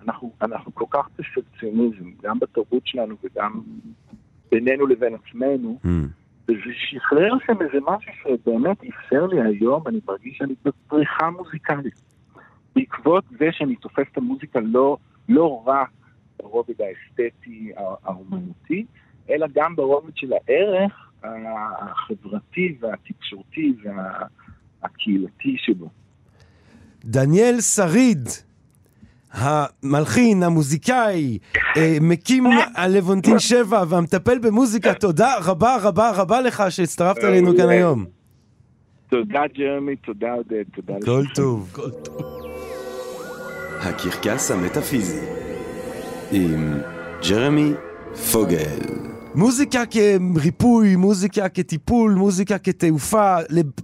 אנחנו, 0.06 0.32
אנחנו 0.42 0.76
כל 0.76 0.86
כך 0.90 1.08
פרפקציוניזם, 1.16 2.06
גם 2.24 2.40
בתרבות 2.40 2.82
שלנו 2.86 3.16
וגם 3.24 3.62
בינינו 4.52 4.88
לבין 4.88 5.16
עצמנו, 5.16 5.80
Mm. 5.84 5.88
וזה 6.48 6.74
שחרר 6.76 7.34
שם 7.46 7.62
איזה 7.62 7.78
משהו 7.88 8.12
שבאמת 8.24 8.78
אפשר 8.84 9.26
לי 9.26 9.42
היום, 9.42 9.88
אני 9.88 10.00
מרגיש 10.08 10.38
שאני 10.38 10.54
בפריחה 10.66 11.30
מוזיקלית. 11.30 12.02
בעקבות 12.76 13.24
זה 13.40 13.46
שאני 13.52 13.76
תופס 13.76 14.06
את 14.12 14.18
המוזיקה 14.18 14.60
לא, 14.60 14.98
לא 15.30 15.64
רק 15.66 15.90
ברובד 16.42 16.76
האסתטי, 16.82 17.72
האומנותי, 18.04 18.86
אלא 19.30 19.48
גם 19.56 19.76
ברובד 19.76 20.12
של 20.16 20.34
הערך 20.34 21.06
החברתי 21.24 22.78
והתקשורתי 22.80 23.74
והקהילתי 23.84 25.56
שבו. 25.58 25.90
דניאל 27.06 27.62
שריד, 27.62 28.30
המלחין, 29.32 30.44
המוזיקאי, 30.44 31.38
אה, 31.78 31.98
מקים 32.02 32.44
הלוונטין 32.76 33.40
7 33.40 33.84
והמטפל 33.90 34.40
במוזיקה, 34.40 34.94
תודה 34.94 35.36
רבה 35.46 35.78
רבה 35.82 36.12
רבה 36.16 36.42
לך 36.42 36.64
שהצטרפת 36.70 37.24
אלינו 37.24 37.52
כאן 37.58 37.70
היום. 37.70 38.06
תודה 39.10 39.42
ג'רמי, 39.54 39.96
תודה 39.96 40.34
עודד, 40.34 40.64
תודה 40.76 40.94
כל 41.06 41.22
לכם. 41.24 41.34
טוב. 41.34 41.74
הקרקס 43.82 44.52
המטאפיזי 44.52 45.45
עם 46.32 46.82
ג'רמי 47.30 47.72
פוגל. 48.32 48.80
מוזיקה 49.36 49.84
כריפוי, 49.86 50.96
מוזיקה 50.96 51.50
כטיפול, 51.50 52.14
מוזיקה 52.14 52.58
כתעופה. 52.58 53.36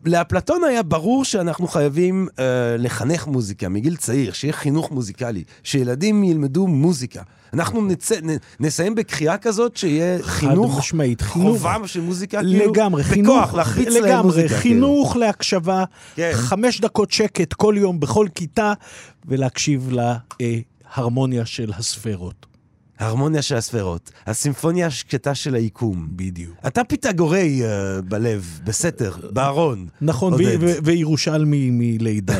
לאפלטון 0.05 0.63
היה 0.63 0.83
ברור 0.83 1.25
שאנחנו 1.25 1.67
חייבים 1.67 2.27
אה, 2.39 2.43
לחנך 2.77 3.27
מוזיקה 3.27 3.69
מגיל 3.69 3.95
צעיר, 3.95 4.33
שיהיה 4.33 4.53
חינוך 4.53 4.91
מוזיקלי, 4.91 5.43
שילדים 5.63 6.23
ילמדו 6.23 6.67
מוזיקה. 6.67 7.21
אנחנו 7.53 7.85
נצא, 7.85 8.15
נ, 8.15 8.29
נסיים 8.59 8.95
בקריאה 8.95 9.37
כזאת 9.37 9.77
שיהיה 9.77 10.23
חינוך, 10.23 10.77
משמעית, 10.77 11.21
חינוך. 11.21 11.57
חובה 11.57 11.87
של 11.87 12.01
מוזיקה, 12.01 12.41
כאילו, 12.41 12.71
לגמרי, 12.71 13.03
בכוח, 13.03 13.13
חינוך, 13.13 13.53
להחפיץ 13.53 13.87
להם 13.87 14.03
לגמרי, 14.03 14.23
מוזיקה. 14.23 14.47
כאילו. 14.47 14.61
חינוך 14.61 15.15
להקשבה, 15.15 15.83
כן. 16.15 16.31
חמש 16.33 16.81
דקות 16.81 17.11
שקט 17.11 17.53
כל 17.53 17.75
יום 17.77 17.99
בכל 17.99 18.27
כיתה, 18.35 18.73
ולהקשיב 19.25 19.89
להרמוניה 20.97 21.45
של 21.45 21.71
הספרות. 21.73 22.45
הרמוניה 23.01 23.41
של 23.41 23.55
הספרות, 23.55 24.11
הסימפוניה 24.27 24.87
השקטה 24.87 25.35
של 25.35 25.55
היקום. 25.55 26.07
בדיוק. 26.11 26.57
אתה 26.67 26.83
פיתגורי 26.83 27.61
uh, 27.61 28.01
בלב, 28.01 28.59
בסתר, 28.63 29.11
בארון. 29.33 29.87
נכון, 30.01 30.33
וירושלמי 30.83 31.69
מלידה. 31.71 32.39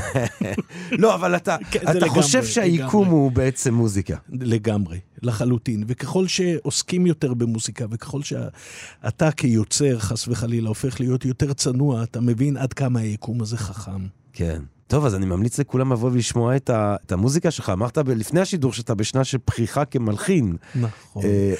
לא, 0.91 1.15
אבל 1.15 1.35
אתה, 1.35 1.57
כן, 1.71 1.79
אתה 1.83 1.93
לגמרי, 1.93 2.09
חושב 2.09 2.45
שהיקום 2.45 3.03
לגמרי. 3.03 3.19
הוא 3.19 3.31
בעצם 3.31 3.73
מוזיקה. 3.73 4.17
לגמרי, 4.29 4.99
לחלוטין. 5.21 5.83
וככל 5.87 6.27
שעוסקים 6.27 7.07
יותר 7.07 7.33
במוזיקה, 7.33 7.85
וככל 7.91 8.21
שאתה 8.23 9.31
כיוצר, 9.31 9.99
חס 9.99 10.27
וחלילה, 10.27 10.69
הופך 10.69 10.99
להיות 10.99 11.25
יותר 11.25 11.53
צנוע, 11.53 12.03
אתה 12.03 12.21
מבין 12.21 12.57
עד 12.57 12.73
כמה 12.73 12.99
היקום 12.99 13.41
הזה 13.41 13.57
חכם. 13.57 14.07
כן. 14.33 14.61
טוב, 14.91 15.05
אז 15.05 15.15
אני 15.15 15.25
ממליץ 15.25 15.59
לכולם 15.59 15.91
לבוא 15.91 16.09
ולשמוע 16.13 16.55
את, 16.55 16.69
ה, 16.69 16.95
את 17.05 17.11
המוזיקה 17.11 17.51
שלך. 17.51 17.69
אמרת 17.69 17.97
ב- 17.97 18.09
לפני 18.09 18.39
השידור 18.39 18.73
שאתה 18.73 18.95
בשנה 18.95 19.23
של 19.23 19.37
פריחה 19.37 19.85
כמלחין. 19.85 20.55
נכון. 20.75 21.23
אה, 21.25 21.53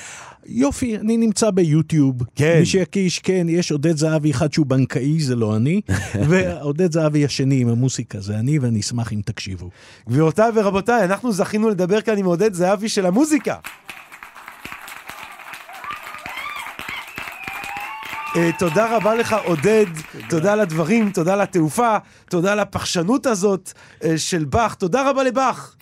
יופי, 0.45 0.97
אני 0.97 1.17
נמצא 1.17 1.51
ביוטיוב. 1.51 2.15
כן. 2.35 2.59
מי 2.59 2.65
שיקיש, 2.65 3.19
כן, 3.19 3.47
יש 3.49 3.71
עודד 3.71 3.97
זהבי 3.97 4.31
אחד 4.31 4.53
שהוא 4.53 4.65
בנקאי, 4.65 5.19
זה 5.19 5.35
לא 5.35 5.55
אני, 5.55 5.81
ועודד 6.29 6.91
זהבי 6.91 7.25
השני 7.25 7.61
עם 7.61 7.67
המוסיקה, 7.69 8.19
זה 8.19 8.39
אני, 8.39 8.59
ואני 8.59 8.79
אשמח 8.79 9.13
אם 9.13 9.21
תקשיבו. 9.25 9.69
גבירותיי 10.09 10.51
ורבותיי, 10.55 11.03
אנחנו 11.03 11.31
זכינו 11.31 11.69
לדבר 11.69 12.01
כאן 12.01 12.17
עם 12.17 12.25
עודד 12.25 12.53
זהבי 12.53 12.89
של 12.89 13.05
המוזיקה. 13.05 13.55
תודה 18.59 18.95
רבה 18.97 19.15
לך, 19.15 19.35
עודד. 19.45 19.85
תודה 20.29 20.53
על 20.53 20.59
הדברים, 20.59 21.11
תודה 21.11 21.33
על 21.33 21.41
התעופה, 21.41 21.97
תודה 22.29 22.51
על 22.51 22.59
הפחשנות 22.59 23.25
הזאת 23.25 23.71
אה, 24.03 24.17
של 24.17 24.45
באך. 24.45 24.75
תודה 24.75 25.09
רבה 25.09 25.23
לבאך. 25.23 25.75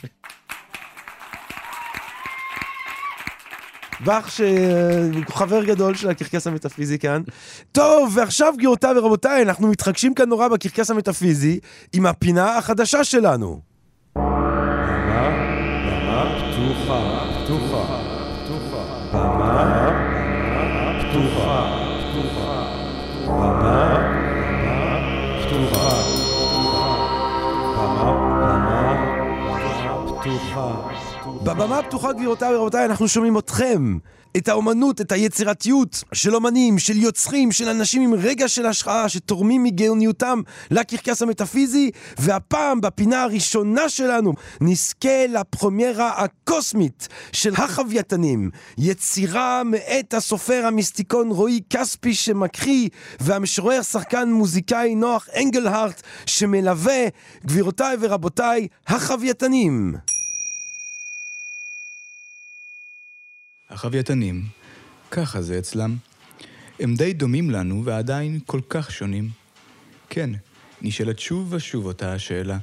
באך 3.99 4.31
שהוא 4.31 5.23
חבר 5.29 5.63
גדול 5.63 5.95
של 5.95 6.09
הקרקס 6.09 6.47
המטאפיזי 6.47 6.99
כאן. 6.99 7.21
טוב, 7.71 8.17
ועכשיו 8.17 8.53
גבירותיי 8.57 8.97
ורבותיי, 8.97 9.41
אנחנו 9.41 9.67
מתחגשים 9.67 10.13
כאן 10.13 10.29
נורא 10.29 10.47
בקרקס 10.47 10.91
המטאפיזי 10.91 11.59
עם 11.93 12.05
הפינה 12.05 12.57
החדשה 12.57 13.03
שלנו. 13.03 13.68
פתוחה. 30.59 31.39
במה, 31.43 31.53
במה, 31.53 31.53
במה 31.53 31.53
פתוחה, 31.53 31.53
פתוחה. 31.53 31.53
בבמה 31.53 31.79
הפתוחה, 31.79 32.13
גבירותיי 32.13 32.55
ורבותיי, 32.55 32.85
אנחנו 32.85 33.07
שומעים 33.07 33.37
אתכם. 33.37 33.97
את 34.37 34.47
האומנות, 34.47 35.01
את 35.01 35.11
היצירתיות 35.11 36.03
של 36.13 36.35
אומנים, 36.35 36.79
של 36.79 36.97
יוצרים, 36.97 37.51
של 37.51 37.69
אנשים 37.69 38.01
עם 38.01 38.13
רגע 38.13 38.47
של 38.47 38.65
השחאה, 38.65 39.09
שתורמים 39.09 39.63
מגאוניותם 39.63 40.41
לקרקס 40.71 41.21
המטאפיזי, 41.21 41.91
והפעם, 42.19 42.81
בפינה 42.81 43.23
הראשונה 43.23 43.89
שלנו, 43.89 44.33
נזכה 44.61 45.27
לפרומיירה 45.29 46.23
הקוסמית 46.23 47.07
של 47.31 47.53
החווייתנים. 47.57 48.49
יצירה 48.77 49.61
מאת 49.65 50.13
הסופר 50.13 50.65
המיסטיקון 50.65 51.29
רועי 51.29 51.61
כספי 51.69 52.13
שמקריא, 52.13 52.89
והמשורר 53.19 53.81
שחקן 53.81 54.31
מוזיקאי 54.31 54.95
נוח 54.95 55.27
אנגלהארט 55.41 56.01
שמלווה, 56.25 57.07
גבירותיי 57.45 57.97
ורבותיי, 57.99 58.67
החווייתנים. 58.87 60.18
החווייתנים, 63.69 64.45
ככה 65.11 65.41
זה 65.41 65.59
אצלם. 65.59 65.95
הם 66.79 66.95
די 66.95 67.13
דומים 67.13 67.49
לנו 67.49 67.85
ועדיין 67.85 68.39
כל 68.45 68.61
כך 68.69 68.91
שונים. 68.91 69.29
כן, 70.09 70.29
נשאלת 70.81 71.19
שוב 71.19 71.53
ושוב 71.53 71.85
אותה 71.85 72.13
השאלה, 72.13 72.57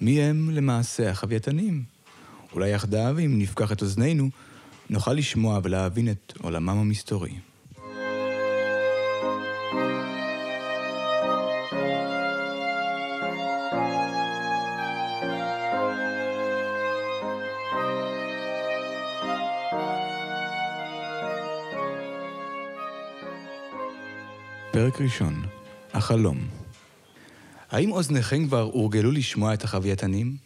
מי 0.00 0.22
הם 0.22 0.50
למעשה 0.50 1.10
החווייתנים? 1.10 1.84
אולי 2.52 2.70
יחדיו, 2.70 3.16
אם 3.18 3.38
נפקח 3.38 3.72
את 3.72 3.82
אוזנינו, 3.82 4.30
נוכל 4.90 5.12
לשמוע 5.12 5.60
ולהבין 5.62 6.10
את 6.10 6.32
עולמם 6.40 6.68
המסתורי. 6.78 7.32
פרק 24.72 25.00
ראשון, 25.00 25.42
החלום. 25.92 26.38
האם 27.70 27.92
אוזניכם 27.92 28.46
כבר 28.46 28.60
הורגלו 28.60 29.10
לשמוע 29.10 29.54
את 29.54 29.64
החווייתנים? 29.64 30.36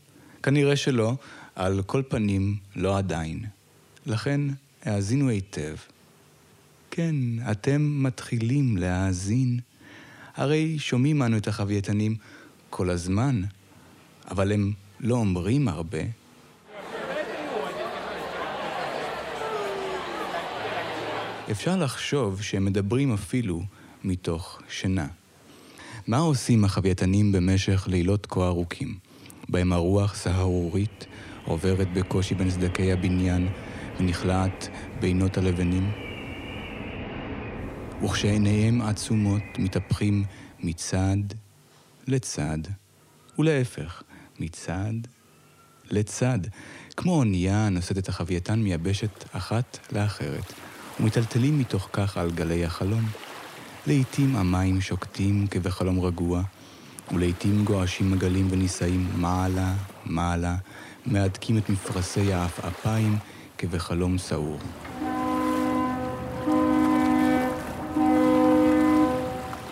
כנראה 0.42 0.76
שלא, 0.76 1.14
על 1.54 1.82
כל 1.82 2.02
פנים, 2.08 2.56
לא 2.76 2.98
עדיין. 2.98 3.44
לכן, 4.06 4.40
האזינו 4.82 5.28
היטב. 5.28 5.74
כן, 6.90 7.14
אתם 7.50 8.02
מתחילים 8.02 8.76
להאזין. 8.76 9.60
הרי 10.36 10.78
שומעים 10.78 11.22
אנו 11.22 11.36
את 11.36 11.48
החווייתנים 11.48 12.16
כל 12.70 12.90
הזמן, 12.90 13.42
אבל 14.30 14.52
הם 14.52 14.72
לא 15.00 15.14
אומרים 15.14 15.68
הרבה. 15.68 16.02
אפשר 21.50 21.76
לחשוב 21.76 22.42
שהם 22.42 22.64
מדברים 22.64 23.12
אפילו 23.12 23.62
מתוך 24.04 24.60
שינה. 24.68 25.06
מה 26.06 26.18
עושים 26.18 26.64
החווייתנים 26.64 27.32
במשך 27.32 27.88
לילות 27.90 28.26
כה 28.26 28.46
ארוכים, 28.46 28.98
בהם 29.48 29.72
הרוח 29.72 30.14
סהרורית 30.14 31.06
עוברת 31.44 31.92
בקושי 31.92 32.34
בין 32.34 32.50
סדקי 32.50 32.92
הבניין 32.92 33.48
ונכלאת 34.00 34.66
בינות 35.00 35.38
הלבנים? 35.38 35.90
וכשעיניהם 38.04 38.82
עצומות 38.82 39.42
מתהפכים 39.58 40.24
מצד 40.60 41.16
לצד, 42.06 42.58
ולהפך, 43.38 44.02
מצד 44.40 44.94
לצד, 45.90 46.38
כמו 46.96 47.12
אונייה 47.12 47.66
הנושאת 47.66 47.98
את 47.98 48.08
החווייתן 48.08 48.58
מיבשת 48.58 49.24
אחת 49.32 49.78
לאחרת, 49.92 50.52
ומיטלטלים 51.00 51.58
מתוך 51.58 51.88
כך 51.92 52.16
על 52.16 52.30
גלי 52.30 52.64
החלום. 52.64 53.04
לעתים 53.86 54.36
המים 54.36 54.80
שוקטים 54.80 55.46
כבחלום 55.46 56.00
רגוע, 56.00 56.42
ולעתים 57.14 57.64
גועשים 57.64 58.10
מגלים 58.10 58.48
ונישאים 58.50 59.08
מעלה, 59.16 59.74
מעלה, 60.04 60.56
מהדקים 61.06 61.58
את 61.58 61.70
מפרשי 61.70 62.32
העפעפיים 62.32 63.16
כבחלום 63.58 64.18
סעור. 64.18 64.58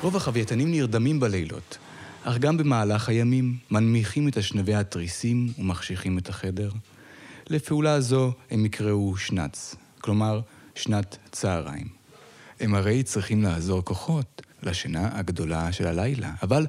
רוב 0.02 0.16
החווייתנים 0.16 0.70
נרדמים 0.70 1.20
בלילות, 1.20 1.78
אך 2.24 2.38
גם 2.38 2.56
במהלך 2.56 3.08
הימים 3.08 3.56
מנמיכים 3.70 4.28
את 4.28 4.38
אשנבי 4.38 4.74
התריסים 4.74 5.48
ומחשיכים 5.58 6.18
את 6.18 6.28
החדר. 6.28 6.70
לפעולה 7.50 8.00
זו 8.00 8.32
הם 8.50 8.66
יקראו 8.66 9.16
שנץ, 9.16 9.74
כלומר 10.00 10.40
שנת 10.74 11.18
צהריים. 11.32 12.03
הם 12.60 12.74
הרי 12.74 13.02
צריכים 13.02 13.42
לעזור 13.42 13.84
כוחות 13.84 14.42
לשינה 14.62 15.18
הגדולה 15.18 15.72
של 15.72 15.86
הלילה, 15.86 16.32
אבל 16.42 16.66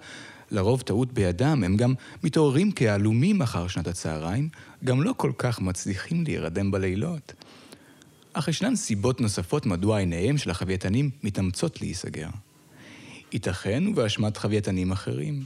לרוב 0.52 0.82
טעות 0.82 1.14
בידם, 1.14 1.64
הם 1.66 1.78
גם 1.78 1.94
מתעוררים 2.24 2.72
כעלומים 2.76 3.42
אחר 3.42 3.68
שנת 3.68 3.88
הצהריים, 3.88 4.50
גם 4.84 5.04
לא 5.04 5.14
כל 5.18 5.32
כך 5.38 5.62
מצליחים 5.62 6.24
להירדם 6.24 6.72
בלילות. 6.72 7.34
אך 8.34 8.48
ישנן 8.48 8.76
סיבות 8.76 9.22
נוספות 9.22 9.66
מדוע 9.66 9.98
עיניהם 10.00 10.38
של 10.38 10.50
החווייתנים 10.50 11.10
מתאמצות 11.24 11.82
להיסגר. 11.82 12.30
ייתכן 13.34 13.88
ובאשמת 13.88 14.38
חווייתנים 14.38 14.92
אחרים. 14.92 15.44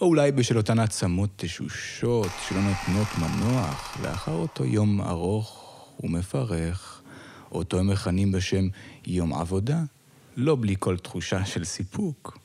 או 0.00 0.06
אולי 0.06 0.32
בשל 0.32 0.56
אותן 0.56 0.78
עצמות 0.78 1.30
תשושות 1.36 2.30
שלא 2.48 2.60
נותנות 2.60 3.08
מנוח 3.18 3.96
לאחר 4.02 4.32
אותו 4.32 4.64
יום 4.64 5.00
ארוך 5.00 5.64
ומפרך. 6.02 6.97
אותו 7.52 7.78
הם 7.78 7.90
מכנים 7.90 8.32
בשם 8.32 8.68
יום 9.06 9.34
עבודה, 9.34 9.78
לא 10.36 10.56
בלי 10.60 10.74
כל 10.78 10.96
תחושה 10.96 11.44
של 11.44 11.64
סיפוק. 11.64 12.38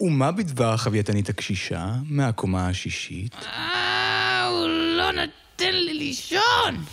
ומה 0.00 0.32
בדבר 0.32 0.72
החווייתנית 0.72 1.28
הקשישה 1.28 1.94
מהקומה 2.04 2.68
השישית? 2.68 3.34
אה, 3.34 4.46
הוא 4.46 4.68
לא 4.68 5.10
נותן 5.12 5.74
לי 5.74 5.94
לישון! 5.94 6.84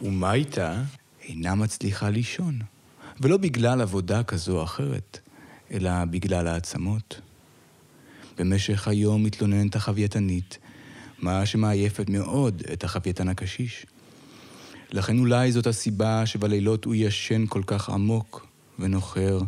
ומה 0.00 0.34
איתה? 0.34 0.82
אינה 1.28 1.54
מצליחה 1.54 2.10
לישון. 2.10 2.58
ולא 3.20 3.36
בגלל 3.36 3.80
עבודה 3.80 4.22
כזו 4.22 4.58
או 4.58 4.64
אחרת, 4.64 5.18
אלא 5.72 6.04
בגלל 6.04 6.46
העצמות. 6.46 7.20
במשך 8.38 8.88
היום 8.88 9.24
מתלוננת 9.24 9.76
החווייתנית, 9.76 10.58
מה 11.18 11.46
שמעייפת 11.46 12.08
מאוד 12.08 12.62
את 12.72 12.84
החווייתן 12.84 13.28
הקשיש. 13.28 13.86
לכן 14.92 15.18
אולי 15.18 15.52
זאת 15.52 15.66
הסיבה 15.66 16.26
שבלילות 16.26 16.84
הוא 16.84 16.94
ישן 16.94 17.46
כל 17.46 17.62
כך 17.66 17.90
עמוק 17.90 18.46
ונוחר. 18.78 19.40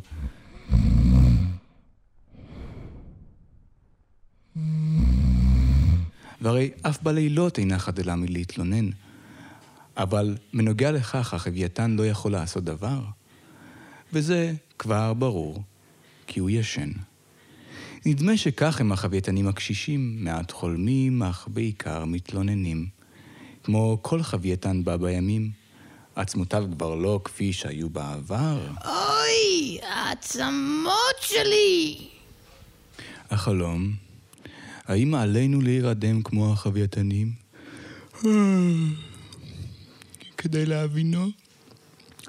והרי 6.40 6.70
אף 6.82 7.02
בלילות 7.02 7.58
אינה 7.58 7.78
חדלה 7.78 8.16
מלהתלונן. 8.16 8.90
אבל 9.96 10.36
מנוגע 10.52 10.92
לכך 10.92 11.34
החווייתן 11.34 11.90
לא 11.90 12.06
יכול 12.06 12.32
לעשות 12.32 12.64
דבר. 12.64 13.04
וזה 14.12 14.52
כבר 14.78 15.14
ברור, 15.14 15.62
כי 16.26 16.40
הוא 16.40 16.50
ישן. 16.50 16.90
נדמה 18.06 18.36
שכך 18.36 18.80
הם 18.80 18.92
החווייתנים 18.92 19.48
הקשישים, 19.48 20.24
מעט 20.24 20.52
חולמים, 20.52 21.22
אך 21.22 21.48
בעיקר 21.52 22.04
מתלוננים. 22.04 22.93
כמו 23.64 23.98
כל 24.02 24.22
חווייתן 24.22 24.84
בה 24.84 24.96
בימים, 24.96 25.50
עצמותיו 26.16 26.64
כבר 26.72 26.94
לא 26.94 27.20
כפי 27.24 27.52
שהיו 27.52 27.90
בעבר. 27.90 28.66
אוי, 28.84 29.78
העצמות 29.82 31.16
שלי! 31.20 32.08
החלום, 33.30 33.92
האם 34.86 35.14
עלינו 35.14 35.60
להירדם 35.60 36.22
כמו 36.22 36.52
החווייתנים? 36.52 37.32
כדי 40.36 40.66
להבינו, 40.66 41.28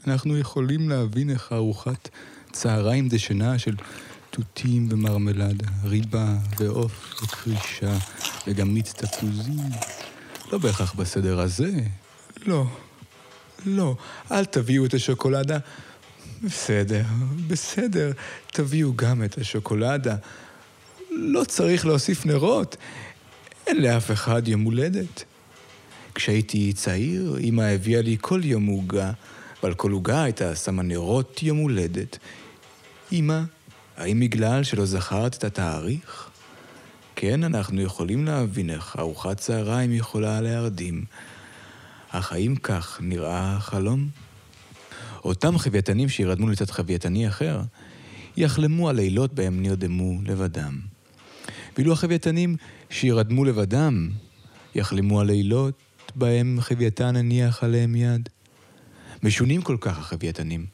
אנחנו 0.07 0.38
יכולים 0.38 0.89
להבין 0.89 1.29
איך 1.29 1.53
ארוחת 1.53 2.09
צהריים 2.51 3.09
דשנה 3.09 3.59
של 3.59 3.75
תותים 4.29 4.88
ומרמלדה, 4.91 5.67
ריבה 5.83 6.38
ועוף 6.59 7.23
וקרישה 7.23 7.97
וגם 8.47 8.73
מיץ 8.73 8.93
תפוזים. 8.93 9.59
לא 10.51 10.57
בהכרח 10.57 10.93
בסדר 10.93 11.39
הזה. 11.39 11.71
לא, 12.45 12.65
לא, 13.65 13.95
אל 14.31 14.45
תביאו 14.45 14.85
את 14.85 14.93
השוקולדה. 14.93 15.57
בסדר, 16.43 17.03
בסדר, 17.47 18.11
תביאו 18.47 18.93
גם 18.95 19.23
את 19.23 19.37
השוקולדה. 19.37 20.15
לא 21.11 21.43
צריך 21.43 21.85
להוסיף 21.85 22.25
נרות. 22.25 22.77
אין 23.67 23.81
לאף 23.81 24.11
אחד 24.11 24.47
יום 24.47 24.61
הולדת. 24.61 25.23
כשהייתי 26.15 26.73
צעיר, 26.73 27.37
אמא 27.39 27.61
הביאה 27.61 28.01
לי 28.01 28.17
כל 28.21 28.41
יום 28.43 28.65
עוגה, 28.65 29.11
ועל 29.63 29.73
כל 29.73 29.91
עוגה 29.91 30.23
הייתה 30.23 30.55
שמה 30.55 30.83
נרות 30.83 31.43
יום 31.43 31.57
הולדת. 31.57 32.17
אמא, 33.11 33.41
האם 33.97 34.19
בגלל 34.19 34.63
שלא 34.63 34.85
זכרת 34.85 35.37
את 35.37 35.43
התאריך? 35.43 36.29
כן, 37.16 37.43
אנחנו 37.43 37.82
יכולים 37.82 38.26
להבין 38.26 38.70
איך 38.70 38.95
ארוחת 38.99 39.38
צהריים 39.38 39.93
יכולה 39.93 40.41
להרדים. 40.41 41.05
אך 42.09 42.34
האם 42.34 42.55
כך 42.55 42.99
נראה 43.03 43.55
החלום? 43.55 44.09
אותם 45.26 45.57
חווייתנים 45.57 46.09
שירדמו 46.09 46.49
לצד 46.49 46.72
חווייתני 46.72 47.28
אחר, 47.28 47.61
יחלמו 48.38 48.89
על 48.89 48.95
לילות 48.95 49.34
בהם 49.34 49.61
נרדמו 49.61 50.20
לבדם. 50.26 50.80
ואילו 51.76 51.93
החווייתנים 51.93 52.55
שירדמו 52.89 53.45
לבדם, 53.45 54.09
יחלמו 54.76 55.20
על 55.20 55.28
לילות 55.28 55.82
בהם 56.16 56.57
חווייתן 56.61 57.16
הניח 57.16 57.63
עליהם 57.63 57.95
יד. 57.95 58.30
משונים 59.24 59.61
כל 59.61 59.78
כך 59.82 59.97
החווייתנים, 59.97 60.66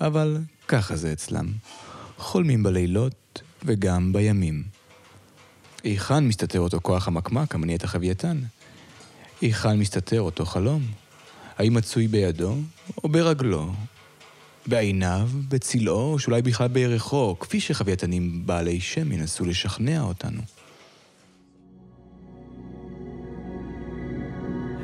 אבל 0.00 0.38
ככה 0.68 0.96
זה 0.96 1.12
אצלם. 1.12 1.46
חולמים 2.16 2.62
בלילות 2.62 3.42
וגם 3.64 4.12
בימים. 4.12 4.73
היכן 5.84 6.28
מסתתר 6.28 6.60
אותו 6.60 6.78
כוח 6.82 7.08
המקמק 7.08 7.54
המניע 7.54 7.76
את 7.76 7.84
החווייתן? 7.84 8.38
היכן 9.40 9.78
מסתתר 9.78 10.20
אותו 10.20 10.44
חלום? 10.44 10.82
האם 11.58 11.74
מצוי 11.74 12.08
בידו 12.08 12.54
או 13.04 13.08
ברגלו? 13.08 13.72
בעיניו, 14.66 15.28
בצלעו, 15.48 16.12
או 16.12 16.18
שאולי 16.18 16.42
בכלל 16.42 16.68
בירכו, 16.68 17.36
כפי 17.40 17.60
שחווייתנים 17.60 18.46
בעלי 18.46 18.80
שם 18.80 19.12
ינסו 19.12 19.44
לשכנע 19.44 20.02
אותנו. 20.02 20.40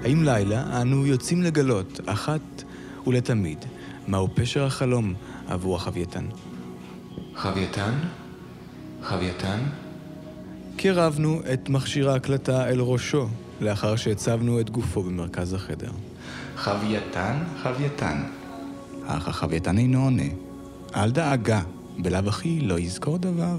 האם 0.04 0.24
לילה 0.24 0.80
אנו 0.82 1.06
יוצאים 1.06 1.42
לגלות, 1.42 2.00
אחת 2.06 2.62
ולתמיד, 3.06 3.64
מהו 4.06 4.28
פשר 4.34 4.64
החלום 4.64 5.14
עבור 5.46 5.76
החווייתן? 5.76 6.26
חווייתן? 7.36 7.92
חווייתן? 9.08 9.60
קירבנו 10.80 11.40
את 11.52 11.68
מכשיר 11.68 12.10
ההקלטה 12.10 12.68
אל 12.68 12.80
ראשו, 12.80 13.28
לאחר 13.60 13.96
שהצבנו 13.96 14.60
את 14.60 14.70
גופו 14.70 15.02
במרכז 15.02 15.54
החדר. 15.54 15.90
חווייתן, 16.56 17.38
חווייתן. 17.62 18.22
אך 19.06 19.28
החווייתן 19.28 19.78
אינו 19.78 20.04
עונה. 20.04 20.22
אל 20.96 21.10
דאגה, 21.10 21.60
בלאו 21.98 22.28
הכי 22.28 22.60
לא 22.60 22.78
יזכור 22.78 23.18
דבר. 23.18 23.56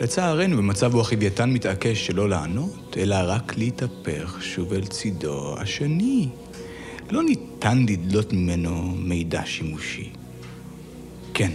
לצערנו, 0.00 0.56
במצב 0.56 0.92
בו 0.92 1.00
החווייתן 1.00 1.50
מתעקש 1.50 2.06
שלא 2.06 2.28
לענות, 2.28 2.96
אלא 2.96 3.16
רק 3.26 3.56
להתהפך 3.56 4.38
שוב 4.40 4.72
אל 4.72 4.86
צידו 4.86 5.58
השני. 5.58 6.28
לא 7.10 7.22
ניתן 7.22 7.86
לדלות 7.88 8.32
ממנו 8.32 8.94
מידע 8.98 9.42
שימושי. 9.44 10.10
כן, 11.34 11.52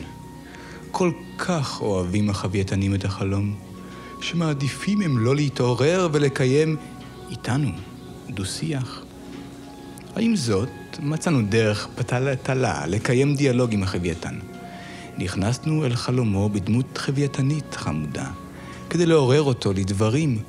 כל 0.91 1.11
כך 1.37 1.81
אוהבים 1.81 2.29
החווייתנים 2.29 2.95
את 2.95 3.05
החלום, 3.05 3.66
שמעדיפים 4.21 5.01
הם 5.01 5.17
לא 5.17 5.35
להתעורר 5.35 6.09
ולקיים 6.11 6.75
איתנו 7.29 7.69
דו-שיח. 8.29 9.01
עם 10.17 10.35
זאת, 10.35 10.69
מצאנו 10.99 11.41
דרך 11.49 11.87
פתלה 11.95 12.85
לקיים 12.87 13.35
דיאלוג 13.35 13.73
עם 13.73 13.83
החווייתן. 13.83 14.35
נכנסנו 15.17 15.85
אל 15.85 15.95
חלומו 15.95 16.49
בדמות 16.49 16.97
חווייתנית 16.97 17.75
חמודה, 17.75 18.25
כדי 18.89 19.05
לעורר 19.05 19.43
אותו 19.43 19.73
לדברים, 19.73 20.39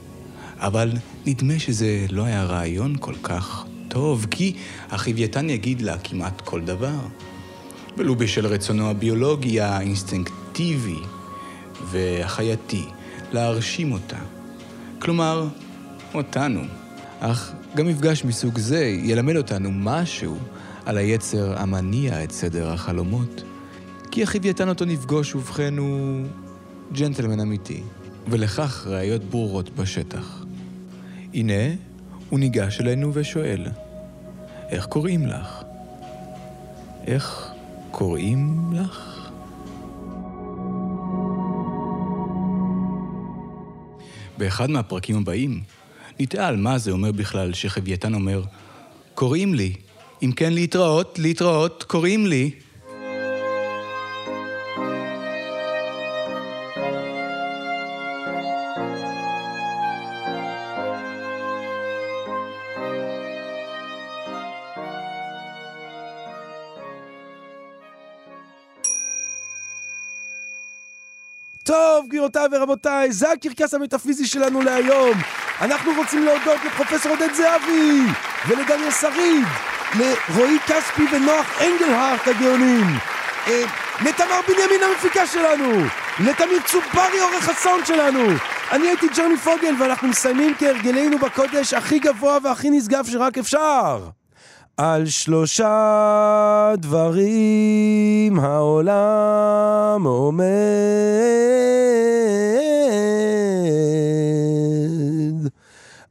אבל 0.58 0.92
נדמה 1.26 1.58
שזה 1.58 2.06
לא 2.10 2.24
היה 2.24 2.44
רעיון 2.44 2.96
כל 3.00 3.14
כך 3.22 3.64
טוב, 3.88 4.26
כי 4.30 4.56
החווייתן 4.90 5.50
יגיד 5.50 5.82
לה 5.82 5.98
כמעט 5.98 6.40
כל 6.40 6.60
דבר. 6.60 6.98
ולו 7.96 8.16
בשל 8.16 8.46
רצונו 8.46 8.90
הביולוגי 8.90 9.60
האינסטינקטיבי 9.60 10.98
והחייתי 11.90 12.84
להרשים 13.32 13.92
אותה. 13.92 14.18
כלומר, 14.98 15.48
אותנו. 16.14 16.60
אך 17.20 17.52
גם 17.76 17.86
מפגש 17.86 18.24
מסוג 18.24 18.58
זה 18.58 18.84
ילמד 18.84 19.36
אותנו 19.36 19.70
משהו 19.72 20.36
על 20.86 20.96
היצר 20.96 21.58
המניע 21.58 22.24
את 22.24 22.30
סדר 22.30 22.72
החלומות. 22.72 23.42
כי 24.10 24.22
החווייתן 24.22 24.68
אותו 24.68 24.84
נפגוש 24.84 25.34
ובכן 25.34 25.78
הוא 25.78 26.26
ג'נטלמן 26.92 27.40
אמיתי, 27.40 27.82
ולכך 28.28 28.86
ראיות 28.86 29.24
ברורות 29.24 29.70
בשטח. 29.70 30.44
הנה, 31.34 31.74
הוא 32.28 32.38
ניגש 32.38 32.80
אלינו 32.80 33.10
ושואל, 33.14 33.66
איך 34.68 34.86
קוראים 34.86 35.26
לך? 35.26 35.62
איך 37.06 37.48
קוראים 37.90 38.70
לך? 38.72 39.17
באחד 44.39 44.70
מהפרקים 44.70 45.16
הבאים 45.16 45.61
נתעל 46.20 46.57
מה 46.57 46.78
זה 46.78 46.91
אומר 46.91 47.12
בכלל 47.12 47.53
שחווייתן 47.53 48.14
אומר, 48.14 48.43
קוראים 49.14 49.55
לי. 49.55 49.72
אם 50.22 50.32
כן 50.32 50.53
להתראות, 50.53 51.18
להתראות, 51.18 51.84
קוראים 51.89 52.26
לי. 52.26 52.51
גבירותיי 72.09 72.46
ורבותיי, 72.52 73.12
זה 73.12 73.32
הקרקס 73.32 73.74
המטאפיזי 73.74 74.26
שלנו 74.26 74.62
להיום. 74.62 75.18
אנחנו 75.61 75.90
רוצים 75.96 76.24
להודות 76.24 76.64
לפרופסור 76.66 77.12
עודד 77.12 77.32
זהבי, 77.34 78.00
ולדניאל 78.48 78.90
שריד, 78.90 79.46
לרועי 79.94 80.59
כספי 80.66 81.02
ונוח 81.12 81.62
אנגלהארט 81.62 82.28
הגאונים, 82.28 82.86
אה, 83.46 83.62
לתמר 84.04 84.40
בנימין 84.48 84.80
המפיקה 84.82 85.26
שלנו, 85.26 85.84
לתמיר 86.20 86.61
צוברי 86.64 87.20
עורך 87.20 87.48
הסאונד 87.48 87.86
שלנו. 87.86 88.24
אני 88.72 88.88
הייתי 88.88 89.06
ג'רמי 89.16 89.36
פוגל, 89.36 89.74
ואנחנו 89.78 90.09
מסיימים 90.09 90.54
כהרגלנו 90.59 91.18
בקודש 91.18 91.74
הכי 91.74 91.98
גבוה 91.98 92.38
והכי 92.42 92.70
נשגב 92.70 93.06
שרק 93.06 93.38
אפשר. 93.38 93.98
על 94.78 95.06
שלושה 95.06 96.72
דברים 96.78 98.40
העולם 98.40 100.02
עומד. 100.04 100.46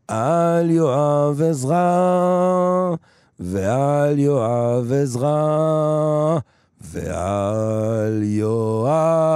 על 0.07 0.69
יואב 0.69 1.41
עזרא, 1.41 2.95
ועל 3.39 4.19
יואב 4.19 4.91
עזרא, 5.01 6.37
ועל 6.81 8.23
יואב 8.23 9.31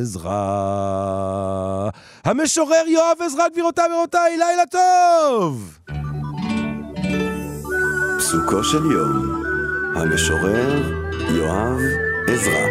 עזרא. 0.00 0.30
המשורר 2.24 2.84
יואב 2.86 3.16
עזרא, 3.20 3.48
גבירותיי 3.48 3.84
ורבותיי, 3.92 4.36
לילה 4.36 4.66
טוב! 4.70 5.78
פסוקו 8.32 8.64
של 8.64 8.84
יום, 8.90 9.42
המשורר 9.94 10.82
יואב 11.30 11.78
עזרא. 12.28 12.66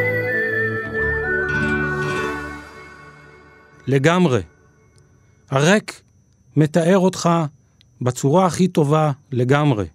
לגמרי. 3.87 4.41
הריק 5.49 6.01
מתאר 6.55 6.97
אותך 6.97 7.29
בצורה 8.01 8.45
הכי 8.45 8.67
טובה 8.67 9.11
לגמרי. 9.31 9.85